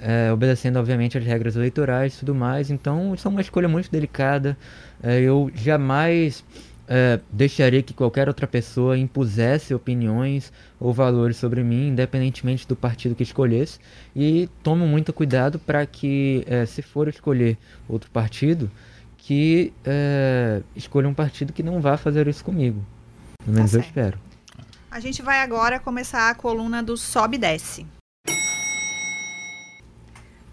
é, 0.00 0.32
obedecendo, 0.32 0.78
obviamente, 0.78 1.16
as 1.16 1.24
regras 1.24 1.56
eleitorais 1.56 2.14
e 2.14 2.18
tudo 2.20 2.34
mais. 2.34 2.70
Então, 2.70 3.14
isso 3.14 3.26
é 3.26 3.30
uma 3.30 3.40
escolha 3.40 3.68
muito 3.68 3.90
delicada. 3.90 4.56
É, 5.02 5.20
eu 5.20 5.50
jamais 5.54 6.44
é, 6.88 7.20
deixaria 7.30 7.82
que 7.82 7.94
qualquer 7.94 8.28
outra 8.28 8.46
pessoa 8.46 8.96
impusesse 8.96 9.74
opiniões 9.74 10.52
ou 10.78 10.92
valores 10.92 11.36
sobre 11.36 11.62
mim, 11.62 11.88
independentemente 11.88 12.66
do 12.66 12.76
partido 12.76 13.14
que 13.14 13.22
escolhesse. 13.22 13.78
E 14.14 14.48
tomo 14.62 14.86
muito 14.86 15.12
cuidado 15.12 15.58
para 15.58 15.84
que, 15.86 16.44
é, 16.46 16.66
se 16.66 16.82
for 16.82 17.08
escolher 17.08 17.56
outro 17.88 18.10
partido, 18.10 18.70
que 19.16 19.72
é, 19.84 20.60
escolha 20.76 21.08
um 21.08 21.14
partido 21.14 21.52
que 21.52 21.62
não 21.62 21.80
vá 21.80 21.96
fazer 21.96 22.28
isso 22.28 22.44
comigo. 22.44 22.84
Pelo 23.42 23.56
menos 23.56 23.72
eu 23.72 23.80
certo. 23.80 23.88
espero. 23.88 24.18
A 24.90 25.00
gente 25.00 25.22
vai 25.22 25.40
agora 25.40 25.80
começar 25.80 26.30
a 26.30 26.34
coluna 26.34 26.82
do 26.82 26.96
Sobe 26.96 27.36
e 27.36 27.40
Desce. 27.40 27.86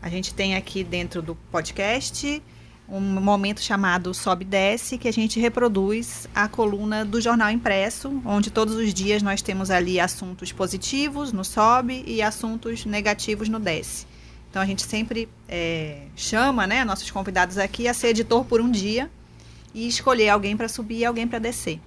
A 0.02 0.10
gente 0.10 0.34
tem 0.34 0.56
aqui 0.56 0.84
dentro 0.84 1.22
do 1.22 1.36
podcast 1.36 2.42
um 2.90 3.00
momento 3.00 3.62
chamado 3.62 4.14
Sobe 4.14 4.44
e 4.44 4.48
Desce, 4.48 4.98
que 4.98 5.08
a 5.08 5.14
gente 5.14 5.40
reproduz 5.40 6.28
a 6.36 6.48
coluna 6.48 7.06
do 7.06 7.22
jornal 7.22 7.50
impresso, 7.50 8.22
onde 8.26 8.52
todos 8.52 8.76
os 8.76 8.94
dias 8.94 9.22
nós 9.22 9.42
temos 9.42 9.72
ali 9.72 10.00
assuntos 10.00 10.52
positivos 10.52 11.32
no 11.32 11.46
Sobe 11.46 12.04
e 12.06 12.22
assuntos 12.22 12.86
negativos 12.86 13.48
no 13.48 13.60
Desce. 13.60 14.06
Então 14.50 14.62
a 14.62 14.66
gente 14.66 14.82
sempre 14.82 15.30
é, 15.48 16.02
chama 16.16 16.68
né, 16.68 16.84
nossos 16.84 17.10
convidados 17.10 17.58
aqui 17.58 17.88
a 17.88 17.94
ser 17.94 18.10
editor 18.10 18.44
por 18.44 18.60
um 18.60 18.70
dia 18.70 19.10
e 19.74 19.88
escolher 19.88 20.28
alguém 20.28 20.58
para 20.58 20.68
subir 20.68 20.98
e 20.98 21.06
alguém 21.06 21.26
para 21.26 21.40
descer. 21.40 21.80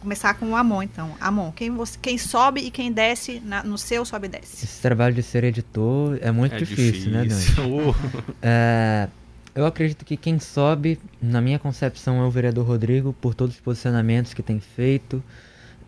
Começar 0.00 0.34
com 0.34 0.50
o 0.50 0.56
Amon, 0.56 0.82
então. 0.82 1.10
Amon, 1.20 1.50
quem, 1.52 1.70
você, 1.70 1.98
quem 2.00 2.16
sobe 2.18 2.60
e 2.60 2.70
quem 2.70 2.92
desce 2.92 3.40
na- 3.44 3.62
no 3.64 3.76
seu 3.76 4.04
sobe 4.04 4.26
e 4.26 4.30
desce. 4.30 4.64
Esse 4.64 4.80
trabalho 4.80 5.14
de 5.14 5.22
ser 5.22 5.42
editor 5.44 6.18
é 6.20 6.30
muito 6.30 6.54
É 6.54 6.58
difícil, 6.58 7.10
né, 7.10 7.24
Dante? 7.24 7.54
Uh, 7.60 7.94
É, 8.40 9.08
eu 9.54 9.66
acredito 9.66 10.04
que 10.04 10.16
quem 10.16 10.38
sobe, 10.38 11.00
na 11.20 11.40
minha 11.40 11.58
concepção, 11.58 12.20
é 12.22 12.24
o 12.24 12.30
vereador 12.30 12.64
Rodrigo, 12.64 13.12
por 13.20 13.34
todos 13.34 13.56
os 13.56 13.60
posicionamentos 13.60 14.32
que 14.32 14.42
tem 14.42 14.60
feito, 14.60 15.22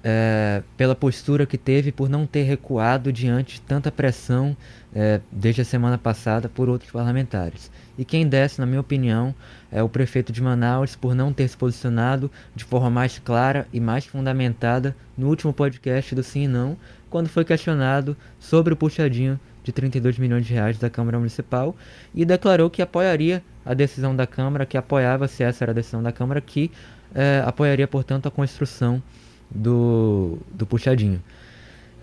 é, 0.03 0.62
pela 0.76 0.94
postura 0.94 1.46
que 1.46 1.59
teve, 1.59 1.92
por 1.92 2.09
não 2.09 2.26
ter 2.26 2.42
recuado 2.42 3.12
diante 3.12 3.55
de 3.55 3.61
tanta 3.61 3.90
pressão 3.90 4.57
é, 4.94 5.20
desde 5.30 5.61
a 5.61 5.64
semana 5.64 5.98
passada 5.98 6.48
por 6.48 6.68
outros 6.68 6.90
parlamentares. 6.90 7.70
E 7.98 8.05
quem 8.05 8.26
desce, 8.26 8.61
na 8.61 8.66
minha 8.66 8.80
opinião, 8.80 9.34
é 9.70 9.82
o 9.82 9.88
prefeito 9.88 10.32
de 10.32 10.42
Manaus, 10.42 10.96
por 10.96 11.14
não 11.14 11.32
ter 11.32 11.48
se 11.48 11.57
posicionado 11.57 12.30
de 12.55 12.64
forma 12.64 12.90
mais 12.90 13.18
clara 13.18 13.68
e 13.72 13.78
mais 13.78 14.07
fundamentada 14.07 14.96
no 15.16 15.28
último 15.28 15.53
podcast 15.53 16.14
do 16.14 16.22
Sim 16.22 16.44
e 16.44 16.48
Não, 16.48 16.76
quando 17.11 17.28
foi 17.28 17.44
questionado 17.44 18.16
sobre 18.38 18.72
o 18.72 18.76
puxadinho 18.76 19.38
de 19.62 19.72
32 19.72 20.18
milhões 20.18 20.46
de 20.46 20.55
reais 20.55 20.78
da 20.78 20.88
Câmara 20.88 21.18
Municipal 21.18 21.76
e 22.14 22.24
declarou 22.24 22.70
que 22.70 22.80
apoiaria 22.80 23.42
a 23.66 23.74
decisão 23.74 24.16
da 24.16 24.26
Câmara, 24.26 24.64
que 24.64 24.78
apoiava, 24.78 25.28
se 25.28 25.42
essa 25.42 25.64
era 25.64 25.72
a 25.72 25.74
decisão 25.74 26.03
da 26.03 26.11
Câmara, 26.11 26.40
que 26.40 26.70
eh, 27.14 27.42
apoiaria, 27.44 27.86
portanto, 27.86 28.26
a 28.26 28.30
construção 28.30 29.03
do, 29.51 30.38
do 30.53 30.66
puxadinho 30.66 31.22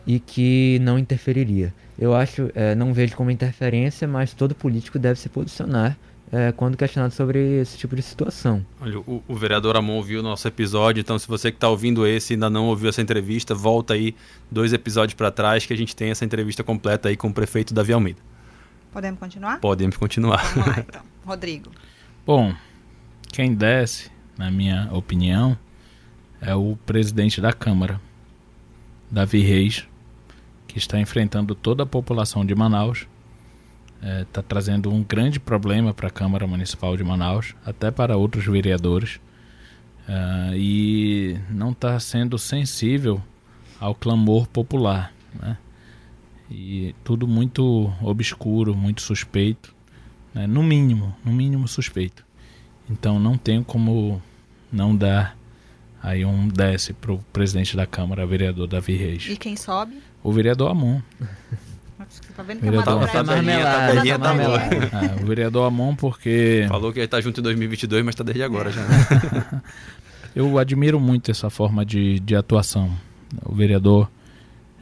e 0.06 0.20
que 0.20 0.80
não 0.82 0.98
interferiria. 0.98 1.74
Eu 2.00 2.16
acho, 2.16 2.50
eh, 2.56 2.76
não 2.76 2.94
vejo 2.94 3.16
como 3.16 3.30
interferência, 3.30 4.08
mas 4.08 4.34
todo 4.34 4.56
político 4.56 4.98
deve 4.98 5.20
se 5.20 5.28
posicionar 5.28 5.98
eh, 6.32 6.52
quando 6.54 6.78
questionado 6.78 7.14
sobre 7.14 7.62
esse 7.62 7.78
tipo 7.78 7.96
de 7.96 8.02
situação. 8.02 8.66
olha, 8.80 9.00
o, 9.00 9.24
o 9.28 9.36
vereador 9.36 9.76
Amon 9.76 9.96
ouviu 9.96 10.20
o 10.20 10.24
nosso 10.24 10.48
episódio, 10.48 11.02
então 11.02 11.18
se 11.18 11.28
você 11.28 11.52
que 11.52 11.58
está 11.58 11.70
ouvindo 11.70 12.06
esse 12.06 12.34
e 12.34 12.36
ainda 12.36 12.50
não 12.50 12.68
ouviu 12.68 12.90
essa 12.90 13.02
entrevista, 13.02 13.56
volta 13.56 13.94
aí 13.94 14.16
dois 14.50 14.74
episódios 14.74 15.16
para 15.16 15.32
trás 15.32 15.66
que 15.66 15.74
a 15.74 15.78
gente 15.78 15.96
tem 15.96 16.12
essa 16.12 16.24
entrevista 16.24 16.64
completa 16.64 17.10
aí 17.10 17.18
com 17.18 17.28
o 17.28 17.34
prefeito 17.34 17.74
Davi 17.74 17.94
Almeida. 17.94 18.20
Podemos 18.92 19.20
continuar? 19.20 19.60
Podemos 19.60 19.98
continuar. 19.98 20.44
Vamos 20.54 20.68
lá, 20.68 20.86
então. 20.88 21.02
Rodrigo. 21.26 21.72
Bom, 22.26 22.54
quem 23.32 23.54
desce, 23.54 24.10
na 24.38 24.50
minha 24.52 24.90
opinião, 24.92 25.58
é 26.42 26.56
o 26.56 26.78
presidente 26.86 27.42
da 27.42 27.52
Câmara, 27.52 28.00
Davi 29.10 29.42
Reis, 29.42 29.88
que 30.68 30.78
está 30.78 31.00
enfrentando 31.00 31.56
toda 31.56 31.84
a 31.84 31.86
população 31.86 32.46
de 32.46 32.54
Manaus. 32.54 33.08
Está 34.22 34.44
trazendo 34.44 34.92
um 34.92 35.04
grande 35.04 35.40
problema 35.40 35.94
para 35.94 36.08
a 36.08 36.12
Câmara 36.12 36.46
Municipal 36.46 36.96
de 36.96 37.04
Manaus, 37.04 37.56
até 37.66 37.90
para 37.90 38.16
outros 38.16 38.46
vereadores. 38.46 39.20
Ah, 40.08 40.52
e 40.54 41.38
não 41.50 41.72
está 41.72 42.00
sendo 42.00 42.38
sensível 42.38 43.22
ao 43.80 43.94
clamor 43.94 44.48
popular. 44.48 45.12
Né? 45.34 45.58
E 46.50 46.96
tudo 47.04 47.28
muito 47.28 47.92
obscuro, 48.02 48.76
muito 48.76 49.02
suspeito 49.02 49.76
né? 50.34 50.48
no 50.48 50.64
mínimo, 50.64 51.16
no 51.26 51.34
mínimo 51.34 51.68
suspeito. 51.68 52.26
Então 52.90 53.20
não 53.20 53.38
tem 53.38 53.62
como 53.62 54.22
não 54.72 54.96
dar 54.96 55.38
aí 56.08 56.26
um 56.26 56.48
desce 56.48 56.94
pro 56.94 57.20
presidente 57.34 57.76
da 57.76 57.86
Câmara, 57.86 58.26
vereador 58.26 58.68
Davi 58.68 58.96
Reis. 58.96 59.28
E 59.30 59.36
quem 59.36 59.56
sobe? 59.56 60.02
O 60.24 60.32
vereador 60.32 60.72
Amon. 60.72 61.02
Você 62.10 62.22
tá 62.36 62.44
vendo 62.44 62.60
que 62.62 62.68
é 62.68 62.72
Vereador. 62.72 62.96
marmelada, 62.96 63.88
tabelinha 63.88 64.18
tá 64.18 64.28
marmelada. 64.34 64.90
Ah, 64.94 65.22
o 65.22 65.26
vereador 65.26 65.68
Amon 65.68 65.96
porque 65.96 66.66
Falou 66.70 66.94
que 66.94 67.00
ele 67.00 67.08
tá 67.08 67.20
junto 67.20 67.42
em 67.42 67.44
2022, 67.44 68.06
mas 68.06 68.16
tá 68.16 68.24
desde 68.24 68.44
agora 68.44 68.72
já. 68.72 68.82
eu 70.34 70.58
admiro 70.58 71.00
muito 71.00 71.30
essa 71.30 71.50
forma 71.50 71.86
de, 71.86 72.20
de 72.22 72.36
atuação. 72.36 72.90
O 73.44 73.54
vereador 73.54 74.10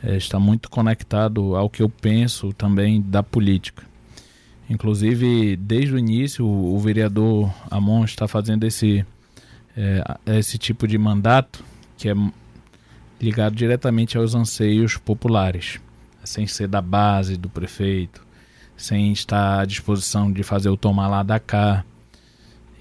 eh, 0.03 0.17
está 0.17 0.39
muito 0.39 0.69
conectado 0.69 1.55
ao 1.55 1.67
que 1.67 1.81
eu 1.81 1.89
penso 1.89 2.53
também 2.53 3.01
da 3.01 3.23
política. 3.23 3.83
Inclusive, 4.69 5.55
desde 5.55 5.95
o 5.95 5.97
início, 5.97 6.45
o, 6.45 6.75
o 6.75 6.79
vereador 6.79 7.51
Amon 7.71 8.03
está 8.03 8.27
fazendo 8.27 8.65
esse, 8.65 9.03
eh, 9.77 10.03
esse 10.27 10.57
tipo 10.57 10.87
de 10.87 10.97
mandato 10.97 11.63
que 11.97 12.09
é 12.09 12.13
ligado 13.21 13.55
diretamente 13.55 14.17
aos 14.17 14.35
anseios 14.35 14.97
populares, 14.97 15.79
sem 16.23 16.47
ser 16.47 16.67
da 16.67 16.81
base 16.81 17.37
do 17.37 17.49
prefeito, 17.49 18.25
sem 18.77 19.11
estar 19.11 19.61
à 19.61 19.65
disposição 19.65 20.31
de 20.31 20.43
fazer 20.43 20.69
o 20.69 20.77
tomar 20.77 21.07
lá 21.07 21.23
da 21.23 21.39
cá 21.39 21.83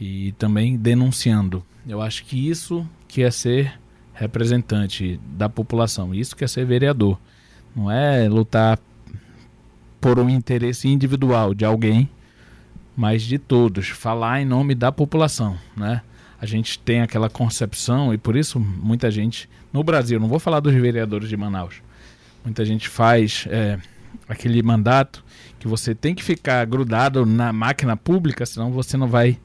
e 0.00 0.32
também 0.32 0.76
denunciando. 0.76 1.64
Eu 1.86 2.00
acho 2.00 2.24
que 2.24 2.48
isso 2.48 2.86
que 3.06 3.22
é 3.22 3.30
ser 3.30 3.78
representante 4.12 5.20
da 5.36 5.48
população, 5.48 6.14
isso 6.14 6.36
que 6.36 6.44
é 6.44 6.48
ser 6.48 6.64
vereador. 6.64 7.18
Não 7.74 7.90
é 7.90 8.28
lutar 8.28 8.78
por 10.00 10.18
um 10.18 10.28
interesse 10.28 10.88
individual 10.88 11.54
de 11.54 11.64
alguém, 11.64 12.08
mas 12.96 13.22
de 13.22 13.38
todos, 13.38 13.88
falar 13.88 14.40
em 14.40 14.44
nome 14.44 14.74
da 14.74 14.92
população, 14.92 15.56
né? 15.76 16.02
A 16.40 16.46
gente 16.46 16.78
tem 16.78 17.00
aquela 17.00 17.30
concepção 17.30 18.12
e 18.12 18.18
por 18.18 18.36
isso 18.36 18.58
muita 18.58 19.10
gente 19.10 19.48
no 19.72 19.82
Brasil, 19.82 20.20
não 20.20 20.28
vou 20.28 20.38
falar 20.38 20.60
dos 20.60 20.74
vereadores 20.74 21.28
de 21.28 21.36
Manaus, 21.36 21.76
muita 22.44 22.64
gente 22.64 22.88
faz 22.88 23.46
é, 23.50 23.78
aquele 24.28 24.62
mandato 24.62 25.24
que 25.58 25.66
você 25.66 25.94
tem 25.94 26.14
que 26.14 26.22
ficar 26.22 26.64
grudado 26.66 27.24
na 27.24 27.52
máquina 27.52 27.96
pública, 27.96 28.44
senão 28.44 28.70
você 28.70 28.96
não 28.96 29.08
vai 29.08 29.38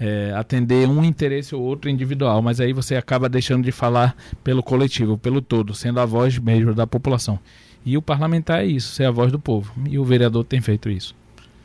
é, 0.00 0.32
atender 0.34 0.88
um 0.88 1.04
interesse 1.04 1.54
ou 1.54 1.62
outro 1.62 1.90
individual, 1.90 2.40
mas 2.40 2.60
aí 2.60 2.72
você 2.72 2.96
acaba 2.96 3.28
deixando 3.28 3.64
de 3.64 3.72
falar 3.72 4.16
pelo 4.42 4.62
coletivo, 4.62 5.18
pelo 5.18 5.42
todo, 5.42 5.74
sendo 5.74 6.00
a 6.00 6.06
voz 6.06 6.38
mesmo 6.38 6.74
da 6.74 6.86
população. 6.86 7.38
E 7.84 7.96
o 7.96 8.02
parlamentar 8.02 8.60
é 8.60 8.66
isso, 8.66 8.92
ser 8.92 9.04
a 9.04 9.10
voz 9.10 9.30
do 9.30 9.38
povo. 9.38 9.72
E 9.88 9.98
o 9.98 10.04
vereador 10.04 10.44
tem 10.44 10.60
feito 10.60 10.90
isso. 10.90 11.14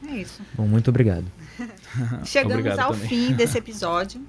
É 0.07 0.17
isso. 0.17 0.41
Bom, 0.55 0.67
muito 0.67 0.89
obrigado. 0.89 1.25
Chegamos 2.23 2.57
Obrigado 2.57 2.79
ao 2.79 2.93
também. 2.93 3.07
fim 3.07 3.33
desse 3.33 3.57
episódio. 3.57 4.21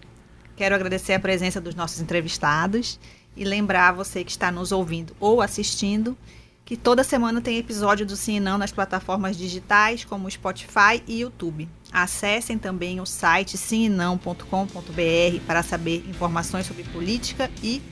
Quero 0.57 0.75
agradecer 0.75 1.15
a 1.15 1.21
presença 1.21 1.61
dos 1.61 1.75
nossos 1.75 2.01
entrevistados 2.01 2.99
e 3.37 3.45
lembrar 3.45 3.93
você 3.93 4.23
que 4.23 4.31
está 4.31 4.53
nos 4.53 4.73
ouvindo 4.73 5.15
ou 5.19 5.41
assistindo 5.43 6.17
que 6.65 6.77
toda 6.77 7.05
semana 7.05 7.41
tem 7.41 7.59
episódio 7.59 8.07
do 8.07 8.17
Sim 8.17 8.37
e 8.37 8.41
Não 8.41 8.57
nas 8.57 8.73
plataformas 8.73 9.37
digitais 9.37 10.05
como 10.05 10.31
Spotify 10.31 11.03
e 11.07 11.21
YouTube. 11.21 11.69
Acessem 11.93 12.57
também 12.57 13.01
o 13.01 13.07
site 13.07 13.59
siminão.com.br 13.59 15.41
para 15.47 15.63
saber 15.63 16.05
informações 16.09 16.67
sobre 16.67 16.85
política 16.85 17.51
e 17.63 17.83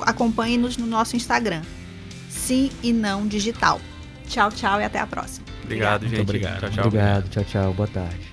acompanhem-nos 0.00 0.76
no 0.76 0.86
nosso 0.86 1.16
Instagram. 1.16 1.62
Sim 2.28 2.70
e 2.82 2.92
Não 2.92 3.26
Digital. 3.26 3.80
Tchau, 4.28 4.50
tchau 4.50 4.80
e 4.80 4.84
até 4.84 5.00
a 5.00 5.06
próxima. 5.06 5.46
Obrigado, 5.64 6.02
Muito 6.02 6.16
gente. 6.16 6.22
obrigado. 6.22 6.60
Tchau, 6.60 6.70
tchau. 6.70 6.86
Obrigado, 6.86 7.28
tchau, 7.30 7.44
tchau, 7.44 7.72
boa 7.74 7.88
tarde. 7.88 8.29